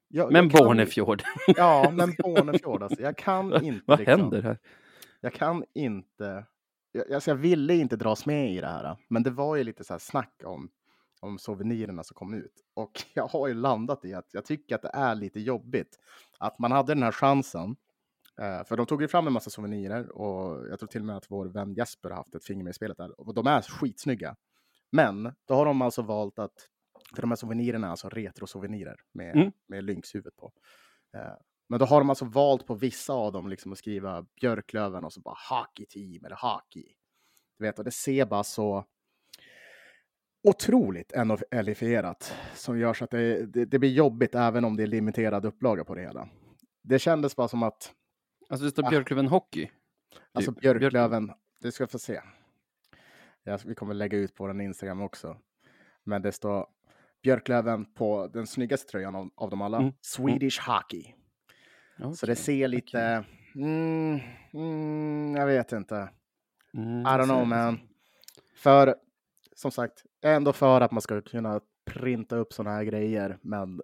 jag, 0.09 0.33
Men 0.33 0.43
jag 0.45 0.53
kan- 0.53 0.67
Bornefjord, 0.67 1.23
Ja, 1.47 1.91
men 1.93 2.15
Bornefjord 2.19 2.83
alltså. 2.83 3.03
Jag 3.03 3.17
kan 3.17 3.53
inte. 3.65 3.83
vad 3.87 3.99
liksom- 3.99 4.21
händer 4.21 4.43
här? 4.43 4.59
Jag 5.21 5.33
kan 5.35 5.65
inte. 5.75 6.45
Jag, 6.93 7.13
alltså 7.13 7.31
jag 7.31 7.37
ville 7.37 7.75
inte 7.75 7.97
dras 7.97 8.27
med 8.27 8.53
i 8.55 8.61
det 8.61 8.67
här, 8.67 8.97
men 9.09 9.23
det 9.23 9.31
var 9.31 9.57
ju 9.57 9.65
lite 9.65 9.85
så 9.85 9.93
här 9.95 9.99
snack 9.99 10.43
om, 10.45 10.71
om 11.21 11.39
souvenirerna 11.39 12.05
som 12.05 12.15
kom 12.15 12.35
ut. 12.35 12.65
Och 12.75 12.93
jag 13.15 13.27
har 13.27 13.49
ju 13.49 13.55
landat 13.55 14.05
i 14.05 14.15
att 14.15 14.35
jag 14.35 14.45
tycker 14.45 14.75
att 14.75 14.83
det 14.83 14.91
är 14.95 15.15
lite 15.15 15.41
jobbigt 15.41 15.99
att 16.39 16.59
man 16.59 16.73
hade 16.73 16.95
den 16.95 17.03
här 17.03 17.13
chansen. 17.13 17.77
Eh, 18.41 18.65
för 18.65 18.77
de 18.77 18.87
tog 18.87 19.03
ju 19.03 19.09
fram 19.09 19.27
en 19.27 19.33
massa 19.33 19.51
souvenirer 19.51 20.09
och 20.17 20.69
jag 20.69 20.79
tror 20.79 20.87
till 20.87 21.01
och 21.01 21.07
med 21.07 21.17
att 21.17 21.31
vår 21.31 21.47
vän 21.47 21.75
Jesper 21.75 22.11
har 22.11 22.17
haft 22.17 22.35
ett 22.35 22.45
finger 22.45 22.65
med 22.65 22.71
i 22.71 22.75
spelet 22.75 22.97
där. 22.97 23.21
Och 23.21 23.35
de 23.35 23.47
är 23.47 23.63
skitsnygga. 23.63 24.37
Men 24.93 25.33
då 25.45 25.55
har 25.55 25.65
de 25.67 25.83
alltså 25.83 26.03
valt 26.03 26.39
att, 26.39 26.69
för 27.15 27.23
de 27.23 27.31
här 27.31 27.37
souvenirerna 27.37 27.87
är 27.87 27.91
alltså 27.91 28.09
retro-souvenirer 28.09 28.97
med, 29.13 29.37
Mm. 29.37 29.53
med 29.67 29.85
lynxhuvud 29.85 30.37
på. 30.37 30.53
Eh, 31.15 31.33
men 31.69 31.79
då 31.79 31.87
har 31.87 32.01
de 32.01 32.11
alltså 32.11 32.25
valt 32.25 32.67
på 32.67 32.75
vissa 32.75 33.13
av 33.13 33.33
dem 33.33 33.49
liksom 33.49 33.73
att 33.73 33.79
skriva 33.79 34.27
Björklöven 34.41 35.05
och 35.05 35.13
så 35.13 35.21
bara 35.21 35.37
hockey 35.51 35.87
team 35.87 36.25
eller 36.25 36.37
hockey. 36.37 36.95
Du 37.59 37.65
vet, 37.65 37.79
och 37.79 37.85
det 37.85 37.91
ser 37.91 38.27
bara 38.27 38.45
så 38.45 38.85
otroligt 40.43 41.13
NFLifierat 41.27 42.35
som 42.55 42.79
gör 42.79 42.95
så 42.95 43.05
att 43.05 43.11
det, 43.11 43.47
det, 43.47 43.65
det 43.65 43.79
blir 43.79 43.91
jobbigt 43.93 44.35
även 44.35 44.65
om 44.65 44.77
det 44.77 44.83
är 44.83 44.87
limiterad 44.87 45.45
upplaga 45.45 45.85
på 45.85 45.95
det 45.95 46.01
hela. 46.01 46.29
Det 46.83 46.99
kändes 46.99 47.37
bara 47.37 47.49
som 47.49 47.63
att 47.63 47.93
Alltså 48.49 48.65
det 48.65 48.71
står 48.71 48.85
Ah. 48.87 48.91
Björklöven 48.91 49.27
Hockey. 49.27 49.71
Alltså 50.33 50.53
Typ. 50.53 50.61
Björklöven, 50.61 51.33
du 51.61 51.73
ska 51.73 51.87
få 51.87 51.99
se. 51.99 52.21
Ja, 53.43 53.59
vi 53.65 53.75
kommer 53.75 53.95
lägga 53.95 54.19
ut 54.19 54.35
på 54.35 54.47
vår 54.47 54.61
Instagram 54.63 55.03
också. 55.03 55.37
Men 56.05 56.23
det 56.23 56.33
står 56.33 56.67
Björklöven 57.23 57.95
på 57.95 58.27
den 58.27 58.47
snyggaste 58.47 58.91
tröjan 58.91 59.15
av, 59.15 59.31
av 59.35 59.51
dem 59.51 59.63
alla. 59.63 59.79
Mm. 59.79 59.93
Swedish 60.01 60.61
Hockey. 60.69 61.15
Så 62.15 62.27
det 62.27 62.37
ser 62.37 62.69
lite... 62.69 63.25
Mm, 63.55 64.21
mm, 64.55 65.37
jag 65.37 65.47
vet 65.47 65.73
inte. 65.73 66.11
Mm, 66.75 67.01
I 67.01 67.05
don't 67.05 67.25
know 67.25 67.47
man. 67.47 67.81
För 68.57 68.95
som 69.57 69.71
sagt, 69.71 70.05
jag 70.21 70.33
är 70.33 70.37
ändå 70.37 70.53
för 70.53 70.81
att 70.81 70.93
man 70.93 71.03
ska 71.03 71.21
kunna 71.21 71.61
printa 71.85 72.37
upp 72.37 72.53
sådana 72.53 72.77
här 72.77 72.85
grejer. 72.85 73.39
Men 73.43 73.83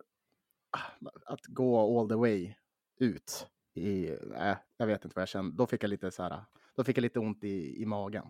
ah, 0.71 1.09
att 1.27 1.47
gå 1.47 2.01
all 2.01 2.09
the 2.09 2.15
way 2.15 2.55
ut 2.99 3.47
i... 3.75 4.11
Äh, 4.37 4.57
jag 4.77 4.87
vet 4.87 5.05
inte 5.05 5.15
vad 5.17 5.23
jag 5.23 5.29
kände. 5.29 5.57
Då 5.57 5.67
fick 5.67 5.83
jag 5.83 5.89
lite 5.89 6.11
så 6.11 6.23
här... 6.23 6.45
Då 6.77 6.85
fick 6.85 6.97
jag 6.97 7.03
lite 7.03 7.19
ont 7.19 7.45
i, 7.45 7.83
i 7.83 7.87
magen. 7.87 8.27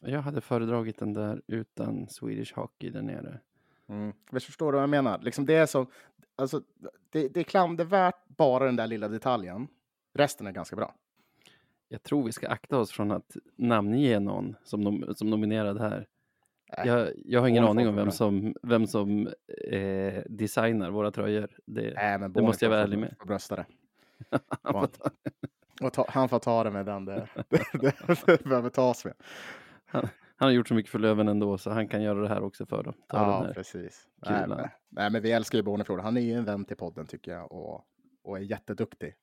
Jag 0.00 0.22
hade 0.22 0.40
föredragit 0.40 0.98
den 0.98 1.12
där 1.12 1.42
utan 1.46 2.08
Swedish 2.08 2.54
Hockey 2.54 2.90
där 2.90 3.02
nere. 3.02 3.40
Mm. 3.88 4.12
Visst 4.30 4.46
förstår 4.46 4.72
du 4.72 4.76
vad 4.76 4.82
jag 4.82 4.90
menar? 4.90 5.18
Liksom 5.18 5.46
det 5.46 5.54
är 5.54 5.66
som... 5.66 5.86
Alltså, 6.36 6.62
det, 7.10 7.28
det 7.28 7.40
är 7.40 7.44
klandervärt 7.44 8.28
bara 8.28 8.64
den 8.64 8.76
där 8.76 8.86
lilla 8.86 9.08
detaljen. 9.08 9.68
Resten 10.14 10.46
är 10.46 10.52
ganska 10.52 10.76
bra. 10.76 10.94
Jag 11.88 12.02
tror 12.02 12.24
vi 12.24 12.32
ska 12.32 12.48
akta 12.48 12.78
oss 12.78 12.90
från 12.92 13.10
att 13.10 13.36
namnge 13.56 14.20
någon 14.20 14.56
som, 14.64 14.80
nom 14.80 15.14
som 15.14 15.30
nominerad 15.30 15.80
här. 15.80 16.06
Jag, 16.84 17.08
jag 17.24 17.40
har 17.40 17.48
ingen 17.48 17.64
aning 17.64 17.88
om 17.88 17.96
vem 17.96 18.10
som, 18.10 18.54
vem 18.62 18.86
som 18.86 19.28
eh, 19.70 20.22
designar 20.26 20.90
våra 20.90 21.10
tröjor. 21.10 21.48
Det, 21.66 21.88
Äh, 21.90 22.18
men 22.18 22.32
det 22.32 22.42
måste 22.42 22.64
jag 22.64 22.70
vara 22.70 22.80
ärlig 22.80 22.98
med. 22.98 23.14
får 23.18 23.26
brösta 23.26 23.56
det. 23.56 23.66
han 24.62 24.88
får 25.80 25.90
ta- 25.90 26.06
han 26.08 26.28
får 26.28 26.38
ta 26.38 26.64
det 26.64 26.70
med 26.70 26.86
den 26.86 27.04
det, 27.04 27.28
det, 27.48 27.94
det, 28.26 28.44
behöver 28.44 28.70
tas 28.70 29.04
med. 29.04 29.14
han 29.86 30.08
har 30.38 30.50
gjort 30.50 30.68
så 30.68 30.74
mycket 30.74 30.92
för 30.92 30.98
Löven 30.98 31.28
ändå 31.28 31.58
så 31.58 31.70
han 31.70 31.88
kan 31.88 32.02
göra 32.02 32.18
det 32.20 32.28
här 32.28 32.42
också 32.44 32.66
för 32.66 32.82
dem. 32.82 32.94
Ta 33.08 33.16
Ja, 33.46 33.52
precis. 33.54 34.08
Nej 34.26 34.48
men, 34.48 34.68
nej, 34.88 35.10
men 35.10 35.22
vi 35.22 35.32
älskar 35.32 35.58
ju 35.58 35.62
Bornefjord. 35.62 36.00
Han 36.00 36.16
är 36.16 36.20
ju 36.20 36.32
en 36.34 36.44
vän 36.44 36.64
till 36.64 36.76
podden 36.76 37.06
tycker 37.06 37.32
jag 37.32 37.52
och, 37.52 37.84
och 38.24 38.36
är 38.36 38.42
jätteduktig. 38.42 39.14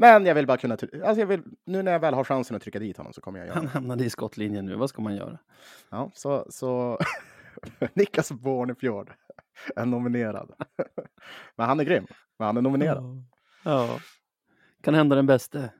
Men 0.00 0.26
jag 0.26 0.34
vill 0.34 0.46
bara 0.46 0.56
kunna... 0.56 0.74
Alltså 0.74 1.20
jag 1.20 1.26
vill, 1.26 1.42
nu 1.64 1.82
när 1.82 1.92
jag 1.92 2.00
väl 2.00 2.14
har 2.14 2.24
chansen 2.24 2.56
att 2.56 2.62
trycka 2.62 2.78
dit 2.78 2.96
honom 2.96 3.12
så 3.12 3.20
kommer 3.20 3.38
jag 3.38 3.46
göra 3.46 3.54
Han 3.54 3.64
det. 3.64 3.70
hamnade 3.70 4.04
i 4.04 4.10
skottlinjen 4.10 4.66
nu. 4.66 4.76
Vad 4.76 4.88
ska 4.88 5.02
man 5.02 5.16
göra? 5.16 5.38
Ja, 5.90 6.10
så 6.14 6.46
så 6.50 6.98
Niklas 7.94 8.32
Bornefjord 8.32 9.12
är 9.76 9.86
nominerad. 9.86 10.52
men 11.56 11.68
han 11.68 11.80
är 11.80 11.84
grym. 11.84 12.06
Men 12.38 12.46
han 12.46 12.56
är 12.56 12.62
nominerad. 12.62 13.24
Ja. 13.64 14.00
Kan 14.82 14.94
hända 14.94 15.16
den 15.16 15.26
bäste. 15.26 15.72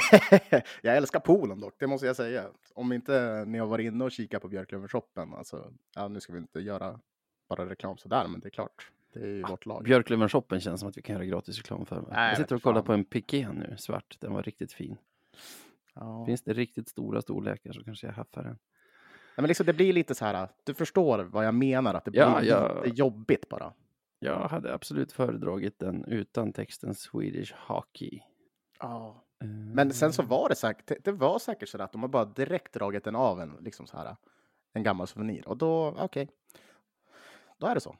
jag 0.82 0.96
älskar 0.96 1.20
poolen 1.20 1.60
dock, 1.60 1.74
det 1.78 1.86
måste 1.86 2.06
jag 2.06 2.16
säga. 2.16 2.44
Om 2.74 2.92
inte 2.92 3.44
ni 3.46 3.58
har 3.58 3.66
varit 3.66 3.84
inne 3.84 4.04
och 4.04 4.12
kikat 4.12 4.42
på 4.42 4.48
Björklöven-shoppen, 4.48 5.34
alltså, 5.34 5.72
ja, 5.94 6.08
nu 6.08 6.20
ska 6.20 6.32
vi 6.32 6.38
inte 6.38 6.60
göra 6.60 7.00
bara 7.48 7.68
reklam 7.68 7.96
sådär, 7.96 8.26
men 8.28 8.40
det 8.40 8.48
är 8.48 8.50
klart, 8.50 8.90
det 9.20 9.26
är 9.26 9.34
ju 9.34 9.42
vårt 9.42 9.66
lag. 9.66 9.84
Björklöven-shoppen 9.84 10.60
känns 10.60 10.80
som 10.80 10.88
att 10.88 10.96
vi 10.96 11.02
kan 11.02 11.14
göra 11.14 11.24
gratis 11.24 11.56
reklam 11.56 11.86
för. 11.86 11.96
va? 12.00 12.08
Nej, 12.10 12.28
jag 12.28 12.36
sitter 12.38 12.56
och 12.56 12.62
kollar 12.62 12.82
på 12.82 12.92
en 12.92 13.04
piké 13.04 13.48
nu, 13.52 13.74
svart. 13.78 14.16
Den 14.20 14.32
var 14.32 14.42
riktigt 14.42 14.72
fin. 14.72 14.96
Ja. 15.94 16.26
Finns 16.26 16.42
det 16.42 16.52
riktigt 16.52 16.88
stora 16.88 17.22
storlekar 17.22 17.72
så 17.72 17.84
kanske 17.84 18.06
jag 18.06 18.14
haffar 18.14 18.42
den. 18.42 18.52
Nej, 18.52 19.42
men 19.42 19.46
liksom, 19.48 19.66
det 19.66 19.72
blir 19.72 19.92
lite 19.92 20.14
så 20.14 20.24
här, 20.24 20.48
du 20.64 20.74
förstår 20.74 21.18
vad 21.24 21.46
jag 21.46 21.54
menar, 21.54 21.94
att 21.94 22.04
det 22.04 22.10
blir 22.10 22.20
Ja, 22.20 22.42
ja. 22.42 22.82
lite 22.84 22.96
jobbigt 22.96 23.48
bara. 23.48 23.72
Jag 24.18 24.48
hade 24.48 24.74
absolut 24.74 25.12
föredragit 25.12 25.78
den 25.78 26.04
utan 26.04 26.52
texten 26.52 26.94
Swedish 26.94 27.54
Hockey. 27.54 28.20
Ja. 28.80 29.24
Eh, 29.42 29.48
Men 29.48 29.92
sen 29.92 30.12
så 30.12 30.22
var 30.22 30.48
det 30.48 30.54
säkert, 30.54 31.04
det- 31.04 31.12
var 31.12 31.38
säkert 31.38 31.68
så 31.68 31.82
att 31.82 31.92
de 31.92 32.02
har 32.02 32.08
bara 32.08 32.24
direkt 32.24 32.72
dragit 32.74 33.04
den 33.04 33.16
av 33.16 33.40
en, 33.40 33.56
liksom 33.60 33.86
så 33.86 33.96
här, 33.96 34.16
en 34.72 34.82
gammal 34.82 35.06
souvenir. 35.06 35.48
Och 35.48 35.56
då, 35.56 35.94
okej, 35.98 36.28
då 37.58 37.66
är 37.66 37.74
det 37.74 37.80
så. 37.80 37.96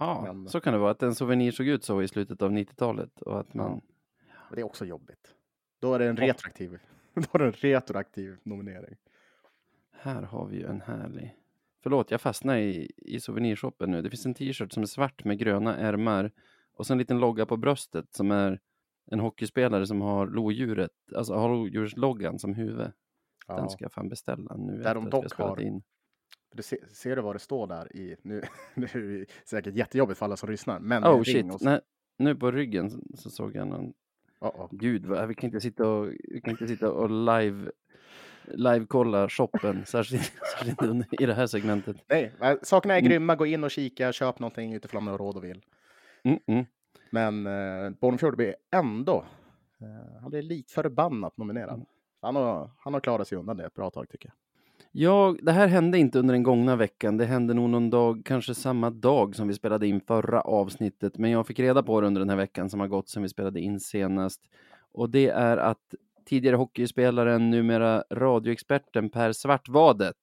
Ja, 0.00 0.32
men- 0.32 0.48
så 0.48 0.60
kan 0.60 0.72
det 0.72 0.78
vara. 0.78 0.90
Att 0.90 1.02
en 1.02 1.14
souvenir 1.14 1.50
såg 1.52 1.66
ut 1.66 1.84
så 1.84 2.02
i 2.02 2.08
slutet 2.08 2.42
av 2.42 2.50
90-talet. 2.52 3.22
Och 3.22 3.40
att 3.40 3.54
man... 3.54 3.70
Men 3.70 4.54
det 4.54 4.60
är 4.60 4.64
också 4.64 4.84
jobbigt. 4.84 5.34
Då 5.80 5.94
är 5.94 5.98
det 5.98 6.06
en 6.08 6.16
Ja. 6.16 6.22
retroaktiv, 6.26 6.78
då 7.14 7.22
är 7.32 7.38
det 7.38 7.44
en 7.46 7.52
retroaktiv 7.52 8.36
nominering. 8.42 8.96
Här 9.92 10.22
har 10.22 10.46
vi 10.46 10.56
ju 10.56 10.66
en 10.66 10.80
härlig... 10.80 11.36
Förlåt, 11.82 12.10
jag 12.10 12.20
fastnade 12.20 12.60
i, 12.60 12.92
i 12.96 13.20
souvenirshoppen 13.20 13.90
nu. 13.90 14.02
Det 14.02 14.10
finns 14.10 14.26
en 14.26 14.34
t-shirt 14.34 14.72
som 14.72 14.82
är 14.82 14.86
svart 14.86 15.24
med 15.24 15.38
gröna 15.38 15.76
ärmar 15.76 16.30
och 16.74 16.86
så 16.86 16.92
en 16.94 16.98
liten 16.98 17.18
logga 17.20 17.46
på 17.46 17.56
bröstet 17.56 18.14
som 18.14 18.30
är 18.30 18.60
en 19.10 19.20
hockeyspelare 19.20 19.86
som 19.86 20.00
har 20.00 20.26
lodjuret, 20.26 20.90
alltså 21.16 21.34
har 21.34 21.48
lodjursloggan 21.48 22.38
som 22.38 22.54
huvud. 22.54 22.92
Ja. 23.48 23.56
Den 23.56 23.70
ska 23.70 23.84
jag 23.84 23.92
fan 23.92 24.08
beställa 24.08 24.56
nu 24.56 24.82
Där 24.82 24.94
de 24.94 25.10
dock 25.10 25.32
har- 25.34 25.60
in. 25.60 25.82
Du 26.54 26.62
ser, 26.62 26.78
ser 26.92 27.16
du 27.16 27.22
vad 27.22 27.34
det 27.34 27.38
står 27.38 27.66
där 27.66 27.96
i, 27.96 28.16
nu, 28.22 28.42
nu 28.74 28.84
är 28.84 29.18
det 29.18 29.26
säkert 29.44 29.74
jättejobbigt 29.74 30.18
för 30.18 30.26
alla 30.26 30.36
som 30.36 30.50
lyssnar, 30.50 30.78
men 30.80 31.04
Oh 31.04 31.22
shit, 31.22 31.54
och- 31.54 31.62
Nej, 31.62 31.80
nu 32.18 32.34
på 32.34 32.50
ryggen 32.50 32.90
så, 32.90 32.98
så 33.14 33.30
såg 33.30 33.56
jag 33.56 33.68
någon, 33.68 33.92
Oh, 34.40 34.60
oh. 34.60 34.68
gud 34.70 35.06
vad, 35.06 35.28
vi 35.28 35.34
kan 35.34 35.48
inte 35.48 35.60
sitta 35.60 35.88
och, 35.88 36.08
vi 36.28 36.40
kan 36.40 36.50
inte 36.50 36.66
sitta 36.68 36.90
och 36.92 37.10
live 37.10 37.70
live-kolla 38.44 39.28
shoppen, 39.28 39.84
särskilt, 39.86 40.32
särskilt 40.58 40.82
under- 40.82 41.22
i 41.22 41.26
det 41.26 41.34
här 41.34 41.46
segmentet. 41.46 41.96
Nej, 42.08 42.32
sakerna 42.62 42.94
är 42.94 42.98
Mm. 42.98 43.08
grymma, 43.10 43.36
gå 43.36 43.46
in 43.46 43.64
och 43.64 43.70
kika, 43.70 44.12
köp 44.12 44.38
någonting 44.38 44.72
utifrån 44.74 45.06
har 45.06 45.18
råd 45.18 45.36
och 45.36 45.44
vill. 45.44 45.62
Mm, 46.24 46.38
mm. 46.46 46.64
Men 47.10 47.46
eh, 47.46 47.90
Bornefjord 48.00 48.36
blir 48.36 48.54
ändå, 48.70 49.24
eh, 49.80 50.20
han 50.22 50.30
blir 50.30 50.42
likt 50.42 50.70
förbannat 50.70 51.36
nominerad. 51.36 51.74
Mm. 51.74 51.86
Han, 52.20 52.36
har, 52.36 52.70
han 52.78 52.92
har 52.94 53.00
klarat 53.00 53.28
sig 53.28 53.38
undan 53.38 53.56
det 53.56 53.64
ett 53.66 53.74
bra 53.74 53.90
tag 53.90 54.08
tycker 54.08 54.28
jag. 54.28 54.34
Ja, 54.92 55.36
det 55.42 55.52
här 55.52 55.66
hände 55.68 55.98
inte 55.98 56.18
under 56.18 56.34
den 56.34 56.42
gångna 56.42 56.76
veckan. 56.76 57.16
Det 57.16 57.24
hände 57.24 57.54
nog 57.54 57.70
någon 57.70 57.90
dag, 57.90 58.22
kanske 58.24 58.54
samma 58.54 58.90
dag 58.90 59.36
som 59.36 59.48
vi 59.48 59.54
spelade 59.54 59.86
in 59.86 60.00
förra 60.00 60.40
avsnittet. 60.40 61.18
Men 61.18 61.30
jag 61.30 61.46
fick 61.46 61.58
reda 61.58 61.82
på 61.82 62.00
det 62.00 62.06
under 62.06 62.18
den 62.20 62.28
här 62.30 62.36
veckan 62.36 62.70
som 62.70 62.80
har 62.80 62.88
gått 62.88 63.08
sedan 63.08 63.22
vi 63.22 63.28
spelade 63.28 63.60
in 63.60 63.80
senast. 63.80 64.40
Och 64.92 65.10
det 65.10 65.28
är 65.28 65.56
att 65.56 65.94
tidigare 66.24 66.56
hockeyspelaren, 66.56 67.50
numera 67.50 68.04
radioexperten 68.10 69.10
Per 69.10 69.32
Svartvadet 69.32 70.16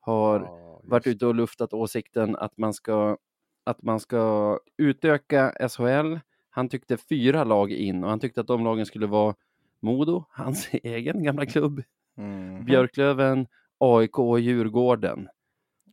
har 0.00 0.40
Ja, 0.40 0.80
varit 0.84 1.06
ute 1.06 1.26
och 1.26 1.34
luftat 1.34 1.72
åsikten 1.72 2.36
att 2.36 2.58
man 2.58 2.74
ska, 2.74 3.16
att 3.64 3.82
man 3.82 4.00
ska 4.00 4.58
utöka 4.76 5.68
SHL. 5.68 6.16
Han 6.50 6.68
tyckte 6.68 6.96
fyra 6.96 7.44
lag 7.44 7.72
in 7.72 8.04
och 8.04 8.10
han 8.10 8.20
tyckte 8.20 8.40
att 8.40 8.46
de 8.46 8.64
lagen 8.64 8.86
skulle 8.86 9.06
vara 9.06 9.34
Modo, 9.80 10.24
hans 10.30 10.68
egen 10.72 11.22
gamla 11.22 11.46
klubb, 11.46 11.82
Mhm. 12.18 12.64
Björklöven, 12.64 13.46
AIK 13.78 14.18
och 14.18 14.40
Djurgården. 14.40 15.28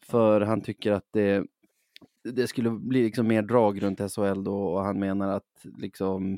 För 0.05 0.41
han 0.41 0.61
tycker 0.61 0.91
att 0.91 1.07
det, 1.11 1.45
det 2.23 2.47
skulle 2.47 2.69
bli 2.69 3.03
liksom 3.03 3.27
mer 3.27 3.41
drag 3.41 3.84
runt 3.84 3.99
SHL 3.99 4.43
då 4.43 4.63
och 4.63 4.84
han 4.84 4.99
menar 4.99 5.29
att 5.29 5.65
liksom 5.77 6.38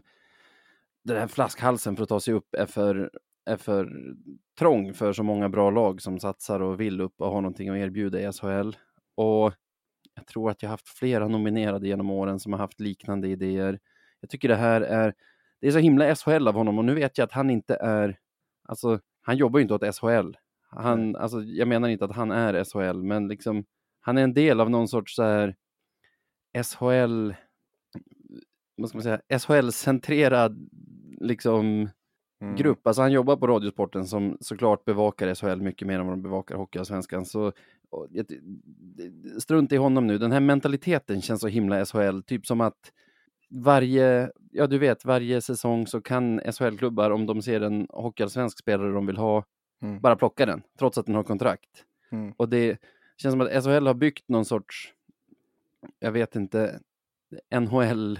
den 1.04 1.18
här 1.18 1.28
flaskhalsen 1.28 1.96
för 1.96 2.04
att 2.04 2.10
ta 2.10 2.20
sig 2.20 2.34
upp 2.34 2.56
är 2.56 2.66
för, 2.66 3.12
är 3.46 3.58
för 3.58 4.14
trång 4.60 4.94
för 4.94 5.14
så 5.14 5.24
många 5.24 5.50
bra 5.50 5.70
lag 5.70 6.02
som 6.02 6.20
satsar 6.20 6.60
och 6.60 6.80
vill 6.80 7.02
upp 7.02 7.22
och 7.22 7.32
har 7.32 7.42
någonting 7.42 7.70
att 7.70 7.78
erbjuda 7.78 8.20
i 8.20 8.32
SHL. 8.32 8.72
Och 9.16 9.54
jag 10.16 10.28
tror 10.28 10.52
att 10.52 10.64
jag 10.64 10.70
haft 10.70 10.90
flera 10.90 11.28
nominerade 11.28 11.88
genom 11.88 12.12
åren 12.12 12.40
som 12.40 12.54
har 12.54 12.60
haft 12.60 12.80
liknande 12.80 13.28
idéer. 13.28 13.80
Jag 14.20 14.30
tycker 14.30 14.48
det 14.48 14.56
här 14.56 14.82
är, 14.82 15.14
det 15.62 15.68
är 15.68 15.72
så 15.72 15.80
himla 15.80 16.16
SHL 16.16 16.48
av 16.48 16.54
honom 16.54 16.78
och 16.78 16.86
nu 16.86 16.94
vet 16.94 17.18
jag 17.18 17.26
att 17.26 17.32
han 17.32 17.50
inte 17.50 17.76
är, 17.76 18.20
alltså 18.68 19.00
han 19.22 19.38
jobbar 19.38 19.60
ju 19.60 19.62
inte 19.62 19.74
åt 19.74 19.96
SHL. 19.96 20.32
Han, 20.76 21.16
alltså, 21.16 21.42
jag 21.44 21.68
menar 21.68 21.90
inte 21.90 22.06
att 22.06 22.16
han 22.16 22.32
är 22.32 22.64
SHL, 22.64 23.04
men 23.04 23.28
liksom 23.28 23.66
han 24.02 24.18
är 24.18 24.24
en 24.24 24.34
del 24.34 24.60
av 24.60 24.70
någon 24.70 24.88
sorts 24.88 25.16
så 25.16 25.24
här 25.24 25.56
SHL, 26.64 27.32
vad 28.78 28.90
ska 28.90 28.98
man 28.98 29.04
säga, 29.04 29.22
SHL-centrerad 29.30 30.70
liksom 31.22 31.90
Mm. 32.42 32.56
grupp. 32.56 32.88
Alltså 32.88 33.02
han 33.02 33.12
jobbar 33.12 33.36
på 33.36 33.48
Radiosporten 33.48 34.06
som 34.06 34.38
såklart 34.40 34.86
bevakar 34.86 35.34
SHL 35.34 35.62
mycket 35.62 35.88
mer 35.88 36.00
än 36.00 36.06
vad 36.06 36.14
de 36.14 36.22
bevakar 36.22 36.56
Hockeyallsvenskan. 36.56 37.26
Så 37.26 37.52
strunt 39.40 39.72
i 39.72 39.78
honom 39.78 40.08
nu. 40.08 40.18
Den 40.18 40.32
här 40.32 40.40
mentaliteten 40.40 41.22
känns 41.22 41.42
så 41.42 41.48
himla 41.48 41.86
SHL. 41.86 42.22
Typ 42.22 42.46
som 42.46 42.62
att 42.62 42.92
varje, 43.50 44.32
ja 44.52 44.68
du 44.68 44.78
vet, 44.78 45.06
varje 45.06 45.42
säsong 45.42 45.88
så 45.88 46.02
kan 46.02 46.40
SHL-klubbar, 46.40 47.12
om 47.12 47.26
de 47.26 47.42
ser 47.42 47.62
en 47.62 47.88
hockeyallsvensk 47.90 48.60
spelare 48.60 48.92
de 48.92 49.06
vill 49.06 49.18
ha, 49.18 49.44
Mm. 49.82 50.00
bara 50.00 50.16
plocka 50.16 50.46
den, 50.46 50.62
trots 50.80 50.98
att 50.98 51.06
den 51.06 51.16
har 51.16 51.24
kontrakt. 51.24 51.86
Mm. 52.12 52.34
Och 52.38 52.50
det 52.50 52.82
känns 53.18 53.34
som 53.34 53.42
att 53.42 53.64
SHL 53.64 53.88
har 53.88 53.94
byggt 53.94 54.30
någon 54.30 54.46
sorts, 54.46 54.94
jag 56.00 56.12
vet 56.12 56.36
inte, 56.36 56.80
NHL 57.60 58.20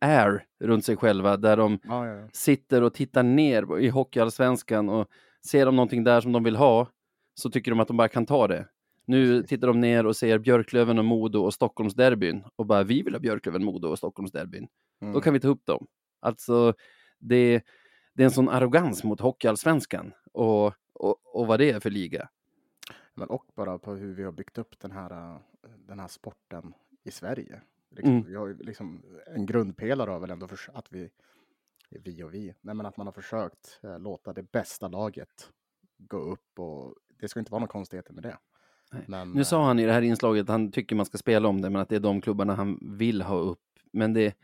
air 0.00 0.46
runt 0.60 0.84
sig 0.84 0.96
själva, 0.96 1.36
där 1.36 1.56
de 1.56 1.78
Ja, 1.84 2.06
ja, 2.06 2.14
ja. 2.14 2.28
sitter 2.32 2.82
och 2.82 2.94
tittar 2.94 3.22
ner 3.22 3.78
i 3.78 3.88
Hockeyallsvenskan 3.88 4.88
och 4.88 5.08
ser 5.46 5.66
de 5.66 5.76
någonting 5.76 6.04
där 6.04 6.20
som 6.20 6.32
de 6.32 6.44
vill 6.44 6.56
ha 6.56 6.88
så 7.34 7.50
tycker 7.50 7.70
de 7.70 7.80
att 7.80 7.88
de 7.88 7.96
bara 7.96 8.08
kan 8.08 8.26
ta 8.26 8.48
det. 8.48 8.68
Nu 9.06 9.42
tittar 9.42 9.66
de 9.66 9.80
ner 9.80 10.06
och 10.06 10.16
ser 10.16 10.38
Björklöven 10.38 10.98
och 10.98 11.04
Modo 11.04 11.38
och 11.38 11.54
Stockholmsderbyn 11.54 12.44
och 12.56 12.66
bara 12.66 12.82
vi 12.82 13.02
vill 13.02 13.14
ha 13.14 13.20
Björklöven, 13.20 13.64
Modo 13.64 13.88
och 13.88 13.98
Stockholmsderbyn. 13.98 14.68
Mm. 15.02 15.14
Då 15.14 15.20
kan 15.20 15.32
vi 15.32 15.40
ta 15.40 15.48
upp 15.48 15.66
dem. 15.66 15.86
Alltså 16.20 16.74
det, 17.18 17.62
det 18.14 18.22
är 18.22 18.24
en 18.24 18.30
sån 18.30 18.48
arrogans 18.48 19.04
mot 19.04 19.20
Hockeyallsvenskan 19.20 20.12
och, 20.32 20.72
och, 20.92 21.36
och 21.36 21.46
vad 21.46 21.60
det 21.60 21.70
är 21.70 21.80
för 21.80 21.90
liga. 21.90 22.28
Men 23.14 23.28
och 23.28 23.44
bara 23.54 23.78
på 23.78 23.94
hur 23.94 24.14
vi 24.14 24.22
har 24.24 24.32
byggt 24.32 24.58
upp 24.58 24.78
den 24.80 24.90
här, 24.90 25.10
äh, 25.34 25.36
den 25.78 26.00
här 26.00 26.08
sporten 26.08 26.74
i 27.04 27.10
Sverige. 27.10 27.60
Liksom, 27.90 28.12
Mm. 28.12 28.24
Vi 28.26 28.34
har 28.34 28.54
liksom 28.54 29.02
en 29.26 29.46
grundpelare 29.46 30.10
av 30.12 30.20
väl 30.20 30.30
ändå 30.30 30.48
förs- 30.48 30.68
att 30.74 30.92
vi, 30.92 31.10
vi 31.90 32.22
och 32.22 32.34
vi, 32.34 32.54
nej 32.60 32.74
men 32.74 32.86
att 32.86 32.96
man 32.96 33.06
har 33.06 33.12
försökt 33.12 33.80
eh, 33.82 33.98
låta 33.98 34.32
det 34.32 34.42
bästa 34.52 34.88
laget 34.88 35.50
gå 35.98 36.16
upp 36.18 36.58
och 36.58 36.94
det 37.20 37.28
ska 37.28 37.40
inte 37.40 37.52
vara 37.52 37.60
några 37.60 37.72
konstigheter 37.72 38.12
med 38.12 38.22
det. 38.22 38.38
Men, 39.06 39.30
Nu 39.32 39.40
eh, 39.40 39.44
sa 39.44 39.66
han 39.66 39.78
i 39.78 39.86
det 39.86 39.92
här 39.92 40.02
inslaget 40.02 40.42
att 40.42 40.48
han 40.48 40.72
tycker 40.72 40.96
man 40.96 41.06
ska 41.06 41.18
spela 41.18 41.48
om 41.48 41.60
det, 41.60 41.70
men 41.70 41.82
att 41.82 41.88
det 41.88 41.96
är 41.96 42.00
de 42.00 42.20
klubbarna 42.20 42.54
han 42.54 42.78
vill 42.98 43.22
ha 43.22 43.38
upp. 43.38 43.60
Men 43.92 44.12
det, 44.12 44.34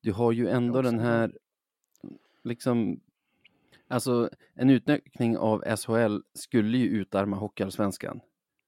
du 0.00 0.12
har 0.12 0.32
ju 0.32 0.48
ändå 0.48 0.82
den 0.82 0.98
här, 0.98 1.38
liksom, 2.44 3.00
alltså 3.94 4.30
en 4.54 4.70
utökning 4.70 5.38
av 5.38 5.76
SHL 5.76 6.18
skulle 6.34 6.78
ju 6.78 6.88
utarma 6.88 7.36
Hockeyallsvenskan. 7.36 8.20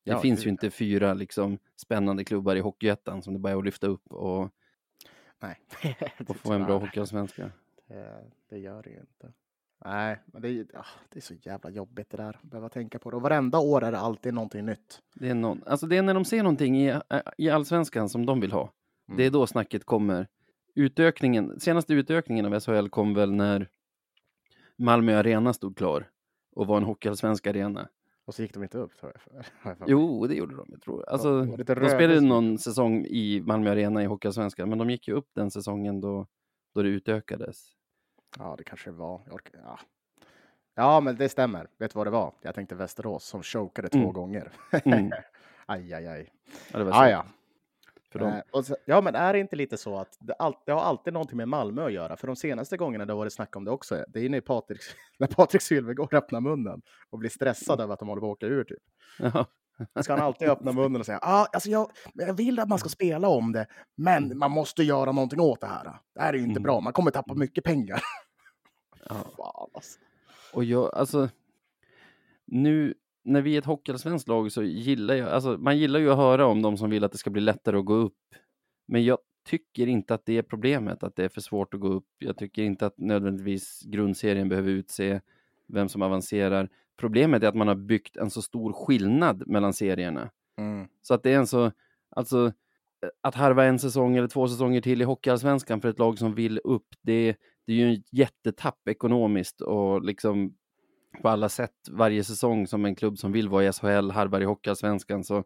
Det 0.04 0.10
Ja, 0.10 0.20
finns 0.20 0.46
ju 0.46 0.50
inte 0.50 0.70
fyra 0.70 1.14
liksom 1.14 1.58
spännande 1.76 2.24
klubbar 2.24 2.56
i 2.56 2.60
Hockeyettan 2.60 3.22
som 3.22 3.32
det 3.32 3.38
bara 3.38 3.52
är 3.52 3.56
att 3.56 3.64
lyfta 3.64 3.86
upp 3.86 4.12
och, 4.12 4.50
nej. 5.42 5.60
och 6.28 6.36
få 6.36 6.52
en 6.52 6.64
bra. 6.64 6.78
Hockeyallsvenska. 6.78 7.50
Det, 7.88 8.24
det 8.48 8.58
gör 8.58 8.82
det 8.82 8.90
ju 8.90 9.00
inte. 9.00 9.32
Nej, 9.84 10.18
men 10.26 10.42
det 10.42 10.66
ah, 10.74 10.86
det 11.08 11.18
är 11.18 11.22
så 11.22 11.34
jävla 11.34 11.70
jobbigt 11.70 12.10
det 12.10 12.16
där. 12.16 12.38
Behöva 12.42 12.68
tänka 12.68 12.98
på 12.98 13.10
det. 13.10 13.16
Och 13.16 13.22
varenda 13.22 13.58
år 13.58 13.84
är 13.84 13.92
det 13.92 13.98
alltid 13.98 14.34
någonting 14.34 14.66
nytt. 14.66 15.02
Det 15.14 15.28
är, 15.28 15.34
någon, 15.34 15.62
alltså 15.66 15.86
det 15.86 15.96
är 15.96 16.02
när 16.02 16.14
de 16.14 16.24
ser 16.24 16.42
någonting 16.42 16.88
i, 16.88 17.00
i 17.38 17.50
allsvenskan 17.50 18.08
som 18.08 18.26
de 18.26 18.40
vill 18.40 18.52
ha. 18.52 18.72
Mm. 19.08 19.18
Det 19.18 19.24
är 19.24 19.30
då 19.30 19.46
snacket 19.46 19.84
kommer. 19.84 20.28
Utökningen, 20.74 21.60
senaste 21.60 21.94
utökningen 21.94 22.46
av 22.46 22.60
SHL 22.60 22.88
kom 22.88 23.14
väl 23.14 23.32
när 23.32 23.68
Malmö 24.78 25.18
Arena 25.18 25.52
stod 25.52 25.76
klar 25.76 26.10
och 26.56 26.66
var 26.66 26.76
en 26.76 26.82
hockeyallsvensk 26.84 27.46
arena. 27.46 27.88
Och 28.24 28.34
så 28.34 28.42
gick 28.42 28.54
de 28.54 28.62
inte 28.62 28.78
upp. 28.78 28.96
tror 29.00 29.12
jag. 29.62 29.76
Jo, 29.86 30.26
det 30.26 30.34
gjorde 30.34 30.56
de. 30.56 30.66
Jag 30.70 30.80
tror. 30.82 31.08
Alltså, 31.08 31.42
de 31.42 31.64
spelade 31.88 32.20
någon 32.20 32.58
säsong 32.58 33.04
i 33.06 33.42
Malmö 33.46 33.70
Arena 33.70 34.02
i 34.02 34.06
hockeyallsvenskan, 34.06 34.68
men 34.68 34.78
de 34.78 34.90
gick 34.90 35.08
ju 35.08 35.14
upp 35.14 35.28
den 35.34 35.50
säsongen 35.50 36.00
då, 36.00 36.26
då 36.74 36.82
det 36.82 36.88
utökades. 36.88 37.68
Ja, 38.38 38.54
det 38.58 38.64
kanske 38.64 38.90
var. 38.90 39.20
Orkar, 39.30 39.60
ja. 39.64 39.78
ja, 40.74 41.00
men 41.00 41.16
det 41.16 41.28
stämmer. 41.28 41.68
Vet 41.78 41.92
du 41.92 41.96
vad 41.98 42.06
det 42.06 42.10
var? 42.10 42.32
Jag 42.42 42.54
tänkte 42.54 42.74
Västerås 42.74 43.24
som 43.24 43.42
chokade 43.42 43.88
två 43.88 43.98
Mm. 43.98 44.12
gånger. 44.12 44.52
Mm. 44.84 45.10
aj, 45.66 45.92
aj, 45.94 46.06
aj. 46.06 46.32
Ja, 46.72 46.84
var 46.84 46.92
Ah, 47.02 47.08
ja. 47.10 47.24
För 48.18 48.24
dem. 48.24 48.34
Eh, 48.34 48.42
och 48.52 48.64
så, 48.66 48.76
ja, 48.84 49.00
men 49.00 49.14
är 49.14 49.32
det 49.32 49.38
inte 49.38 49.56
lite 49.56 49.76
så 49.76 49.96
att 49.98 50.16
det, 50.20 50.32
all, 50.34 50.54
det 50.66 50.72
har 50.72 50.80
alltid 50.80 51.12
någonting 51.12 51.36
med 51.36 51.48
Malmö 51.48 51.84
att 51.86 51.92
göra? 51.92 52.16
För 52.16 52.26
de 52.26 52.36
senaste 52.36 52.76
gångerna 52.76 53.04
det 53.04 53.12
har 53.12 53.18
varit 53.18 53.32
snack 53.32 53.56
om 53.56 53.64
det 53.64 53.70
också, 53.70 54.04
det 54.08 54.18
är 54.18 54.22
ju 54.22 54.28
när 54.28 54.40
Patrik, 54.40 54.80
när 55.18 55.26
Patrik 55.26 55.62
Sylvegård 55.62 56.14
öppnar 56.14 56.40
munnen 56.40 56.82
och 57.10 57.18
blir 57.18 57.30
stressad 57.30 57.80
över 57.80 57.92
att 57.94 57.98
de 57.98 58.08
håller 58.08 58.20
på 58.20 58.26
att 58.26 58.36
åka 58.36 58.46
ur. 58.46 58.64
Typ. 58.64 58.78
Ja. 59.18 59.46
Ska 60.02 60.12
han 60.12 60.22
alltid 60.22 60.48
öppna 60.48 60.72
munnen 60.72 61.00
och 61.00 61.06
säga 61.06 61.18
ah, 61.22 61.46
alltså 61.52 61.70
jag, 61.70 61.90
jag 62.14 62.34
vill 62.34 62.58
att 62.58 62.68
man 62.68 62.78
ska 62.78 62.88
spela 62.88 63.28
om 63.28 63.52
det, 63.52 63.66
men 63.96 64.38
man 64.38 64.50
måste 64.50 64.82
göra 64.82 65.12
någonting 65.12 65.40
åt 65.40 65.60
det 65.60 65.66
här. 65.66 65.84
Det 66.14 66.20
här 66.20 66.32
är 66.32 66.36
ju 66.38 66.42
inte 66.44 66.50
Mm. 66.50 66.62
bra, 66.62 66.80
man 66.80 66.92
kommer 66.92 67.10
tappa 67.10 67.34
mycket 67.34 67.64
pengar. 67.64 68.00
Ja. 69.08 69.14
Fan, 69.36 69.70
alltså. 69.74 69.98
Och 70.52 70.64
jag, 70.64 70.94
alltså, 70.94 71.28
nu 72.46 72.94
när 73.26 73.42
vi 73.42 73.54
är 73.54 73.58
ett 73.58 73.64
hockeyallsvenskt 73.64 74.28
lag 74.28 74.52
så 74.52 74.62
gillar 74.62 75.14
jag, 75.14 75.28
alltså 75.28 75.56
man 75.58 75.78
gillar 75.78 76.00
ju 76.00 76.10
att 76.10 76.16
höra 76.16 76.46
om 76.46 76.62
de 76.62 76.76
som 76.76 76.90
vill 76.90 77.04
att 77.04 77.12
det 77.12 77.18
ska 77.18 77.30
bli 77.30 77.40
lättare 77.40 77.76
att 77.76 77.84
gå 77.84 77.94
upp. 77.94 78.34
Men 78.88 79.04
jag 79.04 79.18
tycker 79.48 79.86
inte 79.86 80.14
att 80.14 80.26
det 80.26 80.38
är 80.38 80.42
problemet, 80.42 81.02
att 81.02 81.16
det 81.16 81.24
är 81.24 81.28
för 81.28 81.40
svårt 81.40 81.74
att 81.74 81.80
gå 81.80 81.88
upp. 81.88 82.08
Jag 82.18 82.36
tycker 82.36 82.62
inte 82.62 82.86
att 82.86 82.98
nödvändigtvis 82.98 83.82
grundserien 83.82 84.48
behöver 84.48 84.70
utse 84.70 85.20
vem 85.68 85.88
som 85.88 86.02
avancerar. 86.02 86.68
Problemet 86.96 87.42
är 87.42 87.48
att 87.48 87.54
man 87.54 87.68
har 87.68 87.74
byggt 87.74 88.16
en 88.16 88.30
så 88.30 88.42
stor 88.42 88.72
skillnad 88.72 89.46
mellan 89.46 89.72
serierna. 89.72 90.30
Mm. 90.58 90.88
Så 91.02 91.14
att 91.14 91.22
det 91.22 91.32
är 91.32 91.38
en 91.38 91.46
så, 91.46 91.72
alltså 92.10 92.52
att 93.20 93.34
harva 93.34 93.64
en 93.64 93.78
säsong 93.78 94.16
eller 94.16 94.28
två 94.28 94.48
säsonger 94.48 94.80
till 94.80 95.00
i 95.00 95.04
Hockeyallsvenskan 95.04 95.80
för 95.80 95.88
ett 95.88 95.98
lag 95.98 96.18
som 96.18 96.34
vill 96.34 96.60
upp, 96.64 96.86
det, 97.02 97.36
det 97.66 97.72
är 97.72 97.76
ju 97.76 97.94
en 97.94 98.02
jättetapp 98.12 98.88
ekonomiskt 98.88 99.60
och 99.60 100.02
liksom 100.02 100.54
på 101.22 101.28
alla 101.28 101.48
sätt 101.48 101.74
varje 101.90 102.24
säsong 102.24 102.66
som 102.66 102.84
en 102.84 102.94
klubb 102.94 103.18
som 103.18 103.32
vill 103.32 103.48
vara 103.48 103.64
i 103.64 103.72
SHL 103.72 104.10
harvar 104.10 104.40
i 104.40 104.44
Hockeyallsvenskan 104.44 105.24
så 105.24 105.44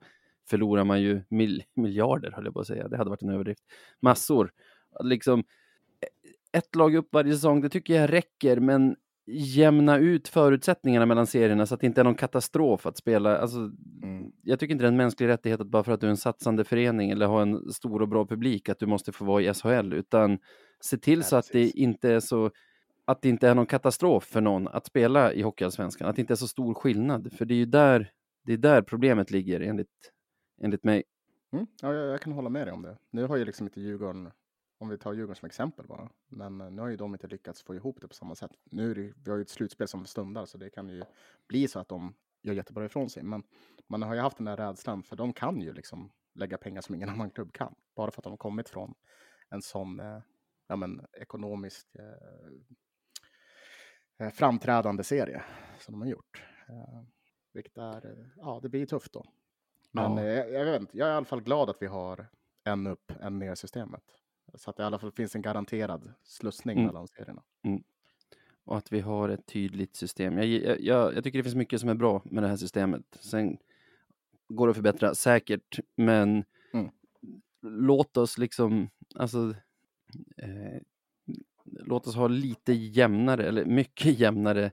förlorar 0.51 0.85
man 0.85 1.01
ju 1.03 1.23
mil, 1.29 1.63
miljarder, 1.75 2.31
höll 2.33 2.45
jag 2.45 2.55
på 2.55 2.61
att 2.61 2.67
säga. 2.67 2.89
Det 2.89 2.97
hade 2.97 3.11
varit 3.11 3.23
en 3.23 3.31
överdrift. 3.31 3.63
Massor. 4.01 4.53
Liksom, 5.01 5.45
ett 6.53 6.77
lag 6.77 6.95
upp 6.95 7.09
varje 7.13 7.33
säsong, 7.33 7.61
det 7.61 7.69
tycker 7.69 7.95
jag 7.95 8.13
räcker, 8.13 8.61
men 8.61 8.97
jämna 9.33 9.99
ut 9.99 10.29
förutsättningarna 10.29 11.07
mellan 11.07 11.27
serierna 11.27 11.67
så 11.67 11.75
att 11.75 11.81
det 11.81 11.87
inte 11.87 12.01
är 12.01 12.05
någon 12.05 12.15
katastrof 12.15 12.87
att 12.87 12.97
spela. 12.97 13.39
Alltså, 13.39 13.71
Mm. 14.03 14.33
jag 14.43 14.59
tycker 14.61 14.73
inte 14.73 14.85
det 14.85 14.87
är 14.87 14.93
en 14.93 14.97
mänsklig 14.97 15.29
rättighet 15.29 15.61
att 15.61 15.67
bara 15.67 15.85
för 15.85 15.93
att 15.93 16.01
du 16.01 16.07
är 16.07 16.11
en 16.11 16.17
satsande 16.17 16.65
förening 16.65 17.11
eller 17.11 17.27
har 17.27 17.43
en 17.43 17.73
stor 17.73 18.03
och 18.03 18.09
bra 18.09 18.27
publik 18.27 18.69
att 18.69 18.79
du 18.79 18.87
måste 18.87 19.13
få 19.13 19.25
vara 19.25 19.43
i 19.43 19.55
SHL, 19.55 19.93
utan 19.93 20.39
se 20.81 20.97
till 20.99 21.19
Ja, 21.19 21.25
så 21.25 21.37
att 21.37 21.49
det 21.53 21.71
inte 21.71 22.11
är 22.13 22.21
så 22.21 22.51
att 23.11 23.23
det 23.23 23.29
inte 23.29 23.49
är 23.49 23.55
någon 23.55 23.67
katastrof 23.67 24.25
för 24.25 24.41
någon 24.41 24.69
att 24.69 24.87
spela 24.87 25.33
i 25.33 25.43
Hockeyallsvenskan, 25.43 26.09
att 26.09 26.17
det 26.17 26.21
inte 26.21 26.35
är 26.35 26.37
så 26.37 26.49
stor 26.49 26.75
skillnad, 26.75 27.33
för 27.33 27.45
det 27.45 27.55
är 27.55 27.57
ju 27.57 27.65
där, 27.65 28.13
det 28.43 28.53
är 28.53 28.57
där 28.57 28.83
problemet 28.83 29.31
ligger 29.31 29.61
enligt, 29.61 30.13
enligt 30.63 30.85
mig. 30.85 31.03
Mm. 31.53 31.67
Ja, 31.83 31.95
jag, 31.95 32.09
jag 32.09 32.21
kan 32.21 32.33
hålla 32.33 32.49
med 32.49 32.67
dig 32.67 32.73
om 32.73 32.83
det. 32.83 32.99
Nu 33.11 33.27
har 33.27 33.37
ju 33.37 33.45
liksom 33.45 33.67
inte 33.67 33.81
Djurgården, 33.81 34.31
om 34.79 34.89
vi 34.89 34.99
tar 34.99 35.13
Djurgården 35.13 35.37
som 35.37 35.47
exempel 35.47 35.87
bara, 35.87 36.11
men 36.29 36.61
eh, 36.61 36.71
nu 36.71 36.83
har 36.83 36.89
ju 36.89 36.97
de 36.97 37.15
inte 37.15 37.27
lyckats 37.27 37.63
få 37.63 37.75
ihop 37.75 37.99
det 38.01 38.09
på 38.09 38.15
samma 38.15 38.35
sätt. 38.35 38.53
Nu 38.65 38.91
är 38.91 38.95
det, 38.95 39.13
vi 39.25 39.31
har 39.31 39.37
ju 39.37 39.43
ett 39.43 39.49
slutspel 39.49 39.89
som 39.89 40.07
stundar, 40.07 40.47
så 40.47 40.59
det 40.59 40.71
kan 40.71 40.89
ju 40.89 41.03
bli 41.49 41.69
så 41.69 41.79
att 41.79 41.89
de 41.89 42.15
gör 42.43 42.55
jättebra 42.55 42.85
ifrån 42.85 43.11
sig. 43.11 43.23
Men 43.23 43.43
man 43.89 44.03
har 44.03 44.15
ju 44.15 44.21
haft 44.21 44.37
den 44.37 44.47
där 44.47 44.57
rädslan, 44.57 45.03
för 45.03 45.17
de 45.17 45.33
kan 45.33 45.61
ju 45.61 45.73
liksom 45.73 46.11
lägga 46.35 46.59
pengar 46.59 46.81
som 46.81 46.95
ingen 46.95 47.09
annan 47.09 47.31
klubb 47.31 47.53
kan, 47.53 47.75
bara 47.97 48.11
för 48.11 48.21
att 48.21 48.25
de 48.25 48.33
har 48.33 48.37
kommit 48.37 48.69
från 48.69 48.95
en 49.49 49.63
sån 49.63 50.01
eh, 50.01 50.21
ja, 50.71 50.77
men, 50.77 51.07
ekonomisk 51.13 51.95
eh, 51.95 52.05
framträdande 54.35 55.05
serie 55.05 55.43
som 55.79 55.93
de 55.95 56.01
har 56.01 56.09
gjort. 56.09 56.43
Eh, 56.69 57.03
vilket 57.53 57.77
är, 57.79 58.07
eh, 58.07 58.27
ja, 58.37 58.61
det 58.63 58.69
blir 58.69 58.87
tufft 58.87 59.13
då. 59.13 59.25
Men 59.91 60.17
Ja. 60.17 60.23
eh, 60.23 60.27
jag, 60.35 60.51
jag, 60.53 60.65
vet 60.65 60.81
inte, 60.81 60.99
jag 60.99 61.09
är 61.09 61.13
i 61.13 61.17
alla 61.17 61.25
fall 61.27 61.43
glad 61.43 61.71
att 61.71 61.77
vi 61.83 61.87
har 61.87 62.27
en 62.65 62.87
upp, 62.87 63.13
en 63.21 63.39
ner 63.39 63.55
systemet. 63.55 64.03
Så 64.55 64.71
att 64.71 64.77
det 64.77 64.83
i 64.83 64.87
alla 64.87 64.99
fall 64.99 65.13
finns 65.13 65.35
en 65.35 65.43
garanterad 65.43 66.13
slussning 66.23 66.77
Mm. 66.79 66.87
mellan 66.87 67.09
serierna. 67.09 67.43
Och 68.65 68.77
att 68.77 68.93
vi 68.93 69.01
har 69.01 69.29
ett 69.29 69.47
tydligt 69.47 69.97
system. 69.97 70.39
Jag, 70.39 70.47
jag, 70.47 70.81
jag, 70.81 71.15
jag 71.15 71.25
tycker 71.25 71.39
det 71.39 71.43
finns 71.43 71.55
mycket 71.55 71.81
som 71.81 71.89
är 71.89 71.95
bra 71.95 72.23
med 72.25 72.43
det 72.43 72.49
här 72.49 72.57
systemet. 72.57 73.03
Sen 73.21 73.59
går 74.49 74.67
det 74.67 74.71
att 74.71 74.77
förbättra, 74.77 75.15
säkert, 75.15 75.79
men 75.95 76.45
Mm. 76.73 76.91
låt 77.63 78.17
oss 78.17 78.39
liksom, 78.39 78.91
alltså, 79.15 79.55
eh, 80.37 80.81
låt 81.71 82.07
oss 82.07 82.17
ha 82.17 82.29
lite 82.29 82.73
jämnare, 82.73 83.49
eller 83.49 83.65
mycket 83.65 84.19
jämnare 84.19 84.71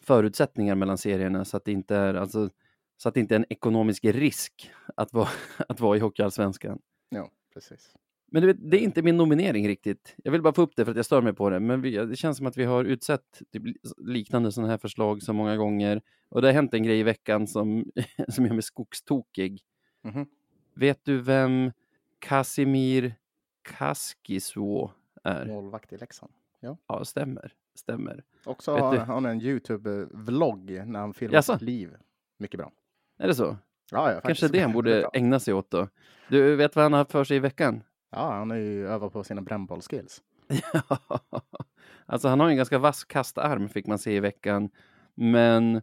förutsättningar 0.00 0.74
mellan 0.74 0.98
serierna 0.98 1.44
så 1.44 1.56
att 1.56 1.64
det 1.64 1.72
inte 1.72 1.96
är, 1.96 2.14
alltså, 2.14 2.50
så 2.96 3.08
att 3.08 3.14
det 3.14 3.20
inte 3.20 3.34
är 3.34 3.38
en 3.38 3.46
ekonomisk 3.48 4.04
risk 4.04 4.70
att 4.96 5.12
vara, 5.12 5.28
att 5.68 5.80
vara 5.80 5.96
i 5.96 6.00
Hockeyallsvenskan. 6.00 6.78
Ja, 7.08 7.30
precis. 7.54 7.94
Men 8.30 8.46
vet, 8.46 8.70
det 8.70 8.76
är 8.76 8.80
inte 8.80 9.02
min 9.02 9.16
nominering 9.16 9.68
riktigt. 9.68 10.14
Jag 10.24 10.32
vill 10.32 10.42
bara 10.42 10.52
få 10.52 10.62
upp 10.62 10.76
det 10.76 10.84
för 10.84 10.90
att 10.90 10.96
jag 10.96 11.06
stör 11.06 11.22
mig 11.22 11.32
på 11.32 11.50
det. 11.50 11.60
Men 11.60 11.80
vi, 11.80 11.90
det 11.90 12.16
känns 12.16 12.36
som 12.36 12.46
att 12.46 12.56
vi 12.56 12.64
har 12.64 12.84
utsett 12.84 13.42
typ 13.52 13.62
liknande 13.98 14.52
sådana 14.52 14.70
här 14.70 14.78
förslag 14.78 15.22
så 15.22 15.32
många 15.32 15.56
gånger. 15.56 16.02
Och 16.28 16.42
det 16.42 16.48
har 16.48 16.52
hänt 16.52 16.74
en 16.74 16.82
grej 16.82 17.00
i 17.00 17.02
veckan 17.02 17.46
som, 17.46 17.92
som 18.28 18.46
gör 18.46 18.52
mig 18.52 18.62
skogstokig. 18.62 19.62
Mhm. 20.02 20.26
Vet 20.74 21.04
du 21.04 21.20
vem 21.20 21.72
Casimir 22.18 23.14
Kaskisuo 23.62 24.90
är? 25.24 25.46
Målvakt 25.46 25.92
i 25.92 25.96
Leksand. 25.96 26.32
Ja, 26.60 27.04
stämmer. 27.04 27.52
Stämmer. 27.74 28.24
Också 28.44 28.74
Vet 28.74 28.82
har 28.82 28.92
du- 28.92 28.98
har 28.98 29.04
han 29.14 29.26
en 29.26 29.40
YouTube-vlogg 29.40 30.82
när 30.86 31.00
han 31.00 31.14
filmar 31.14 31.34
Jaså? 31.34 31.52
sitt 31.52 31.62
liv. 31.62 31.96
Mycket 32.38 32.58
bra. 32.58 32.72
Är 33.18 33.26
det 33.26 33.34
så? 33.34 33.56
Ja, 33.90 34.12
ja, 34.12 34.20
Kanske 34.20 34.48
det 34.48 34.58
han 34.60 34.72
borde 34.72 35.02
ägna 35.12 35.40
sig 35.40 35.54
åt 35.54 35.70
då. 35.70 35.88
Du 36.28 36.56
vet 36.56 36.76
vad 36.76 36.82
han 36.82 36.92
har 36.92 37.04
för 37.04 37.24
sig 37.24 37.36
i 37.36 37.40
veckan? 37.40 37.82
Ja, 38.10 38.32
han 38.32 38.50
är 38.50 38.56
ju 38.56 38.88
övat 38.88 39.12
på 39.12 39.24
sina 39.24 39.42
brännbollskills. 39.42 40.22
alltså 42.06 42.28
han 42.28 42.40
har 42.40 42.48
en 42.48 42.56
ganska 42.56 42.78
vass 42.78 43.04
kastarm 43.04 43.68
fick 43.68 43.86
man 43.86 43.98
se 43.98 44.16
i 44.16 44.20
veckan. 44.20 44.70
Men 45.14 45.80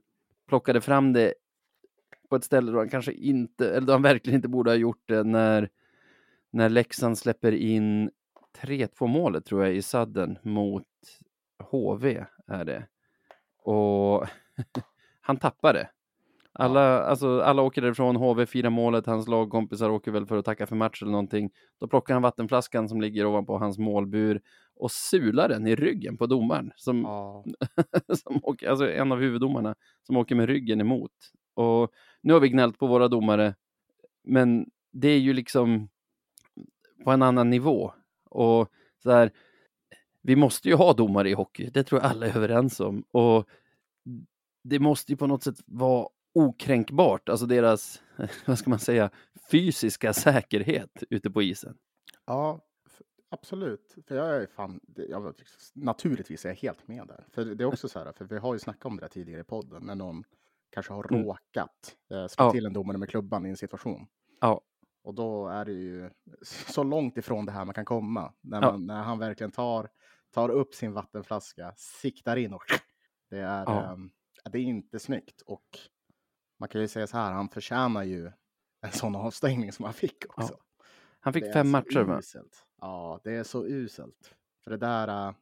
plockade 0.47 0.81
fram 0.81 1.13
det 1.13 1.33
på 2.29 2.35
ett 2.35 2.43
ställe 2.43 2.71
då 2.71 2.77
han 2.77 2.89
kanske 2.89 3.11
inte, 3.13 3.69
eller 3.69 3.87
då 3.87 3.93
han 3.93 4.01
verkligen 4.01 4.35
inte 4.35 4.47
borde 4.47 4.71
ha 4.71 4.75
gjort 4.75 5.03
det 5.05 5.23
när, 5.23 5.69
när 6.51 6.69
Leksand 6.69 7.17
släpper 7.17 7.51
in 7.51 8.11
3-2 8.61 9.07
målet 9.07 9.45
tror 9.45 9.63
jag 9.63 9.75
i 9.75 9.81
sadden 9.81 10.37
mot 10.43 10.87
HV 11.71 12.25
är 12.47 12.65
det. 12.65 12.87
Och 13.63 14.27
han 15.21 15.37
tappar 15.37 15.73
det. 15.73 15.89
Alla, 16.57 16.99
alltså, 17.03 17.41
alla 17.41 17.61
åker 17.61 17.81
därifrån, 17.81 18.15
HV 18.15 18.45
firar 18.45 18.69
målet, 18.69 19.05
hans 19.05 19.27
lagkompisar 19.27 19.89
åker 19.89 20.11
väl 20.11 20.25
för 20.25 20.37
att 20.37 20.45
tacka 20.45 20.67
för 20.67 20.75
match 20.75 21.01
eller 21.01 21.11
någonting. 21.11 21.49
Då 21.79 21.87
plockar 21.87 22.13
han 22.13 22.23
vattenflaskan 22.23 22.89
som 22.89 23.01
ligger 23.01 23.25
ovanpå 23.25 23.57
hans 23.57 23.77
målbur 23.77 24.41
och 24.75 24.91
sular 24.91 25.49
den 25.49 25.67
i 25.67 25.75
ryggen 25.75 26.17
på 26.17 26.25
domaren. 26.25 26.71
Som, 26.75 27.01
Ja, 27.01 27.45
som 28.23 28.39
åker, 28.43 28.69
alltså 28.69 28.91
en 28.91 29.11
av 29.11 29.19
huvuddomarna 29.19 29.75
som 30.03 30.17
åker 30.17 30.35
med 30.35 30.49
ryggen 30.49 30.81
emot. 30.81 31.11
Och 31.53 31.91
nu 32.21 32.33
har 32.33 32.39
vi 32.39 32.49
gnällt 32.49 32.79
på 32.79 32.87
våra 32.87 33.07
domare, 33.07 33.55
men 34.23 34.65
det 34.91 35.07
är 35.07 35.19
ju 35.19 35.33
liksom 35.33 35.89
på 37.03 37.11
en 37.11 37.21
annan 37.21 37.49
nivå. 37.49 37.93
Och 38.35 38.71
så 39.03 39.11
här, 39.11 39.31
vi 40.21 40.35
måste 40.35 40.69
ju 40.69 40.75
ha 40.75 40.93
domare 40.93 41.29
i 41.29 41.33
hockey, 41.33 41.69
det 41.69 41.83
tror 41.83 42.01
jag 42.01 42.11
alla 42.11 42.27
är 42.27 42.37
överens 42.37 42.79
om. 42.79 43.01
Och 43.11 43.49
det 44.63 44.79
måste 44.79 45.11
ju 45.11 45.17
på 45.17 45.27
något 45.27 45.43
sätt 45.43 45.55
vara 45.65 46.07
okränkbart, 46.33 47.29
alltså 47.29 47.45
deras, 47.45 48.01
vad 48.45 48.59
ska 48.59 48.69
man 48.69 48.79
säga, 48.79 49.09
fysiska 49.51 50.13
säkerhet 50.13 51.03
ute 51.09 51.31
på 51.31 51.41
isen. 51.41 51.77
ja 52.25 52.61
absolut. 53.29 53.95
För 54.07 54.15
jag 54.15 54.35
är 54.35 54.47
fan, 54.47 54.79
jag, 54.95 55.33
naturligtvis 55.73 56.45
är 56.45 56.49
jag 56.49 56.55
helt 56.55 56.87
med 56.87 57.07
där. 57.07 57.25
För 57.31 57.45
det 57.45 57.63
är 57.63 57.65
också 57.67 57.89
så 57.89 57.99
här, 57.99 58.11
för 58.11 58.25
vi 58.25 58.37
har 58.37 58.53
ju 58.53 58.59
snackat 58.59 58.85
om 58.85 58.97
det 58.97 59.07
tidigare 59.09 59.41
i 59.41 59.43
podden, 59.43 59.83
när 59.83 59.95
någon 59.95 60.23
kanske 60.69 60.93
har 60.93 61.11
Mm. 61.13 61.25
råkat 61.25 61.95
eh, 62.11 62.27
slå 62.27 62.45
Ja. 62.45 62.51
till 62.51 62.65
en 62.65 62.73
domare 62.73 62.97
med 62.97 63.09
klubban 63.09 63.45
i 63.45 63.49
en 63.49 63.57
situation. 63.57 64.07
Ja. 64.41 64.61
Och 65.05 65.13
då 65.13 65.47
är 65.47 65.65
det 65.65 65.71
ju 65.71 66.09
så 66.67 66.83
långt 66.83 67.17
ifrån 67.17 67.45
det 67.45 67.51
här 67.51 67.65
man 67.65 67.73
kan 67.73 67.85
komma. 67.85 68.33
När, 68.41 68.61
Ja. 68.61 68.71
man, 68.71 68.85
när 68.85 69.03
han 69.03 69.19
verkligen 69.19 69.51
tar, 69.51 69.89
tar 70.31 70.49
upp 70.49 70.73
sin 70.75 70.93
vattenflaska, 70.93 71.73
siktar 71.77 72.37
in 72.37 72.53
och 72.53 72.63
det 73.29 73.37
är, 73.39 73.63
Ja. 73.63 73.93
ehm, 73.93 74.09
det 74.51 74.57
är 74.57 74.61
inte 74.63 74.99
snyggt. 74.99 75.41
Och 75.41 75.79
man 76.59 76.69
kan 76.69 76.81
ju 76.81 76.87
säga 76.87 77.07
så 77.07 77.17
här, 77.17 77.31
han 77.31 77.49
förtjänar 77.49 78.03
ju 78.03 78.31
en 78.81 78.91
sån 78.91 79.15
avstängning 79.15 79.71
som 79.71 79.85
han 79.85 79.93
fick 79.93 80.25
också. 80.29 80.57
Han 81.19 81.33
fick 81.33 81.43
Det 81.43 81.53
fem 81.53 81.69
matcher 81.69 81.99
va? 82.03 82.21
Ja, 82.81 83.19
det 83.23 83.31
är 83.31 83.43
så 83.43 83.65
uselt. 83.65 84.35
För 84.63 84.71
det 84.71 84.77
där, 84.77 85.27
uh, 85.29 85.35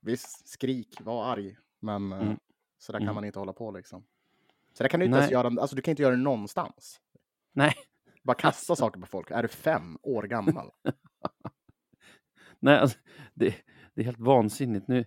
visst, 0.00 0.48
skrik, 0.48 1.00
var 1.00 1.24
arg, 1.24 1.56
men 1.80 2.12
eh, 2.12 2.20
Mm. 2.22 2.38
så 2.78 2.92
där 2.92 2.98
kan 2.98 3.02
Mm. 3.06 3.14
man 3.14 3.24
inte 3.24 3.38
hålla 3.38 3.52
på 3.52 3.70
liksom. 3.70 4.04
Så 4.72 4.82
där 4.82 4.88
kan 4.90 5.00
du 5.00 5.06
inte 5.06 5.18
ens 5.18 5.30
göra, 5.32 5.60
alltså 5.60 5.76
du 5.76 5.82
kan 5.82 5.92
inte 5.92 6.02
göra 6.02 6.16
det 6.16 6.22
någonstans. 6.22 7.00
Nej, 7.52 7.74
Bara 8.22 8.34
kasta 8.34 8.76
saker 8.76 9.00
på 9.00 9.06
folk. 9.06 9.30
Är 9.30 9.42
du 9.42 9.48
fem 9.48 9.98
år 10.02 10.22
gammal? 10.22 10.70
Nej, 12.60 12.78
alltså, 12.78 12.98
det, 13.34 13.54
det 13.94 14.00
är 14.00 14.04
helt 14.04 14.18
vansinnigt. 14.20 14.88
Nu, 14.88 15.04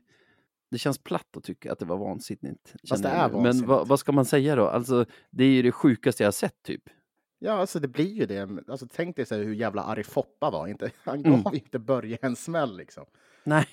det 0.72 0.78
känns 0.78 0.97
platt 1.03 1.38
att 1.38 1.43
tycka 1.43 1.72
att 1.72 1.80
det 1.80 1.86
var 1.86 1.97
vansinnigt. 1.97 2.76
Fast 2.89 3.03
det 3.03 3.09
är 3.09 3.28
nu. 3.28 3.34
Men 3.34 3.43
vansinnigt. 3.43 3.68
vad, 3.70 3.88
vad 3.88 3.99
ska 3.99 4.11
man 4.11 4.26
säga 4.26 4.55
då? 4.55 4.68
Alltså, 4.68 5.05
det 5.32 5.43
är 5.43 5.49
ju 5.49 5.61
det 5.61 5.72
sjukaste 5.72 6.24
jag 6.24 6.28
har 6.28 6.32
sett 6.32 6.64
typ. 6.64 6.84
Ja, 7.39 7.51
alltså 7.51 7.80
det 7.80 7.88
blir 7.88 8.14
ju 8.14 8.26
det. 8.26 8.49
Alltså 8.68 8.88
tänk 8.91 9.16
dig 9.16 9.26
så 9.26 9.36
hur 9.36 9.53
jävla 9.53 9.84
arg 9.84 10.03
Foppa 10.03 10.51
var. 10.51 10.68
Inte, 10.68 10.91
han 11.03 11.26
Mm. 11.26 11.43
gav 11.43 11.55
inte 11.55 11.80
Börje 11.80 12.18
en 12.22 12.36
smäll 12.36 12.78
liksom. 12.78 13.05
Nej, 13.43 13.66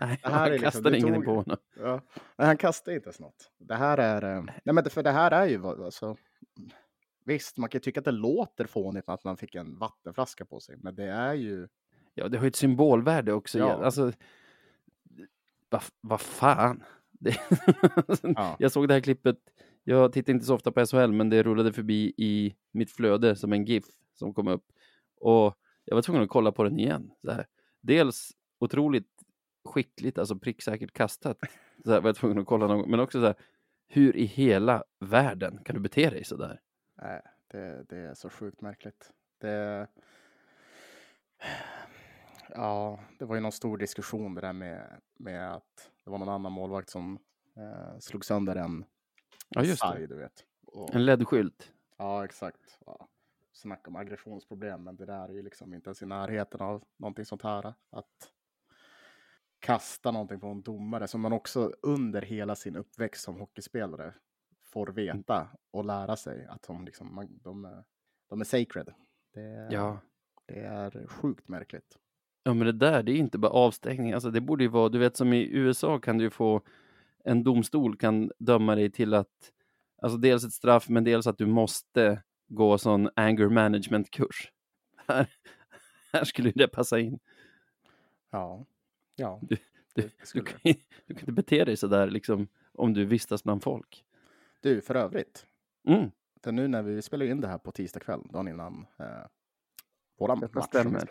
nej 0.00 0.18
Det 0.22 0.28
här 0.28 0.34
han 0.38 0.46
är 0.46 0.50
liksom- 0.50 0.64
kastade 0.66 0.90
det 0.90 0.98
ingen 0.98 1.14
tog- 1.14 1.24
på 1.24 1.34
honom. 1.34 1.56
Ja. 1.76 2.00
Nej, 2.36 2.46
han 2.46 2.56
kastade 2.56 2.94
inte 2.96 3.06
ens 3.06 3.20
något. 3.20 3.50
Det 3.58 3.74
här 3.74 3.98
är... 3.98 4.36
eh, 4.36 4.42
Nej, 4.64 4.74
men 4.74 4.84
för 4.90 5.02
det 5.02 5.10
här 5.10 5.30
är 5.30 5.46
ju... 5.46 5.66
Alltså, 5.66 6.16
visst, 7.24 7.58
man 7.58 7.68
kan 7.70 7.80
tycka 7.80 8.00
att 8.00 8.04
det 8.04 8.10
låter 8.12 8.66
fånigt 8.66 9.08
att 9.08 9.24
man 9.24 9.36
fick 9.36 9.54
en 9.54 9.78
vattenflaska 9.78 10.44
på 10.44 10.60
sig, 10.60 10.76
men 10.76 10.94
det 10.94 11.04
är 11.04 11.34
ju... 11.34 11.68
Ja, 12.14 12.28
det 12.28 12.38
har 12.38 12.44
ju 12.44 12.48
ett 12.48 12.56
symbolvärde 12.56 13.32
också. 13.32 13.58
Ja. 13.58 13.84
Alltså, 13.84 14.12
vad 15.68 15.82
vad 16.00 16.20
fan. 16.20 16.84
Det, 17.10 17.36
Ja. 18.22 18.56
Jag 18.58 18.72
såg 18.72 18.88
det 18.88 18.94
här 18.94 19.00
klippet. 19.00 19.36
Jag 19.84 20.12
tittar 20.12 20.32
inte 20.32 20.46
så 20.46 20.54
ofta 20.54 20.72
på 20.72 20.86
SHL, 20.86 21.12
men 21.12 21.30
det 21.30 21.42
rullade 21.42 21.72
förbi 21.72 22.14
i 22.16 22.54
mitt 22.72 22.90
flöde 22.90 23.36
som 23.36 23.52
en 23.52 23.64
GIF 23.64 23.84
som 24.14 24.34
kom 24.34 24.48
upp. 24.48 24.64
Och 25.20 25.58
jag 25.84 25.94
var 25.94 26.02
tvungen 26.02 26.22
att 26.22 26.28
kolla 26.28 26.52
på 26.52 26.64
den 26.64 26.78
igen. 26.78 27.10
Dels 27.80 28.32
otroligt 28.58 29.08
skickligt, 29.64 30.18
alltså 30.18 30.38
pricksäkert 30.38 30.92
kastat. 30.92 31.38
Så 31.84 31.90
här, 31.90 32.00
var 32.00 32.08
jag 32.08 32.16
tvungen 32.16 32.38
att 32.38 32.46
kolla 32.46 32.66
någon, 32.66 32.90
men 32.90 33.00
också 33.00 33.20
så 33.20 33.26
här, 33.26 33.34
hur 33.88 34.16
i 34.16 34.24
hela 34.24 34.84
världen 35.00 35.58
kan 35.64 35.74
du 35.76 35.82
bete 35.82 36.10
dig 36.10 36.24
så 36.24 36.36
där? 36.36 36.60
Nej, 36.94 37.22
det, 37.48 37.84
det 37.88 37.96
är 37.98 38.14
så 38.14 38.30
sjukt 38.30 38.60
märkligt. 38.60 39.12
Det... 39.38 39.88
Ja, 42.48 43.00
det 43.18 43.24
var 43.24 43.34
ju 43.34 43.40
någon 43.40 43.52
stor 43.52 43.78
diskussion 43.78 44.34
det 44.34 44.40
där 44.40 44.52
med, 44.52 45.00
med 45.18 45.52
att 45.54 45.90
det 46.04 46.10
var 46.10 46.18
någon 46.18 46.28
annan 46.28 46.52
målvakt 46.52 46.90
som 46.90 47.18
eh, 47.56 47.98
slog 47.98 48.24
sönder 48.24 48.56
en 48.56 48.84
Ja, 49.48 49.62
just 49.62 49.82
det. 49.82 49.88
sarg, 49.88 50.06
du 50.06 50.16
vet. 50.16 50.44
Och, 50.66 50.94
En 50.94 51.04
LED-skylt. 51.04 51.72
Ja, 51.98 52.24
exakt. 52.24 52.78
Ja. 52.86 53.08
Snacka 53.52 53.90
om 53.90 53.96
aggressionsproblem, 53.96 54.84
men 54.84 54.96
det 54.96 55.06
där 55.06 55.28
är 55.28 55.32
ju 55.32 55.42
liksom 55.42 55.74
inte 55.74 55.88
ens 55.88 56.02
i 56.02 56.06
närheten 56.06 56.60
av 56.60 56.84
någonting 56.96 57.24
sånt 57.24 57.42
här. 57.42 57.74
Att 57.90 58.32
kasta 59.58 60.10
någonting 60.10 60.40
på 60.40 60.46
en 60.46 60.62
domare 60.62 61.08
som 61.08 61.20
man 61.20 61.32
också 61.32 61.72
under 61.82 62.22
hela 62.22 62.54
sin 62.56 62.76
uppväxt 62.76 63.24
som 63.24 63.40
hockeyspelare 63.40 64.14
får 64.74 64.86
veta 64.86 65.48
och 65.70 65.84
lära 65.84 66.16
sig 66.16 66.46
att 66.46 66.62
de, 66.62 66.84
liksom, 66.84 67.14
man, 67.14 67.38
de, 67.42 67.64
är, 67.64 67.84
de 68.28 68.40
är 68.40 68.44
sacred. 68.44 68.94
Det, 69.34 69.68
Ja. 69.70 70.00
det 70.46 70.60
är 70.60 71.06
sjukt 71.06 71.48
märkligt. 71.48 71.98
Ja, 72.42 72.54
men 72.54 72.66
det 72.66 72.72
där, 72.72 73.02
det 73.02 73.12
är 73.12 73.16
inte 73.16 73.38
bara 73.38 73.52
avstängning. 73.52 74.12
Alltså, 74.12 74.30
det 74.30 74.40
borde 74.40 74.64
ju 74.64 74.68
vara, 74.70 74.88
du 74.88 74.98
vet 74.98 75.16
som 75.16 75.32
i 75.32 75.48
USA 75.52 75.98
kan 75.98 76.18
du 76.18 76.30
få, 76.30 76.62
en 77.24 77.44
domstol 77.44 77.96
kan 77.96 78.30
döma 78.38 78.74
dig 78.74 78.90
till 78.90 79.14
att, 79.14 79.52
alltså 80.02 80.18
dels 80.18 80.44
ett 80.44 80.52
straff, 80.52 80.88
men 80.88 81.04
dels 81.04 81.26
att 81.26 81.38
du 81.38 81.46
måste 81.46 82.22
gå 82.48 82.78
sån 82.78 83.08
anger 83.16 83.48
management-kurs. 83.48 84.52
Här, 85.06 85.26
här 86.12 86.24
skulle 86.24 86.50
det 86.50 86.68
passa 86.68 86.98
in. 87.00 87.18
Ja, 88.30 88.66
ja. 89.16 89.40
Du, 89.42 89.56
du, 89.94 90.10
skulle 90.22 90.44
kan, 90.44 90.58
du 91.06 91.14
kan 91.14 91.20
inte 91.20 91.32
bete 91.32 91.64
dig 91.64 91.76
så 91.76 91.86
där 91.86 92.10
liksom, 92.10 92.48
om 92.72 92.94
du 92.94 93.04
vistas 93.04 93.44
bland 93.44 93.62
folk. 93.62 94.04
Du, 94.64 94.80
för 94.80 94.94
övrigt. 94.94 95.46
Mm. 95.88 96.10
Det 96.42 96.52
nu 96.52 96.68
när 96.68 96.82
vi 96.82 97.02
spelar 97.02 97.26
in 97.26 97.40
det 97.40 97.48
här 97.48 97.58
på 97.58 97.72
tisdag 97.72 98.00
kväll, 98.00 98.20
dagen 98.32 98.48
innan 98.48 98.86
eh, 98.98 99.06
våran 100.18 100.40
Detta 100.40 100.58
match. 100.58 100.66
stämmer. 100.66 101.08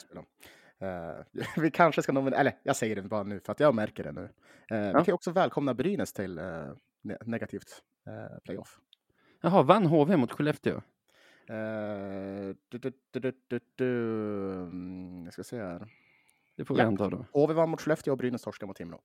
Eh, 0.80 1.24
vi 1.62 1.72
kanske 1.72 2.01
ska 2.04 2.12
nominera, 2.12 2.39
eller 2.39 2.54
jag 2.64 2.76
säger 2.76 2.95
det 2.95 3.01
bara 3.01 3.24
nu 3.24 3.39
för 3.39 3.51
att 3.51 3.60
jag 3.60 3.76
märker 3.76 4.04
det 4.04 4.12
nu. 4.12 4.30
Eh, 4.78 4.99
Vi 4.99 5.06
kan 5.06 5.14
också 5.14 5.32
välkomna 5.32 5.74
Brynäs 5.74 6.14
till 6.14 6.38
eh, 6.38 6.68
ne 7.01 7.18
negativt 7.26 7.84
eh, 8.08 8.39
playoff. 8.43 8.80
Jaha, 9.41 9.64
vann 9.64 9.86
HV 9.86 10.18
mot 10.18 10.32
Skellefteå? 10.32 10.76
Eh, 11.47 12.56
du, 12.70 12.78
du, 12.78 12.91
du, 13.12 13.20
du, 13.20 13.34
du, 13.47 13.60
du. 13.76 13.88
mm, 14.62 15.24
Jag 15.26 15.34
ska 15.34 15.43
se 15.43 15.58
här. 15.62 15.88
Det 16.58 16.66
får 16.66 16.76
vi 16.76 16.82
Ja. 16.82 16.88
anta 16.88 17.10
då. 17.10 17.26
HV 17.34 17.54
vann 17.54 17.70
mot 17.70 17.82
Skellefteå 17.82 18.12
och 18.12 18.18
Brynäs 18.18 18.41
torskade 18.41 18.68
mot 18.68 18.78
Timrå. 18.78 19.01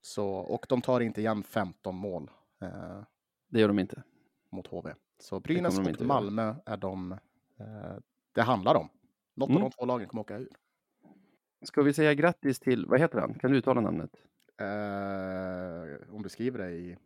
Så, 0.00 0.28
och 0.28 0.66
de 0.68 0.82
tar 0.82 1.00
inte 1.00 1.20
igen 1.20 1.42
15 1.42 1.94
mål 1.94 2.30
eh, 2.62 3.02
Det 3.54 3.60
gör 3.60 3.68
de 3.68 3.78
inte. 3.78 4.02
mot 4.50 4.66
HV. 4.66 4.94
Så 5.18 5.40
Brynäs 5.40 5.78
och 5.78 5.84
inte 5.84 6.04
göra. 6.04 6.06
Malmö 6.14 6.54
är 6.66 6.76
de 6.76 7.12
eh, 7.56 7.96
det 8.32 8.42
handlar 8.42 8.74
om. 8.74 8.88
Något 9.34 9.48
Mm. 9.50 9.62
av 9.62 9.70
de 9.70 9.74
två 9.76 9.84
lagen 9.84 10.08
kommer 10.08 10.20
åka 10.20 10.36
ur. 10.38 10.48
Ska 11.62 11.82
vi 11.82 11.92
säga 11.92 12.14
grattis 12.14 12.60
till, 12.60 12.86
vad 12.86 13.00
heter 13.00 13.18
han? 13.20 13.34
Kan 13.34 13.50
du 13.50 13.56
uttala 13.58 13.80
namnet? 13.80 14.10
Eh, 14.56 16.14
om 16.14 16.22
du 16.22 16.28
skriver 16.28 16.58
det 16.58 16.70
i 16.70 16.96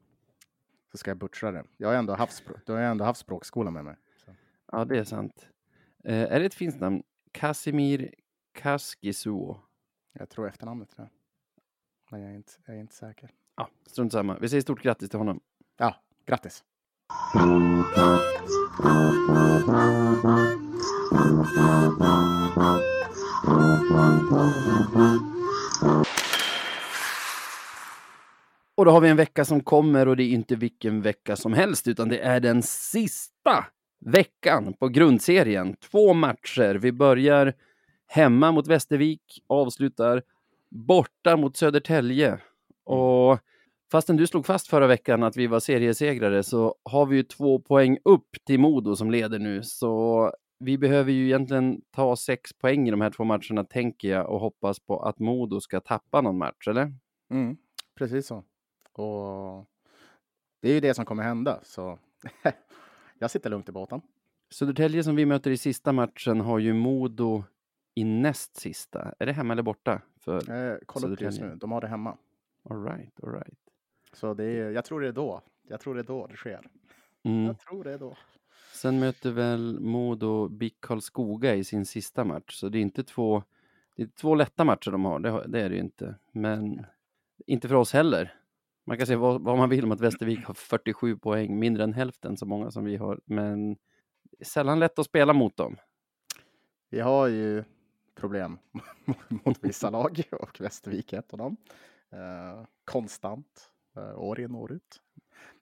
så 0.90 0.98
ska 0.98 1.10
jag 1.10 1.18
butcha 1.18 1.50
det. 1.50 1.64
Jag 1.76 1.88
har 1.88 1.94
ändå 1.94 2.14
haft, 2.14 2.44
då 2.66 2.72
har 2.72 2.80
jag 2.80 2.90
ändå 2.90 3.04
haft 3.04 3.20
språkskola 3.20 3.70
med 3.70 3.84
mig. 3.84 3.96
Så. 4.24 4.34
Ja, 4.72 4.84
det 4.84 4.98
är 4.98 5.04
sant. 5.04 5.48
Eh, 6.04 6.32
är 6.32 6.40
det 6.40 6.46
ett 6.46 6.54
finskt 6.54 6.80
namn? 6.80 7.02
Casimir 7.32 8.14
Kaskisuo. 8.52 9.60
Jag 10.12 10.28
tror 10.28 10.48
efternamnet 10.48 10.98
är 10.98 11.02
det. 11.02 11.10
Men 12.10 12.20
jag 12.20 12.30
är 12.30 12.34
inte, 12.36 12.52
jag 12.66 12.76
är 12.76 12.80
inte 12.80 12.94
säker. 12.94 13.30
Ja, 13.56 13.68
strunt 13.86 14.12
samma. 14.12 14.38
Vi 14.38 14.48
säger 14.48 14.60
stort 14.62 14.82
grattis 14.82 15.10
till 15.10 15.18
honom. 15.18 15.40
Ja, 15.76 15.94
grattis. 16.28 16.62
Och 28.74 28.84
då 28.84 28.90
har 28.90 29.00
vi 29.00 29.08
en 29.08 29.16
vecka 29.16 29.44
som 29.44 29.60
kommer 29.60 30.08
och 30.08 30.16
det 30.16 30.22
är 30.22 30.28
inte 30.28 30.56
vilken 30.56 31.02
vecka 31.02 31.36
som 31.36 31.52
helst 31.52 31.88
utan 31.88 32.08
det 32.08 32.18
är 32.18 32.40
den 32.40 32.62
sista 32.62 33.64
veckan 34.00 34.72
på 34.72 34.88
grundserien. 34.88 35.76
Två 35.76 36.14
matcher. 36.14 36.74
Vi 36.74 36.92
börjar 36.92 37.54
hemma 38.06 38.52
mot 38.52 38.66
Västervik, 38.66 39.42
avslutar 39.46 40.22
borta 40.70 41.36
mot 41.36 41.56
Södertälje. 41.56 42.38
Och 42.84 43.38
fastän 43.90 44.16
du 44.16 44.26
slog 44.26 44.46
fast 44.46 44.68
förra 44.68 44.86
veckan 44.86 45.22
att 45.22 45.36
vi 45.36 45.46
var 45.46 45.60
seriesegrare 45.60 46.42
så 46.42 46.74
har 46.84 47.06
vi 47.06 47.16
ju 47.16 47.22
två 47.22 47.58
poäng 47.58 47.98
upp 48.04 48.28
till 48.46 48.60
Modo 48.60 48.96
som 48.96 49.10
leder 49.10 49.38
nu. 49.38 49.62
Så 49.62 50.32
vi 50.58 50.78
behöver 50.78 51.12
ju 51.12 51.24
egentligen 51.24 51.80
ta 51.90 52.16
sex 52.16 52.52
poäng 52.52 52.88
i 52.88 52.90
de 52.90 53.00
här 53.00 53.10
två 53.10 53.24
matcherna 53.24 53.64
tänker 53.64 54.08
jag 54.08 54.30
och 54.30 54.40
hoppas 54.40 54.80
på 54.80 55.02
att 55.02 55.18
Modo 55.18 55.60
ska 55.60 55.80
tappa 55.80 56.20
någon 56.20 56.38
match, 56.38 56.68
eller? 56.68 56.92
Mm, 57.30 57.56
precis 57.94 58.26
så. 58.26 58.44
Och 58.92 59.66
det 60.62 60.68
är 60.68 60.74
ju 60.74 60.80
det 60.80 60.94
som 60.94 61.04
kommer 61.04 61.22
hända. 61.22 61.60
Så 61.62 61.98
jag 63.18 63.30
sitter 63.30 63.50
lugnt 63.50 63.68
i 63.68 63.72
båten. 63.72 64.00
Södertälje 64.50 65.04
som 65.04 65.16
vi 65.16 65.26
möter 65.26 65.50
i 65.50 65.56
sista 65.56 65.92
matchen 65.92 66.40
har 66.40 66.58
ju 66.58 66.72
Modo 66.72 67.44
i 67.94 68.04
näst 68.04 68.56
sista. 68.56 69.14
Är 69.18 69.26
det 69.26 69.32
hemma 69.32 69.52
eller 69.52 69.62
borta? 69.62 70.02
För... 70.20 70.50
Eh, 70.50 70.76
kolla 70.86 71.08
upp 71.08 71.18
det 71.18 71.24
just 71.24 71.40
nu. 71.40 71.56
De 71.56 71.72
har 71.72 71.80
det 71.80 71.88
hemma. 71.88 72.16
All 72.70 72.84
right, 72.84 73.20
all 73.22 73.32
right. 73.32 73.67
Så 74.12 74.34
det 74.34 74.44
är, 74.44 74.70
jag 74.70 74.84
tror 74.84 75.00
det 75.00 75.08
är 75.08 75.12
då. 75.12 75.42
Jag 75.68 75.80
tror 75.80 75.94
det 75.94 76.00
är 76.00 76.04
då 76.04 76.26
det 76.26 76.36
sker. 76.36 76.60
Mm. 77.22 77.46
Jag 77.46 77.58
tror 77.58 77.84
det 77.84 77.92
är 77.92 77.98
då. 77.98 78.16
Sen 78.72 78.98
möter 78.98 79.30
väl 79.30 79.80
Modo 79.80 80.48
BIK 80.48 80.80
Karlskoga 80.80 81.54
i 81.54 81.64
sin 81.64 81.86
sista 81.86 82.24
match, 82.24 82.54
så 82.54 82.68
det 82.68 82.78
är 82.78 82.82
inte 82.82 83.04
två, 83.04 83.42
det 83.96 84.02
är 84.02 84.06
två 84.06 84.34
lätta 84.34 84.64
matcher 84.64 84.90
de 84.90 85.04
har, 85.04 85.18
det, 85.18 85.44
det 85.48 85.60
är 85.60 85.68
det 85.68 85.74
ju 85.74 85.80
inte. 85.80 86.14
Men 86.32 86.86
inte 87.46 87.68
för 87.68 87.74
oss 87.74 87.92
heller. 87.92 88.34
Man 88.84 88.98
kan 88.98 89.06
säga 89.06 89.18
vad, 89.18 89.42
vad 89.42 89.58
man 89.58 89.68
vill 89.68 89.84
om 89.84 89.92
att 89.92 90.00
Västervik 90.00 90.44
har 90.44 90.54
47 90.54 91.16
poäng, 91.16 91.58
mindre 91.58 91.84
än 91.84 91.92
hälften 91.92 92.36
så 92.36 92.46
många 92.46 92.70
som 92.70 92.84
vi 92.84 92.96
har, 92.96 93.20
men 93.24 93.74
det 94.22 94.40
är 94.40 94.44
sällan 94.44 94.78
lätt 94.78 94.98
att 94.98 95.06
spela 95.06 95.32
mot 95.32 95.56
dem. 95.56 95.76
Vi 96.90 97.00
har 97.00 97.26
ju 97.26 97.64
problem 98.14 98.58
mot 99.44 99.64
vissa 99.64 99.90
lag 99.90 100.22
och 100.32 100.60
Västervik 100.60 101.12
är 101.12 101.18
ett 101.18 101.32
av 101.32 101.38
dem. 101.38 101.56
Eh, 102.10 102.64
konstant, 102.84 103.70
år 104.16 104.40
in 104.40 104.54
och 104.54 104.60
år 104.60 104.72
ut. 104.72 105.00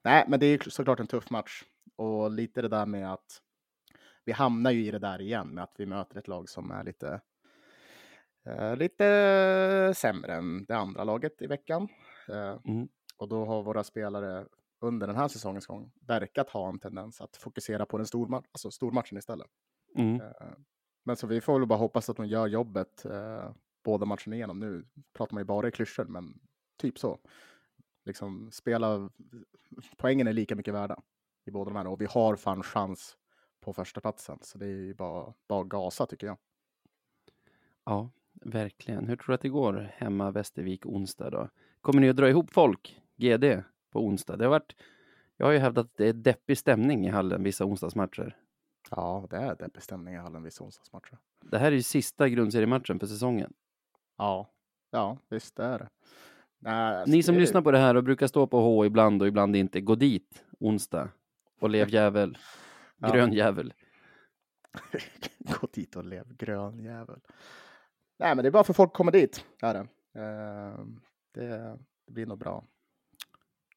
Nej, 0.03 0.25
men 0.27 0.39
det 0.39 0.45
är 0.45 0.51
ju 0.65 0.69
såklart 0.71 0.99
en 0.99 1.07
tuff 1.07 1.29
match 1.29 1.63
och 1.95 2.31
lite 2.31 2.61
det 2.61 2.67
där 2.67 2.85
med 2.85 3.13
att 3.13 3.41
vi 4.25 4.31
hamnar 4.31 4.71
ju 4.71 4.85
i 4.85 4.91
det 4.91 4.99
där 4.99 5.21
igen 5.21 5.47
med 5.47 5.63
att 5.63 5.73
vi 5.77 5.85
möter 5.85 6.17
ett 6.17 6.27
lag 6.27 6.49
som 6.49 6.71
är 6.71 6.83
lite 6.83 7.21
eh, 8.45 8.75
lite 8.75 9.93
sämre 9.95 10.33
än 10.33 10.65
det 10.65 10.77
andra 10.77 11.03
laget 11.03 11.41
i 11.41 11.47
veckan. 11.47 11.87
Eh, 12.29 12.57
Mm. 12.65 12.87
Och 13.19 13.27
då 13.27 13.45
har 13.45 13.63
våra 13.63 13.83
spelare 13.83 14.45
under 14.79 15.07
den 15.07 15.15
här 15.15 15.27
säsongens 15.27 15.65
gång 15.67 15.91
verkat 16.07 16.49
ha 16.49 16.69
en 16.69 16.79
tendens 16.79 17.21
att 17.21 17.37
fokusera 17.37 17.85
på 17.85 17.97
den 17.97 18.05
storma- 18.05 18.43
alltså 18.51 18.71
stormatchen 18.71 19.17
istället. 19.17 19.47
Mm. 19.95 20.21
Eh, 20.21 20.31
Men 21.05 21.15
så 21.15 21.27
vi 21.27 21.41
får 21.41 21.59
väl 21.59 21.67
bara 21.67 21.79
hoppas 21.79 22.09
att 22.09 22.17
de 22.17 22.25
gör 22.27 22.47
jobbet 22.47 23.05
eh, 23.05 23.51
båda 23.83 24.05
matcherna 24.05 24.35
igenom. 24.35 24.59
Nu 24.59 24.85
pratar 25.13 25.33
man 25.33 25.41
ju 25.41 25.45
bara 25.45 25.67
i 25.67 25.71
klyschor, 25.71 26.05
men 26.05 26.39
typ 26.77 26.99
så. 26.99 27.19
Liksom 28.07 28.51
spela, 28.51 29.09
poängen 29.97 30.27
är 30.27 30.33
lika 30.33 30.55
mycket 30.55 30.73
värda 30.73 31.01
i 31.45 31.51
båda 31.51 31.69
de 31.69 31.77
här 31.77 31.87
och 31.87 32.01
vi 32.01 32.05
har 32.05 32.35
fan 32.35 32.63
chans 32.63 33.17
på 33.59 33.73
första 33.73 34.01
platsen 34.01 34.39
så 34.41 34.57
det 34.57 34.65
är 34.65 34.69
ju 34.69 34.93
bara, 34.93 35.33
bara 35.47 35.63
gasa 35.63 36.05
tycker 36.05 36.27
jag. 36.27 36.37
Ja, 37.83 38.09
verkligen. 38.33 39.07
Hur 39.07 39.15
tror 39.15 39.27
du 39.27 39.33
att 39.33 39.41
det 39.41 39.49
går 39.49 39.91
hemma 39.93 40.31
Västervik 40.31 40.85
onsdag 40.85 41.29
då? 41.29 41.49
Kommer 41.81 42.01
ni 42.01 42.09
att 42.09 42.15
dra 42.15 42.29
ihop 42.29 42.51
folk, 42.51 43.01
GD, 43.15 43.63
på 43.89 44.05
onsdag? 44.05 44.37
Det 44.37 44.45
har 44.45 44.49
varit, 44.49 44.75
jag 45.37 45.45
har 45.45 45.53
ju 45.53 45.59
hävdat 45.59 45.85
att 45.85 45.97
det 45.97 46.07
är 46.07 46.13
deppig 46.13 46.57
stämning 46.57 47.05
i 47.05 47.09
hallen 47.09 47.43
vissa 47.43 47.65
onsdagsmatcher. 47.65 48.37
Ja, 48.91 49.27
det 49.29 49.37
är 49.37 49.55
det 49.55 49.73
bestämning 49.73 50.13
i 50.13 50.17
hallen 50.17 50.43
vissa 50.43 50.63
onsdagsmatcher. 50.63 51.17
Det 51.41 51.57
här 51.57 51.67
är 51.67 51.75
ju 51.75 51.83
sista 51.83 52.29
grundseriematchen 52.29 52.99
för 52.99 53.07
säsongen. 53.07 53.53
Ja, 54.17 54.49
ja, 54.91 55.17
visst 55.29 55.55
det 55.55 55.63
är 55.63 55.79
det. 55.79 55.89
Nej, 56.59 57.03
Ni 57.07 57.23
som 57.23 57.35
det- 57.35 57.41
lyssnar 57.41 57.61
på 57.61 57.71
det 57.71 57.77
här 57.77 57.95
och 57.95 58.03
brukar 58.03 58.27
stå 58.27 58.47
på 58.47 58.59
H 58.59 58.85
ibland 58.85 59.21
och 59.21 59.27
ibland 59.27 59.55
inte, 59.55 59.81
gå 59.81 59.95
dit 59.95 60.43
onsdag 60.59 61.09
och 61.59 61.69
lev 61.69 61.89
jävel. 61.89 62.37
Ja. 62.99 63.11
Grön 63.13 63.33
jävel. 63.33 63.73
Gå 65.39 65.67
dit 65.73 65.95
och 65.95 66.05
lev 66.05 66.35
grön 66.35 66.79
jävel. 66.79 67.19
Nej, 68.19 68.35
men 68.35 68.43
det 68.43 68.49
är 68.49 68.51
bara 68.51 68.63
för 68.63 68.73
folk 68.73 68.93
komma 68.93 69.11
dit. 69.11 69.45
Är 69.61 69.73
det. 69.73 69.79
Eh, 70.21 70.85
det, 71.33 71.77
det 72.05 72.11
blir 72.11 72.25
nog 72.25 72.37
bra. 72.37 72.63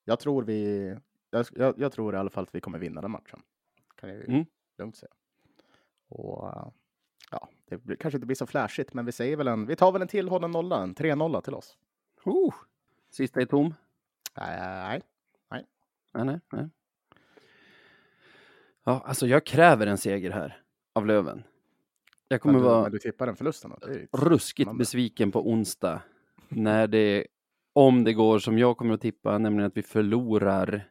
Jag 0.04 0.20
tror 0.20 0.42
vi. 0.42 0.96
Jag, 1.30 1.46
jag, 1.52 1.74
jag 1.78 1.92
tror 1.92 2.14
i 2.14 2.18
alla 2.18 2.30
fall 2.30 2.42
att 2.44 2.54
vi 2.54 2.60
kommer 2.60 2.78
vinna 2.78 3.00
den 3.00 3.10
matchen. 3.10 3.40
Kan 3.96 4.08
jag 4.08 4.18
ju 4.18 4.24
Mm. 4.24 4.44
lugnt 4.78 4.96
säga. 4.96 5.12
Och 6.08 6.72
ja, 7.30 7.48
det 7.64 7.76
blir, 7.78 7.96
kanske 7.96 8.16
inte 8.16 8.26
blir 8.26 8.36
så 8.36 8.46
flashigt, 8.46 8.94
men 8.94 9.06
vi 9.06 9.12
säger 9.12 9.36
väl 9.36 9.48
en. 9.48 9.66
Vi 9.66 9.76
tar 9.76 9.92
väl 9.92 10.02
en 10.02 10.08
tillhållen 10.08 10.50
nolla, 10.50 10.82
en 10.82 10.94
3-0 10.94 11.40
till 11.40 11.54
oss. 11.54 11.76
Oh, 12.24 12.54
sista 13.10 13.40
är 13.40 13.46
tom. 13.46 13.74
Nej, 14.36 15.02
Nej, 16.14 16.24
nej, 16.24 16.40
nej. 16.52 16.68
Ja, 18.84 19.02
alltså 19.06 19.26
jag 19.26 19.46
kräver 19.46 19.86
en 19.86 19.98
seger 19.98 20.30
här 20.30 20.62
av 20.92 21.06
Löven. 21.06 21.42
Jag 22.28 22.40
kommer 22.40 22.52
men 22.52 22.62
du, 22.62 22.68
vara 22.68 22.82
men 22.82 22.92
du 22.92 22.98
tippar 22.98 23.26
är 23.26 23.88
ju 23.88 24.06
ruskigt 24.12 24.78
besviken 24.78 25.32
på 25.32 25.50
onsdag. 25.50 26.02
När 26.48 26.86
det, 26.86 27.26
om 27.72 28.04
det 28.04 28.12
går 28.12 28.38
som 28.38 28.58
jag 28.58 28.76
kommer 28.76 28.94
att 28.94 29.00
tippa, 29.00 29.38
nämligen 29.38 29.66
att 29.66 29.76
vi 29.76 29.82
förlorar 29.82 30.90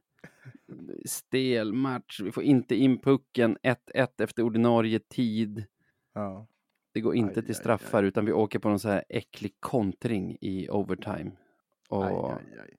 stel 1.06 1.74
match. 1.74 2.20
Vi 2.20 2.32
får 2.32 2.44
inte 2.44 2.76
in 2.76 2.98
pucken 2.98 3.58
1-1 3.64 4.08
efter 4.18 4.44
ordinarie 4.44 5.00
tid. 5.00 5.66
Ja. 6.14 6.48
Det 6.92 7.02
går 7.02 7.16
inte 7.16 7.40
Aj, 7.40 7.46
till 7.46 7.52
aj, 7.52 7.56
straffar 7.56 8.04
utan 8.04 8.26
vi 8.26 8.32
åker 8.32 8.60
på 8.60 8.70
någon 8.70 8.80
så 8.80 8.90
här 8.90 9.04
äcklig 9.10 9.54
kontring 9.60 10.38
i 10.42 10.70
overtime. 10.70 11.32
Och, 11.90 12.06
Aj, 12.06 12.46
aj, 12.52 12.60
aj. 12.60 12.78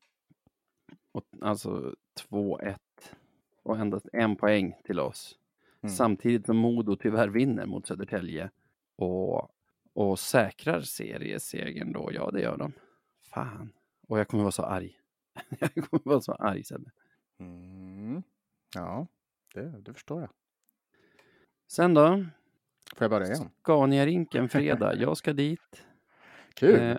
och 1.12 1.24
alltså 1.40 1.94
2-1 2.30 2.76
och 3.62 3.78
endast 3.78 4.06
en 4.12 4.36
poäng 4.36 4.74
till 4.84 5.00
oss. 5.00 5.38
Mm. 5.82 5.94
Samtidigt 5.94 6.46
som 6.46 6.56
Modo 6.56 6.96
tyvärr 6.96 7.28
vinner 7.28 7.66
mot 7.66 7.86
Södertälje 7.86 8.50
och, 8.96 9.50
och 9.92 10.18
säkrar 10.18 10.80
seriesegern 10.80 11.92
då. 11.92 12.10
Ja, 12.12 12.30
det 12.30 12.40
gör 12.40 12.56
de. 12.56 12.72
Fan. 13.22 13.72
Och 14.08 14.18
jag 14.18 14.28
kommer 14.28 14.42
vara 14.42 14.52
så 14.52 14.62
arg. 14.62 15.00
jag 15.58 15.74
kommer 15.74 16.02
vara 16.04 16.20
så 16.20 16.32
arg 16.32 16.64
Sebbe. 16.64 16.90
Mm. 17.38 18.22
Ja, 18.74 19.06
det, 19.54 19.80
det 19.80 19.94
förstår 19.94 20.20
jag. 20.20 20.30
Sen 21.68 21.94
då? 21.94 22.24
Får 22.96 23.04
jag 23.04 23.10
börja 23.10 23.26
igen? 23.26 23.50
Scania-rinken 23.62 24.48
fredag. 24.48 24.94
Jag 24.94 25.16
ska 25.16 25.32
dit. 25.32 25.84
Kul! 26.54 26.80
Eh, 26.80 26.98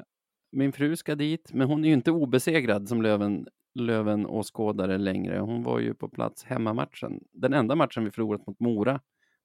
min 0.52 0.72
fru 0.72 0.96
ska 0.96 1.16
dit, 1.16 1.54
men 1.54 1.68
hon 1.68 1.84
är 1.84 1.88
ju 1.88 1.94
inte 1.94 2.12
obesegrad 2.12 2.88
som 2.88 3.02
Löven, 3.02 3.48
Löven 3.74 4.26
åskådare 4.26 4.98
längre. 4.98 5.40
Hon 5.40 5.64
var 5.64 5.80
ju 5.80 5.94
på 5.94 6.10
plats 6.10 6.44
hemmamatchen. 6.44 7.24
Den 7.32 7.54
enda 7.54 7.76
matchen 7.76 8.04
vi 8.04 8.12
förlorat 8.12 8.48
mot 8.48 8.60
Mora 8.60 9.00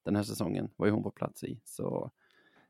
den 0.05 0.15
här 0.15 0.23
säsongen 0.23 0.69
var 0.75 0.85
ju 0.85 0.91
hon 0.91 1.03
på 1.03 1.11
plats 1.11 1.43
i. 1.43 1.61
Så 1.63 2.11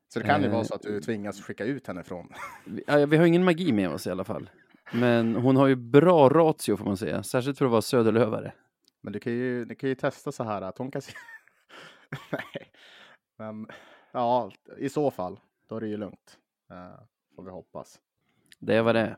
Så 0.08 0.20
det 0.20 0.26
kan 0.26 0.42
ju 0.42 0.48
Eh, 0.48 0.54
vara 0.54 0.64
så 0.64 0.76
att 0.76 0.82
du 0.82 1.02
tvingas 1.02 1.42
skicka 1.42 1.66
ut 1.66 1.88
henne 1.88 2.04
från. 2.04 2.30
Vi, 2.66 2.84
ja, 2.88 3.06
vi 3.06 3.18
har 3.18 3.26
ingen 3.26 3.44
magi 3.44 3.72
med 3.72 3.90
oss 3.90 4.08
i 4.08 4.12
alla 4.12 4.24
fall. 4.24 4.50
Men 4.94 5.36
hon 5.36 5.56
har 5.56 5.68
ju 5.68 5.76
bra 5.76 6.30
ratio 6.30 6.78
får 6.78 6.86
man 6.86 6.98
säga, 6.98 7.24
särskilt 7.24 7.58
för 7.58 7.66
att 7.66 7.72
vara 7.72 7.82
söderlövare. 7.82 8.54
Men 9.02 9.14
du 9.14 9.20
kan 9.20 9.34
ju, 9.34 9.66
du 9.66 9.76
kan 9.76 9.90
ju 9.90 9.96
testa 9.96 10.32
så 10.32 10.44
här 10.44 10.62
att 10.62 10.78
hon 10.78 10.92
kan. 10.92 11.02
Nej, 12.32 12.72
men 13.38 13.68
ja, 14.12 14.52
i 14.78 14.90
så 14.90 15.12
fall, 15.12 15.40
då 15.70 15.76
är 15.76 15.82
det 15.82 15.88
ju 15.88 15.98
lugnt. 15.98 16.38
Uh, 16.72 17.00
får 17.36 17.44
vi 17.44 17.52
hoppas. 17.52 18.00
Det 18.60 18.82
vad 18.82 18.96
det. 18.96 19.18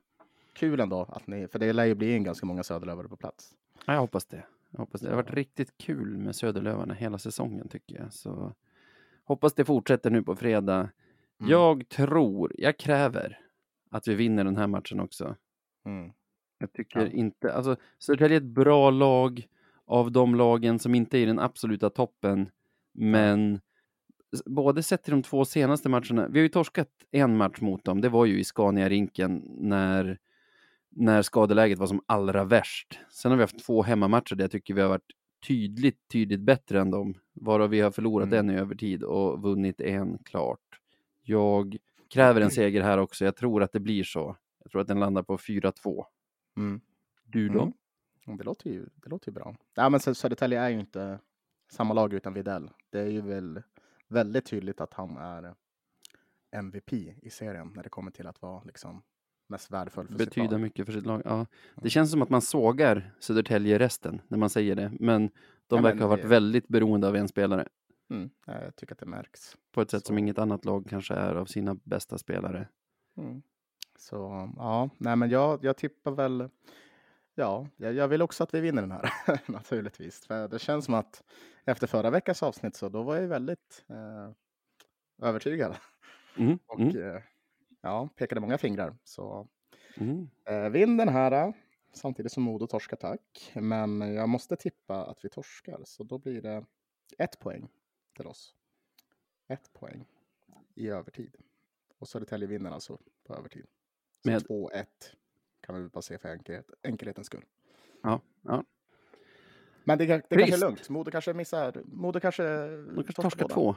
Kul 0.53 0.79
ändå, 0.79 1.01
att 1.01 1.27
ni, 1.27 1.47
för 1.47 1.59
det 1.59 1.73
lär 1.73 1.85
ju 1.85 1.95
bli 1.95 2.13
en 2.13 2.23
ganska 2.23 2.45
många 2.45 2.63
söderlövare 2.63 3.07
på 3.07 3.15
plats. 3.15 3.55
Ja, 3.85 3.93
jag 3.93 3.99
hoppas 4.01 4.25
det. 4.25 4.43
Jag 4.71 4.79
hoppas 4.79 5.01
det. 5.01 5.07
Det 5.07 5.15
har 5.15 5.23
varit 5.23 5.33
riktigt 5.33 5.77
kul 5.77 6.17
med 6.17 6.35
Söderlövarna 6.35 6.93
hela 6.93 7.17
säsongen 7.17 7.67
tycker 7.67 7.95
jag. 7.95 8.13
Så 8.13 8.53
hoppas 9.23 9.53
det 9.53 9.65
fortsätter 9.65 10.09
nu 10.09 10.23
på 10.23 10.35
fredag. 10.35 10.89
Mm. 11.39 11.51
Jag 11.51 11.89
tror, 11.89 12.51
jag 12.57 12.77
kräver 12.77 13.39
att 13.89 14.07
vi 14.07 14.15
vinner 14.15 14.43
den 14.43 14.57
här 14.57 14.67
matchen 14.67 14.99
också. 14.99 15.35
Mm. 15.85 16.11
Jag 16.57 16.73
tycker 16.73 16.99
Ja. 16.99 17.07
inte, 17.07 17.53
alltså 17.53 17.75
Södertälje 17.99 18.37
är 18.37 18.41
ett 18.41 18.47
bra 18.47 18.89
lag 18.89 19.47
av 19.85 20.11
de 20.11 20.35
lagen 20.35 20.79
som 20.79 20.95
inte 20.95 21.17
är 21.17 21.21
i 21.21 21.25
den 21.25 21.39
absoluta 21.39 21.89
toppen. 21.89 22.49
Men 22.91 23.61
både 24.45 24.83
sett 24.83 25.03
till 25.03 25.11
de 25.11 25.23
två 25.23 25.45
senaste 25.45 25.89
matcherna, 25.89 26.27
vi 26.27 26.39
har 26.39 26.43
ju 26.43 26.49
torskat 26.49 26.89
en 27.11 27.37
match 27.37 27.61
mot 27.61 27.83
dem, 27.85 28.01
det 28.01 28.09
var 28.09 28.25
ju 28.25 28.39
i 28.39 28.43
Scania-rinken 28.43 29.43
när, 29.57 30.17
när 30.89 31.21
skadeläget 31.21 31.79
var 31.79 31.87
som 31.87 32.01
allra 32.05 32.43
värst. 32.43 32.99
Sen 33.11 33.31
har 33.31 33.37
vi 33.37 33.43
haft 33.43 33.65
två 33.65 33.83
hemmamatcher 33.83 34.35
där 34.35 34.43
jag 34.43 34.51
tycker 34.51 34.73
vi 34.73 34.81
har 34.81 34.89
varit 34.89 35.11
tydligt, 35.47 36.07
tydligt 36.11 36.39
bättre 36.39 36.79
än 36.81 36.91
dem, 36.91 37.13
varav 37.33 37.69
vi 37.69 37.79
har 37.81 37.91
förlorat 37.91 38.27
Mm. 38.33 38.49
en 38.49 38.55
i 38.55 38.59
övertid 38.59 39.03
och 39.03 39.41
vunnit 39.41 39.81
en 39.81 40.17
klart. 40.17 40.79
Jag 41.23 41.77
kräver 42.13 42.41
en 42.41 42.51
seger 42.51 42.81
här 42.81 42.97
också, 42.97 43.25
jag 43.25 43.35
tror 43.35 43.63
att 43.63 43.71
det 43.71 43.79
blir 43.79 44.03
så. 44.03 44.35
Jag 44.63 44.71
tror 44.71 44.81
att 44.81 44.87
den 44.87 44.99
landar 44.99 45.23
på 45.23 45.37
4-2. 45.37 46.05
Mm. 46.57 46.81
Du 47.25 47.49
då? 47.49 47.61
Mm. 48.27 48.37
Det 48.37 48.43
låter 48.43 48.69
ju, 48.69 48.85
det 48.95 49.09
låter 49.09 49.29
ju 49.29 49.33
bra. 49.33 49.55
Ja, 49.75 49.89
men 49.89 49.99
Sö- 49.99 50.13
Södertälje 50.13 50.59
är 50.61 50.69
ju 50.69 50.79
inte 50.79 51.19
samma 51.71 51.93
lag 51.93 52.13
utan 52.13 52.33
Videll. 52.33 52.69
Det 52.89 52.99
är 52.99 53.05
ju 53.09 53.21
väl 53.21 53.61
väldigt 54.09 54.45
tydligt 54.45 54.81
att 54.81 54.93
han 54.93 55.17
är 55.17 55.55
MVP 56.51 56.93
i 56.93 57.29
serien 57.29 57.71
när 57.75 57.83
det 57.83 57.89
kommer 57.89 58.11
till 58.11 58.27
att 58.27 58.41
vara 58.41 58.63
liksom 58.63 59.01
mest 59.47 59.71
värdefull 59.71 60.07
för 60.07 60.13
sitt 60.17 60.27
Betyder 60.29 60.49
lag. 60.51 60.61
mycket 60.61 60.85
för 60.85 60.93
sitt 60.93 61.05
lag. 61.05 61.21
Ja. 61.25 61.45
Det 61.75 61.89
känns 61.89 62.11
som 62.11 62.21
att 62.21 62.29
man 62.29 62.41
sågar 62.41 63.15
Södertälje 63.19 63.79
resten 63.79 64.21
när 64.27 64.37
man 64.37 64.49
säger 64.49 64.75
det, 64.75 64.91
men 64.99 65.27
de 65.27 65.31
Ja, 65.67 65.75
men 65.75 65.83
verkar 65.83 65.99
ha 65.99 66.07
varit 66.07 66.25
väldigt 66.25 66.67
beroende 66.67 67.07
av 67.07 67.15
en 67.15 67.27
spelare 67.27 67.67
Mm. 68.11 68.29
Jag 68.45 68.75
tycker 68.75 68.93
att 68.93 68.99
det 68.99 69.05
märks. 69.05 69.57
på 69.71 69.81
ett 69.81 69.91
sätt 69.91 70.05
som 70.05 70.13
Så. 70.15 70.17
inget 70.19 70.37
annat 70.39 70.65
lag 70.65 70.87
kanske 70.89 71.13
är 71.13 71.35
av 71.35 71.45
sina 71.45 71.75
bästa 71.83 72.17
spelare. 72.17 72.67
Mm. 73.17 73.41
Så 73.97 74.49
ja, 74.57 74.89
nej 74.97 75.15
men 75.15 75.29
jag, 75.29 75.63
jag 75.63 75.77
tippar 75.77 76.11
väl, 76.11 76.49
ja, 77.39 77.67
jag, 77.77 78.07
vill 78.07 78.21
också 78.21 78.43
att 78.43 78.53
vi 78.53 78.61
vinner 78.61 78.81
den 78.81 78.91
här 78.91 79.11
naturligtvis. 79.51 80.25
För 80.25 80.47
det 80.47 80.59
känns 80.59 80.85
som 80.85 80.93
att 80.93 81.23
efter 81.65 81.87
förra 81.87 82.09
veckans 82.09 82.43
avsnitt 82.43 82.75
så 82.75 82.89
då 82.89 83.03
var 83.03 83.15
jag 83.15 83.27
väldigt 83.27 83.85
eh, 83.89 84.31
övertygad 85.27 85.75
Mm, 86.37 86.59
och 86.67 86.79
mm, 86.79 87.15
eh, 87.15 87.21
ja, 87.81 88.09
pekade 88.15 88.41
många 88.41 88.57
fingrar. 88.57 88.97
Så 89.03 89.47
mm. 89.95 90.29
eh, 90.45 90.69
vinn 90.69 90.97
den 90.97 91.09
här 91.09 91.31
eh, 91.31 91.53
samtidigt 91.93 92.31
som 92.31 92.43
Modo 92.43 92.67
torskar 92.67 92.97
tack. 92.97 93.51
Men 93.55 94.01
jag 94.01 94.29
måste 94.29 94.55
tippa 94.55 95.05
att 95.05 95.25
vi 95.25 95.29
torskar 95.29 95.81
så 95.85 96.03
då 96.03 96.17
blir 96.17 96.41
det 96.41 96.65
ett 97.17 97.39
poäng 97.39 97.69
till 98.15 98.27
oss. 98.27 98.55
Ett 99.47 99.73
poäng 99.73 100.05
i 100.75 100.89
övertid. 100.89 101.35
Och 101.97 102.07
Södertälje 102.07 102.47
vinner 102.47 102.71
alltså 102.71 102.99
på 103.23 103.35
övertid. 103.35 103.65
Så 104.23 104.29
Med- 104.29 104.47
2-1 104.47 104.85
kan 105.69 105.83
vi 105.83 105.89
bara 105.89 106.01
se 106.01 106.17
för 106.17 106.29
enkelhet, 106.29 106.69
enkelhetens 106.83 107.27
skull. 107.27 107.45
Ja, 108.03 108.21
ja. 108.41 108.63
Men 109.83 109.97
det, 109.97 110.05
det 110.05 110.37
kanske 110.37 110.55
är 110.55 110.59
lugnt. 110.59 110.89
Modo 110.89 111.11
kanske 111.11 111.33
missar. 111.33 111.81
Modo 111.85 112.19
kanske, 112.19 112.43
De 112.43 112.93
kanske 112.95 113.13
torskar 113.13 113.47
två. 113.47 113.75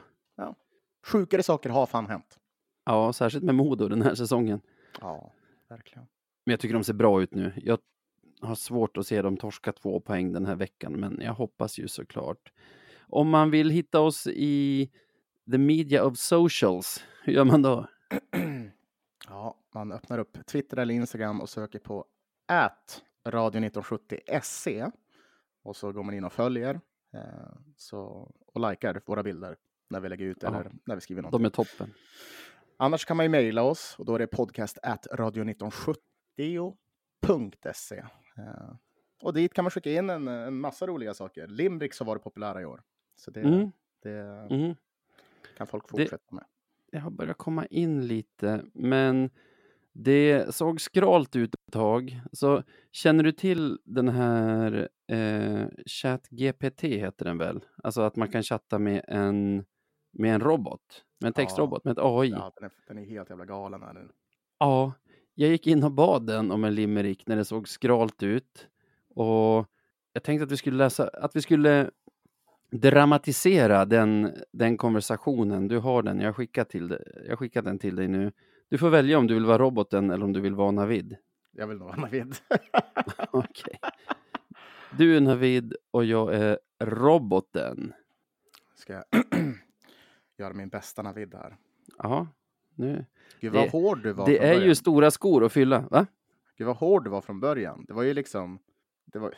Sjukare 1.05 1.43
saker 1.43 1.69
har 1.69 1.85
fan 1.85 2.05
hänt. 2.05 2.39
Ja, 2.85 3.13
särskilt 3.13 3.43
med 3.43 3.55
Modo 3.55 3.87
den 3.87 4.01
här 4.01 4.15
säsongen. 4.15 4.61
Ja, 5.01 5.33
verkligen. 5.67 6.07
Men 6.45 6.51
jag 6.51 6.59
tycker 6.59 6.73
de 6.73 6.83
ser 6.83 6.93
bra 6.93 7.21
ut 7.23 7.33
nu. 7.33 7.53
Jag 7.55 7.79
har 8.41 8.55
svårt 8.55 8.97
att 8.97 9.07
se 9.07 9.21
dem 9.21 9.37
torska 9.37 9.71
två 9.71 9.99
poäng 9.99 10.33
den 10.33 10.45
här 10.45 10.55
veckan, 10.55 10.93
men 10.93 11.19
jag 11.21 11.33
hoppas 11.33 11.79
ju 11.79 11.87
såklart. 11.87 12.51
Om 12.99 13.29
man 13.29 13.51
vill 13.51 13.69
hitta 13.69 13.99
oss 13.99 14.27
i 14.27 14.89
the 15.51 15.57
media 15.57 16.05
of 16.05 16.17
socials, 16.17 17.03
hur 17.23 17.33
gör 17.33 17.45
man 17.45 17.61
då? 17.61 17.87
Ja, 19.27 19.59
man 19.73 19.91
öppnar 19.91 20.19
upp 20.19 20.45
Twitter 20.45 20.77
eller 20.77 20.93
Instagram 20.93 21.41
och 21.41 21.49
söker 21.49 21.79
på 21.79 22.05
at 22.47 23.03
radio1970se. 23.27 24.91
Och 25.63 25.75
så 25.75 25.91
går 25.91 26.03
man 26.03 26.13
in 26.13 26.23
och 26.23 26.33
följer 26.33 26.81
eh, 27.13 27.21
så, 27.77 28.31
och 28.47 28.69
likar 28.71 29.01
våra 29.05 29.23
bilder 29.23 29.57
när 29.89 29.99
vi 29.99 30.09
lägger 30.09 30.25
ut 30.25 30.37
Ja. 30.41 30.47
eller 30.47 30.71
när 30.85 30.95
vi 30.95 31.01
skriver 31.01 31.21
något. 31.21 31.31
De 31.31 31.45
är 31.45 31.49
toppen. 31.49 31.93
Annars 32.77 33.05
kan 33.05 33.17
man 33.17 33.25
ju 33.25 33.29
mejla 33.29 33.63
oss 33.63 33.95
och 33.99 34.05
då 34.05 34.15
är 34.15 34.19
det 34.19 34.27
podcast 34.27 34.77
at 34.83 35.07
radio1970.se. 35.11 37.97
Eh, 38.37 38.75
och 39.21 39.33
dit 39.33 39.53
kan 39.53 39.63
man 39.63 39.71
skicka 39.71 39.91
in 39.91 40.09
en, 40.09 40.27
en 40.27 40.59
massa 40.59 40.87
roliga 40.87 41.13
saker. 41.13 41.47
Limericks 41.47 41.99
har 41.99 42.05
varit 42.05 42.23
populära 42.23 42.61
i 42.61 42.65
år. 42.65 42.83
Så 43.15 43.31
det, 43.31 43.41
Mm, 43.41 43.71
det 44.01 44.19
mm. 44.51 44.75
kan 45.57 45.67
folk 45.67 45.83
Det- 45.83 45.89
fortsätta 45.89 46.35
med. 46.35 46.45
Det 46.93 46.99
har 46.99 47.11
börjat 47.11 47.37
komma 47.37 47.65
in 47.65 48.07
lite, 48.07 48.65
men 48.73 49.29
det 49.93 50.55
såg 50.55 50.81
skralt 50.81 51.35
ut 51.35 51.55
ett 51.55 51.73
tag. 51.73 52.21
Så 52.31 52.63
känner 52.91 53.23
du 53.23 53.31
till 53.31 53.79
den 53.85 54.09
här 54.09 54.89
eh, 55.11 55.65
ChatGPT 55.85 56.81
heter 56.83 57.25
den 57.25 57.37
väl? 57.37 57.59
Alltså 57.83 58.01
att 58.01 58.15
man 58.15 58.27
kan 58.31 58.43
chatta 58.43 58.79
med 58.79 59.05
en, 59.07 59.65
med 60.13 60.33
en 60.35 60.41
robot, 60.41 61.03
med 61.19 61.27
en 61.27 61.33
Ja. 61.37 61.43
textrobot, 61.43 61.83
med 61.85 61.91
ett 61.91 61.97
AI. 62.03 62.29
Ja, 62.29 62.51
den, 62.55 62.63
är, 62.65 62.71
den 62.87 62.97
är 62.97 63.05
helt 63.05 63.29
jävla 63.29 63.45
galen 63.45 63.81
här 63.81 63.93
nu. 63.93 64.09
Ja, 64.59 64.93
jag 65.33 65.49
gick 65.49 65.67
in 65.67 65.83
och 65.83 65.91
bad 65.91 66.27
den 66.27 66.51
om 66.51 66.63
en 66.63 66.75
limerick 66.75 67.27
när 67.27 67.35
det 67.35 67.45
såg 67.45 67.67
skralt 67.67 68.23
ut. 68.23 68.67
Och 69.15 69.65
jag 70.13 70.23
tänkte 70.23 70.43
att 70.43 70.51
vi 70.51 70.57
skulle 70.57 70.77
läsa, 70.77 71.07
att 71.13 71.35
vi 71.35 71.41
skulle 71.41 71.91
dramatisera 72.73 73.85
den, 73.85 74.31
den 74.51 74.77
konversationen. 74.77 75.67
Du 75.67 75.77
har 75.79 76.03
den, 76.03 76.19
jag 76.19 76.27
har 76.27 76.33
skickat, 76.33 76.69
till, 76.69 76.87
dig- 76.87 77.21
jag 77.23 77.31
har 77.31 77.37
skickat 77.37 77.65
den 77.65 77.79
till 77.79 77.95
dig 77.95 78.07
nu. 78.07 78.31
Du 78.69 78.77
får 78.77 78.89
välja 78.89 79.17
om 79.17 79.27
du 79.27 79.33
vill 79.33 79.45
vara 79.45 79.57
roboten 79.57 80.09
eller 80.11 80.25
om 80.25 80.33
du 80.33 80.41
vill 80.41 80.55
vara 80.55 80.71
Navid. 80.71 81.15
Jag 81.51 81.67
vill 81.67 81.77
vara 81.77 81.95
Navid. 81.95 82.35
Okej. 83.31 83.79
Du 84.97 85.17
är 85.17 85.21
Navid 85.21 85.75
och 85.91 86.05
jag 86.05 86.33
är 86.35 86.59
roboten. 86.83 87.93
Ska 88.75 88.93
jag 88.93 89.03
göra 90.37 90.53
min 90.53 90.69
bästa 90.69 91.01
Navid 91.01 91.33
här. 91.35 91.57
Ja, 91.97 92.27
nu. 92.75 93.05
Gud 93.39 93.51
Det- 93.53 93.57
vad 93.59 93.69
hård 93.69 94.03
du 94.03 94.13
var 94.13 94.25
Det 94.25 94.37
är 94.37 94.53
början. 94.53 94.67
ju 94.67 94.75
stora 94.75 95.11
skor 95.11 95.43
att 95.45 95.51
fylla, 95.53 95.79
va? 95.91 96.05
Gud 96.57 96.67
vad 96.67 96.75
hård 96.77 97.03
du 97.03 97.09
var 97.09 97.21
från 97.21 97.39
början. 97.39 97.85
Det 97.87 97.93
var 97.93 98.03
ju 98.03 98.13
liksom... 98.13 98.59
Det 99.05 99.19
var, 99.19 99.33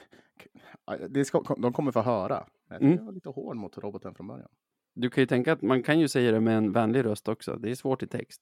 det 1.10 1.26
ska, 1.26 1.56
de 1.58 1.74
kommer 1.74 1.92
få 1.92 2.02
höra. 2.02 2.46
Jag 2.68 2.82
Mm. 2.82 2.98
jag 2.98 3.04
var 3.04 3.12
lite 3.12 3.30
hård 3.30 3.56
mot 3.58 3.78
roboten 3.78 4.16
från 4.16 4.28
början. 4.28 4.50
Du 4.94 5.10
kan 5.10 5.22
ju 5.22 5.26
tänka 5.26 5.54
att 5.54 5.62
man 5.62 5.84
kan 5.84 6.00
ju 6.00 6.08
säga 6.08 6.32
det 6.32 6.40
med 6.40 6.58
en 6.58 6.72
vänlig 6.72 7.06
röst 7.06 7.28
också. 7.28 7.56
Det 7.56 7.72
är 7.72 7.76
svårt 7.76 8.04
i 8.04 8.08
text. 8.08 8.42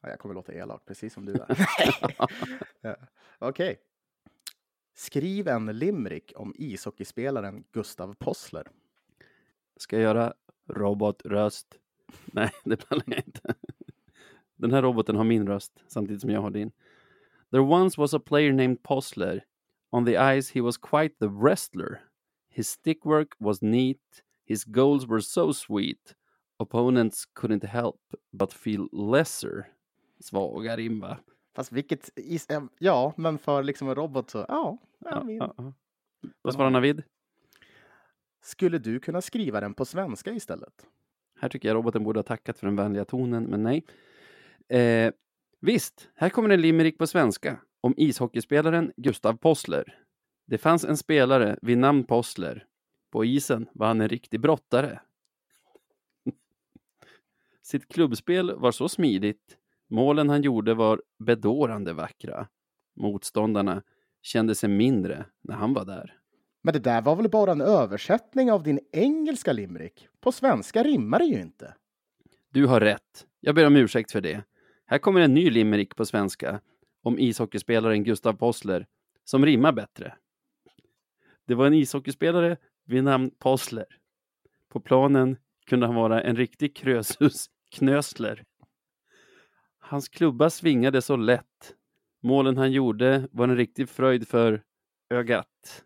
Ja, 0.00 0.08
jag 0.08 0.18
kommer 0.18 0.34
låta 0.34 0.52
elak, 0.52 0.84
precis 0.84 1.12
som 1.14 1.24
du 1.24 1.32
är. 1.32 1.46
Ja. 2.80 2.96
Okej. 3.38 3.80
Skriv 4.94 5.48
en 5.48 5.66
limerick 5.66 6.32
om 6.36 6.54
ishockeyspelaren 6.58 7.64
Gustav 7.72 8.14
Possler. 8.14 8.68
Ska 9.76 9.96
jag 9.96 10.02
göra 10.02 10.34
robotröst? 10.68 11.78
Nej, 12.24 12.50
det 12.64 12.76
pallar 12.88 13.04
jag 13.06 13.18
inte. 13.26 13.54
Den 14.56 14.72
här 14.72 14.82
roboten 14.82 15.16
har 15.16 15.24
min 15.24 15.46
röst 15.46 15.84
samtidigt 15.86 16.20
som 16.20 16.30
jag 16.30 16.40
har 16.40 16.50
din. 16.50 16.72
There 17.50 17.62
once 17.62 18.00
was 18.00 18.14
a 18.14 18.18
player 18.26 18.52
named 18.52 18.82
Posler. 18.82 19.44
On 19.90 20.06
the 20.06 20.40
ice 20.40 20.50
he 20.54 20.60
was 20.60 20.76
quite 20.78 21.14
the 21.18 21.26
wrestler. 21.28 22.00
His 22.54 22.68
stickwork 22.68 23.34
was 23.38 23.62
neat. 23.62 24.22
His 24.46 24.64
goals 24.64 25.06
were 25.06 25.20
so 25.20 25.52
sweet. 25.52 26.14
Opponents 26.58 27.24
couldn't 27.34 27.64
help 27.64 28.00
but 28.32 28.52
feel 28.52 28.88
lesser. 28.92 29.66
Svaga 30.20 30.76
rimba. 30.76 31.18
Fast 31.56 31.72
vilket... 31.72 32.10
Is, 32.16 32.46
ja, 32.78 33.14
men 33.16 33.38
för 33.38 33.62
liksom 33.62 33.88
en 33.88 33.94
robot 33.94 34.30
så... 34.30 34.38
Ja, 34.48 34.78
ja, 34.98 35.10
Ja, 35.10 35.24
min. 35.24 35.36
ja, 35.36 35.54
ja. 35.56 35.72
Vad 36.42 36.54
svarar 36.54 36.70
Navid? 36.70 37.02
Skulle 38.42 38.78
du 38.78 39.00
kunna 39.00 39.20
skriva 39.20 39.60
den 39.60 39.74
på 39.74 39.84
svenska 39.84 40.32
istället? 40.32 40.86
Här 41.40 41.48
tycker 41.48 41.68
jag 41.68 41.74
roboten 41.74 42.04
borde 42.04 42.18
ha 42.18 42.24
tackat 42.24 42.58
för 42.58 42.66
den 42.66 42.76
vänliga 42.76 43.04
tonen, 43.04 43.44
men 43.44 43.62
nej. 43.62 43.84
Eh, 44.68 45.12
visst, 45.60 46.08
här 46.14 46.28
kommer 46.28 46.50
en 46.50 46.60
limerick 46.60 46.98
på 46.98 47.06
svenska 47.06 47.60
om 47.80 47.94
ishockeyspelaren 47.96 48.92
Gustav 48.96 49.36
Possler. 49.36 50.03
Det 50.46 50.58
fanns 50.58 50.84
en 50.84 50.96
spelare 50.96 51.58
vid 51.62 51.78
namn 51.78 52.04
Possler. 52.04 52.66
På 53.10 53.24
isen 53.24 53.68
var 53.72 53.86
han 53.86 54.00
en 54.00 54.08
riktig 54.08 54.40
brottare. 54.40 55.00
Sitt 57.62 57.88
klubbspel 57.88 58.54
var 58.54 58.72
så 58.72 58.88
smidigt. 58.88 59.58
Målen 59.90 60.28
han 60.28 60.42
gjorde 60.42 60.74
var 60.74 61.02
bedårande 61.18 61.92
vackra. 61.92 62.48
Motståndarna 62.96 63.82
kände 64.22 64.54
sig 64.54 64.68
mindre 64.68 65.24
när 65.40 65.54
han 65.54 65.74
var 65.74 65.84
där. 65.84 66.18
Men 66.62 66.74
det 66.74 66.80
där 66.80 67.02
var 67.02 67.16
väl 67.16 67.28
bara 67.30 67.52
en 67.52 67.60
översättning 67.60 68.52
av 68.52 68.62
din 68.62 68.80
engelska 68.92 69.52
limerick? 69.52 70.08
På 70.20 70.32
svenska 70.32 70.82
rimmar 70.82 71.18
det 71.18 71.24
ju 71.24 71.40
inte. 71.40 71.74
Du 72.52 72.66
har 72.66 72.80
rätt. 72.80 73.26
Jag 73.40 73.54
ber 73.54 73.66
om 73.66 73.76
ursäkt 73.76 74.12
för 74.12 74.20
det. 74.20 74.42
Här 74.86 74.98
kommer 74.98 75.20
en 75.20 75.34
ny 75.34 75.50
limerick 75.50 75.96
på 75.96 76.06
svenska 76.06 76.60
om 77.02 77.18
ishockeyspelaren 77.18 78.04
Gustav 78.04 78.32
Possler 78.32 78.86
som 79.24 79.46
rimmar 79.46 79.72
bättre. 79.72 80.14
Det 81.46 81.54
var 81.54 81.66
en 81.66 81.74
ishockeyspelare 81.74 82.56
vid 82.84 83.04
namn 83.04 83.30
Possler. 83.30 83.98
På 84.68 84.80
planen 84.80 85.36
kunde 85.66 85.86
han 85.86 85.94
vara 85.94 86.22
en 86.22 86.36
riktig 86.36 86.76
krösus 86.76 87.50
knösler. 87.70 88.44
Hans 89.78 90.08
klubba 90.08 90.50
svingade 90.50 91.02
så 91.02 91.16
lätt. 91.16 91.74
Målen 92.20 92.56
han 92.56 92.72
gjorde 92.72 93.28
var 93.32 93.48
en 93.48 93.56
riktig 93.56 93.88
fröjd 93.88 94.28
för 94.28 94.62
ögat. 95.10 95.84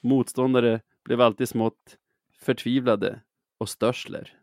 Motståndare 0.00 0.80
blev 1.04 1.20
alltid 1.20 1.48
smått 1.48 1.98
förtvivlade 2.38 3.20
och 3.58 3.68
störsler. 3.68 4.38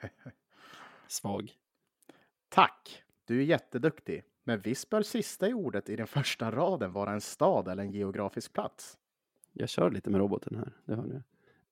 Svag. 1.08 1.52
Tack! 2.48 3.02
Du 3.24 3.40
är 3.40 3.44
jätteduktig. 3.44 4.22
Men 4.44 4.60
visst 4.60 4.90
bör 4.90 5.02
sista 5.02 5.48
i 5.48 5.54
ordet 5.54 5.88
i 5.88 5.96
den 5.96 6.06
första 6.06 6.50
raden 6.50 6.92
vara 6.92 7.12
en 7.12 7.20
stad 7.20 7.68
eller 7.68 7.82
en 7.82 7.92
geografisk 7.92 8.52
plats? 8.52 8.98
Jag 9.52 9.68
kör 9.68 9.90
lite 9.90 10.10
med 10.10 10.18
roboten 10.18 10.56
här. 10.56 10.72
Det, 10.84 10.94
hör 10.94 11.06
ni. 11.06 11.20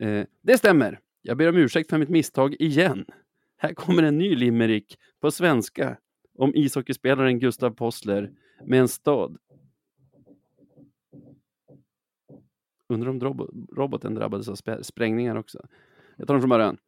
Eh, 0.06 0.26
det 0.40 0.58
stämmer. 0.58 1.00
Jag 1.22 1.36
ber 1.36 1.48
om 1.48 1.56
ursäkt 1.56 1.90
för 1.90 1.98
mitt 1.98 2.08
misstag 2.08 2.54
igen. 2.58 3.04
Här 3.56 3.74
kommer 3.74 4.02
en 4.02 4.18
ny 4.18 4.36
limerick 4.36 4.98
på 5.20 5.30
svenska 5.30 5.98
om 6.34 6.54
ishockeyspelaren 6.54 7.38
Gustav 7.38 7.70
Possler 7.70 8.32
med 8.64 8.80
en 8.80 8.88
stad. 8.88 9.38
Undrar 12.88 13.10
om 13.10 13.20
roboten 13.72 14.14
drabbades 14.14 14.48
av 14.48 14.82
sprängningar 14.82 15.36
också. 15.36 15.66
Jag 16.16 16.26
tar 16.26 16.34
den 16.34 16.40
från 16.40 16.50
början. 16.50 16.78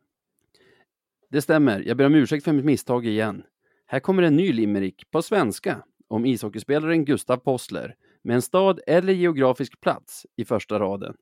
Det 1.31 1.43
stämmer. 1.43 1.81
Jag 1.81 1.97
ber 1.97 2.07
om 2.07 2.15
ursäkt 2.15 2.45
för 2.45 2.53
mitt 2.53 2.65
misstag 2.65 3.07
igen. 3.07 3.43
Här 3.87 4.01
kommer 4.01 4.23
en 4.23 4.37
ny 4.37 4.53
limerick 4.53 5.11
på 5.11 5.23
svenska 5.23 5.85
om 6.09 6.27
ishockeyspelaren 6.27 7.05
Gustav 7.05 7.37
Possler 7.37 7.97
med 8.23 8.35
en 8.35 8.43
stad 8.43 8.81
eller 8.87 9.13
geografisk 9.13 9.81
plats 9.81 10.27
i 10.37 10.45
första 10.45 10.79
raden. 10.79 11.17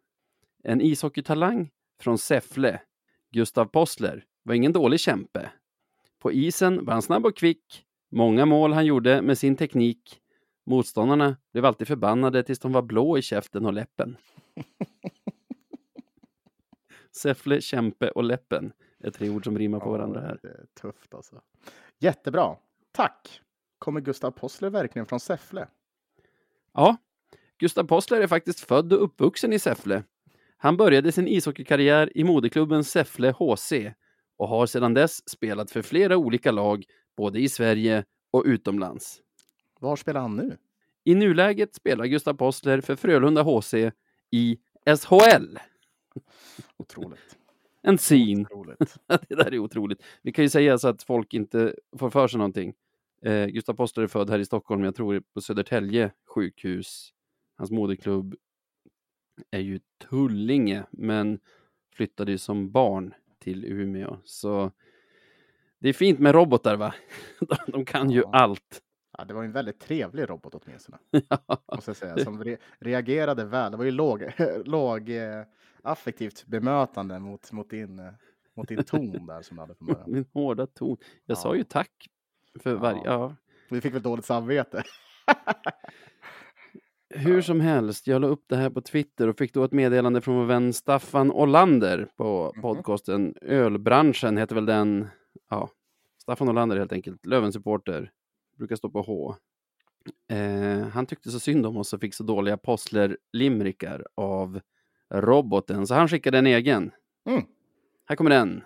En 0.64 0.80
ishockeytalang 0.80 1.70
från 2.00 2.18
Säffle, 2.18 2.80
Gustav 3.30 3.64
Possler, 3.64 4.24
var 4.42 4.54
ingen 4.54 4.72
dålig 4.72 5.00
kämpe. 5.00 5.50
På 6.18 6.32
isen 6.32 6.84
var 6.84 6.92
han 6.92 7.02
snabb 7.02 7.26
och 7.26 7.36
kvick. 7.36 7.84
Många 8.10 8.46
mål 8.46 8.72
han 8.72 8.86
gjorde 8.86 9.22
med 9.22 9.38
sin 9.38 9.56
teknik. 9.56 10.20
Motståndarna 10.66 11.36
blev 11.52 11.64
alltid 11.64 11.88
förbannade 11.88 12.42
tills 12.42 12.58
de 12.58 12.72
var 12.72 12.82
blå 12.82 13.18
i 13.18 13.22
käften 13.22 13.66
och 13.66 13.72
läppen. 13.72 14.16
Säffle, 17.16 17.60
kämpe 17.60 18.10
och 18.10 18.24
läppen 18.24 18.72
är 18.98 19.10
tre 19.10 19.30
ord 19.30 19.44
som 19.44 19.58
rimmar 19.58 19.80
på 19.80 19.90
varandra 19.90 20.20
här. 20.20 20.38
Det 20.42 20.48
är 20.48 20.66
tufft 20.80 21.14
alltså. 21.14 21.42
Jättebra. 22.02 22.56
Tack! 22.92 23.40
Kommer 23.78 24.00
Gustav 24.00 24.30
Possler 24.30 24.70
verkligen 24.70 25.06
från 25.06 25.20
Säffle? 25.20 25.68
Ja, 26.72 26.96
Gustav 27.58 27.84
Possler 27.84 28.20
är 28.20 28.26
faktiskt 28.26 28.60
född 28.60 28.92
och 28.92 29.04
uppvuxen 29.04 29.52
i 29.52 29.58
Säffle. 29.58 30.02
Han 30.56 30.76
började 30.76 31.12
sin 31.12 31.28
ishockeykarriär 31.28 32.18
i 32.18 32.24
moderklubben 32.24 32.84
Säffle 32.84 33.30
HC 33.30 33.72
och 34.36 34.48
har 34.48 34.66
sedan 34.66 34.94
dess 34.94 35.30
spelat 35.30 35.70
för 35.70 35.82
flera 35.82 36.16
olika 36.16 36.50
lag, 36.50 36.84
både 37.16 37.40
i 37.40 37.48
Sverige 37.48 38.04
och 38.30 38.42
utomlands. 38.46 39.20
Var 39.80 39.96
spelar 39.96 40.20
han 40.20 40.36
nu? 40.36 40.56
I 41.04 41.14
nuläget 41.14 41.74
spelar 41.74 42.04
Gustav 42.04 42.34
Possler 42.34 42.80
för 42.80 42.96
Frölunda 42.96 43.42
HC 43.42 43.74
i 44.30 44.58
SHL. 44.86 45.58
Otroligt. 46.76 47.38
En 47.82 47.98
scene. 47.98 48.44
Otroligt. 48.50 48.78
det 49.28 49.34
där 49.34 49.54
är 49.54 49.58
otroligt. 49.58 50.02
Vi 50.22 50.32
kan 50.32 50.44
ju 50.44 50.48
säga 50.48 50.78
så 50.78 50.88
att 50.88 51.02
folk 51.02 51.34
inte 51.34 51.74
får 51.98 52.10
för 52.10 52.28
sig 52.28 52.38
någonting. 52.38 52.74
Eh, 53.22 53.46
Gustav 53.46 53.74
Possler 53.74 54.04
är 54.04 54.08
född 54.08 54.30
här 54.30 54.38
i 54.38 54.44
Stockholm, 54.44 54.84
jag 54.84 54.94
tror 54.94 55.22
på 55.34 55.40
Södertälje 55.40 56.10
sjukhus. 56.26 57.12
Hans 57.58 57.70
moderklubb 57.70 58.34
är 59.50 59.60
ju 59.60 59.80
Tullinge, 60.10 60.84
men 60.90 61.38
flyttade 61.94 62.32
ju 62.32 62.38
som 62.38 62.70
barn 62.70 63.14
till 63.38 63.64
Umeå. 63.64 64.16
Så 64.24 64.70
det 65.78 65.88
är 65.88 65.92
fint 65.92 66.18
med 66.18 66.34
robotar, 66.34 66.76
va? 66.76 66.94
De, 67.66 67.84
kan 67.84 68.10
ju 68.10 68.20
Ja. 68.20 68.30
allt. 68.32 68.82
Ja, 69.18 69.24
det 69.24 69.34
var 69.34 69.44
en 69.44 69.52
väldigt 69.52 69.80
trevlig 69.80 70.30
robot 70.30 70.54
åtminstone. 70.54 70.98
Måste 71.74 71.88
jag 71.90 71.96
säga, 71.96 72.18
som 72.18 72.44
re 72.44 72.56
reagerade 72.78 73.44
väl. 73.44 73.70
Det 73.72 73.78
var 73.78 73.84
ju 73.84 73.90
låg, 73.90 74.32
låg 74.64 75.10
eh, 75.10 75.42
affektivt 75.82 76.46
bemötande 76.46 77.18
mot, 77.18 77.52
mot, 77.52 77.70
din, 77.70 77.98
eh, 77.98 78.12
mot 78.56 78.68
din 78.68 78.84
ton 78.84 79.26
där 79.26 79.42
som 79.42 79.56
du 79.56 79.60
hade 79.60 79.74
från 79.74 79.86
början. 79.86 80.04
Min 80.12 80.24
hårda 80.32 80.66
ton. 80.66 80.96
Jag 81.26 81.38
sa 81.38 81.48
Ja. 81.48 81.56
ju 81.56 81.64
tack 81.64 82.08
för 82.60 82.74
varje... 82.74 83.02
Ja. 83.04 83.36
Vi 83.70 83.80
fick 83.80 83.94
väl 83.94 84.02
dåligt 84.02 84.24
samvete. 84.24 84.82
Hur 87.14 87.42
som 87.42 87.60
helst, 87.60 88.06
jag 88.06 88.20
la 88.20 88.26
upp 88.28 88.44
det 88.48 88.56
här 88.56 88.70
på 88.70 88.80
Twitter 88.80 89.28
och 89.28 89.38
fick 89.38 89.54
då 89.54 89.64
ett 89.64 89.72
meddelande 89.72 90.20
från 90.20 90.36
vår 90.36 90.44
vän 90.44 90.72
Staffan 90.72 91.32
Olander 91.32 92.08
på 92.16 92.52
Mhm. 92.54 92.62
podcasten 92.62 93.34
Ölbranschen, 93.42 94.36
heter 94.36 94.54
väl 94.54 94.66
den. 94.66 95.08
Ja, 95.50 95.70
Staffan 96.22 96.48
Olander 96.48 96.76
helt 96.76 96.92
enkelt, 96.92 97.26
Löven-supporter, 97.26 98.10
brukar 98.58 98.76
stå 98.76 98.90
på 98.90 99.02
H. 99.02 99.34
Eh, 100.30 100.86
han 100.88 101.06
tyckte 101.06 101.30
så 101.30 101.40
synd 101.40 101.66
om 101.66 101.76
oss 101.76 101.92
och 101.92 102.00
fick 102.00 102.14
så 102.14 102.24
dåliga 102.24 102.56
Possler-limerickar 102.56 104.04
av 104.14 104.60
roboten, 105.12 105.86
så 105.86 105.94
han 105.94 106.08
skickade 106.08 106.38
en 106.38 106.46
egen. 106.46 106.90
Mm. 107.26 107.42
Här 108.04 108.16
kommer 108.16 108.30
den. 108.30 108.64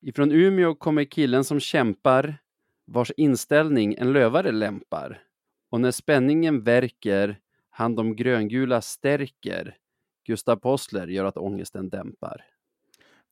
Ifrån 0.00 0.32
Umeå 0.32 0.74
kommer 0.74 1.04
killen 1.04 1.44
som 1.44 1.60
kämpar, 1.60 2.38
vars 2.84 3.12
inställning 3.16 3.94
en 3.94 4.12
lövare 4.12 4.52
lämpar. 4.52 5.22
Och 5.70 5.80
när 5.80 5.90
spänningen 5.90 6.62
verkar, 6.62 7.36
han 7.70 7.94
de 7.94 8.16
gröngula 8.16 8.80
stärker. 8.80 9.76
Gustav 10.24 10.56
Possler 10.56 11.06
gör 11.06 11.24
att 11.24 11.36
ångesten 11.36 11.88
dämpar. 11.88 12.44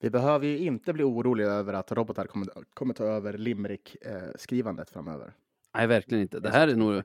Vi 0.01 0.11
behöver 0.11 0.47
ju 0.47 0.59
inte 0.59 0.93
bli 0.93 1.05
oroliga 1.05 1.49
över 1.49 1.73
att 1.73 1.93
robotar 1.93 2.27
kommer, 2.27 2.49
kommer 2.75 2.95
ta 2.95 3.05
över 3.05 3.39
limerick-skrivandet 3.39 4.91
framöver. 4.91 5.33
Nej, 5.75 5.87
verkligen 5.87 6.23
inte. 6.23 6.41
Det 6.41 6.51
här 6.51 6.69
är 6.69 6.77
nog, 6.77 7.03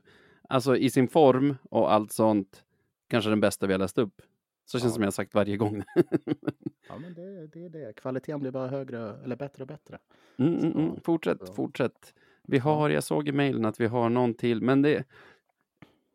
alltså 0.48 0.76
i 0.76 0.90
sin 0.90 1.08
form 1.08 1.56
och 1.70 1.92
allt 1.92 2.12
sånt, 2.12 2.64
kanske 3.08 3.30
den 3.30 3.40
bästa 3.40 3.66
vi 3.66 3.72
har 3.72 3.78
läst 3.78 3.98
upp. 3.98 4.22
Så 4.64 4.78
känns 4.78 4.82
det 4.82 4.88
Ja. 4.88 4.94
som 4.94 5.02
jag 5.02 5.12
sagt 5.14 5.34
varje 5.34 5.56
gång. 5.56 5.82
Ja, 6.88 6.98
men 6.98 7.14
det, 7.14 7.46
det 7.46 7.64
är 7.64 7.68
det. 7.68 7.92
Kvaliteten 7.96 8.40
blir 8.40 8.50
bara 8.50 8.68
högre 8.68 9.16
eller 9.24 9.36
bättre 9.36 9.62
och 9.62 9.68
bättre. 9.68 9.98
Mm, 10.36 10.54
mm, 10.58 10.72
mm. 10.72 11.00
Fortsätt, 11.00 11.46
Så. 11.46 11.52
fortsätt. 11.54 12.14
Vi 12.42 12.58
har, 12.58 12.90
jag 12.90 13.04
såg 13.04 13.28
i 13.28 13.32
mejlen 13.32 13.64
att 13.64 13.80
vi 13.80 13.86
har 13.86 14.08
någon 14.08 14.34
till, 14.34 14.62
men 14.62 14.82
det, 14.82 15.04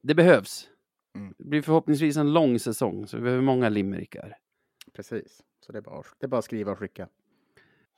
det 0.01 0.15
behövs. 0.15 0.69
Mm. 1.15 1.33
Det 1.37 1.43
blir 1.45 1.61
förhoppningsvis 1.61 2.17
en 2.17 2.33
lång 2.33 2.59
säsong, 2.59 3.07
så 3.07 3.17
vi 3.17 3.23
behöver 3.23 3.43
många 3.43 3.69
limerickar. 3.69 4.37
Precis. 4.93 5.43
Så 5.59 5.71
det 5.71 5.77
är 5.77 5.81
bara, 5.81 6.03
det 6.19 6.25
är 6.25 6.27
bara 6.27 6.39
att 6.39 6.45
skriva 6.45 6.71
och 6.71 6.79
skicka. 6.79 7.07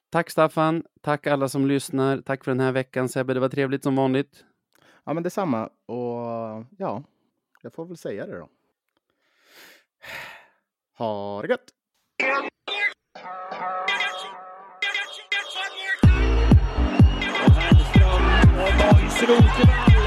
Tack 0.09 0.29
Staffan, 0.29 0.83
tack 1.01 1.27
alla 1.27 1.49
som 1.49 1.67
lyssnar, 1.67 2.21
tack 2.21 2.43
för 2.43 2.51
den 2.51 2.59
här 2.59 2.71
veckan 2.71 3.09
Sebbe, 3.09 3.33
det 3.33 3.39
var 3.39 3.49
trevligt 3.49 3.83
som 3.83 3.95
vanligt. 3.95 4.45
Ja, 5.03 5.13
men 5.13 5.23
detsamma. 5.23 5.69
Och 5.85 6.65
ja, 6.77 7.03
jag 7.61 7.73
får 7.73 7.85
väl 7.85 7.97
säga 7.97 8.25
det 8.27 8.37
då. 8.37 8.49
Ha 10.99 11.41
det 11.41 11.47
gött! 11.47 11.69
Hellström 17.55 18.23
och 18.59 18.73
Borgs 18.79 19.23
Rosenvall 19.23 19.98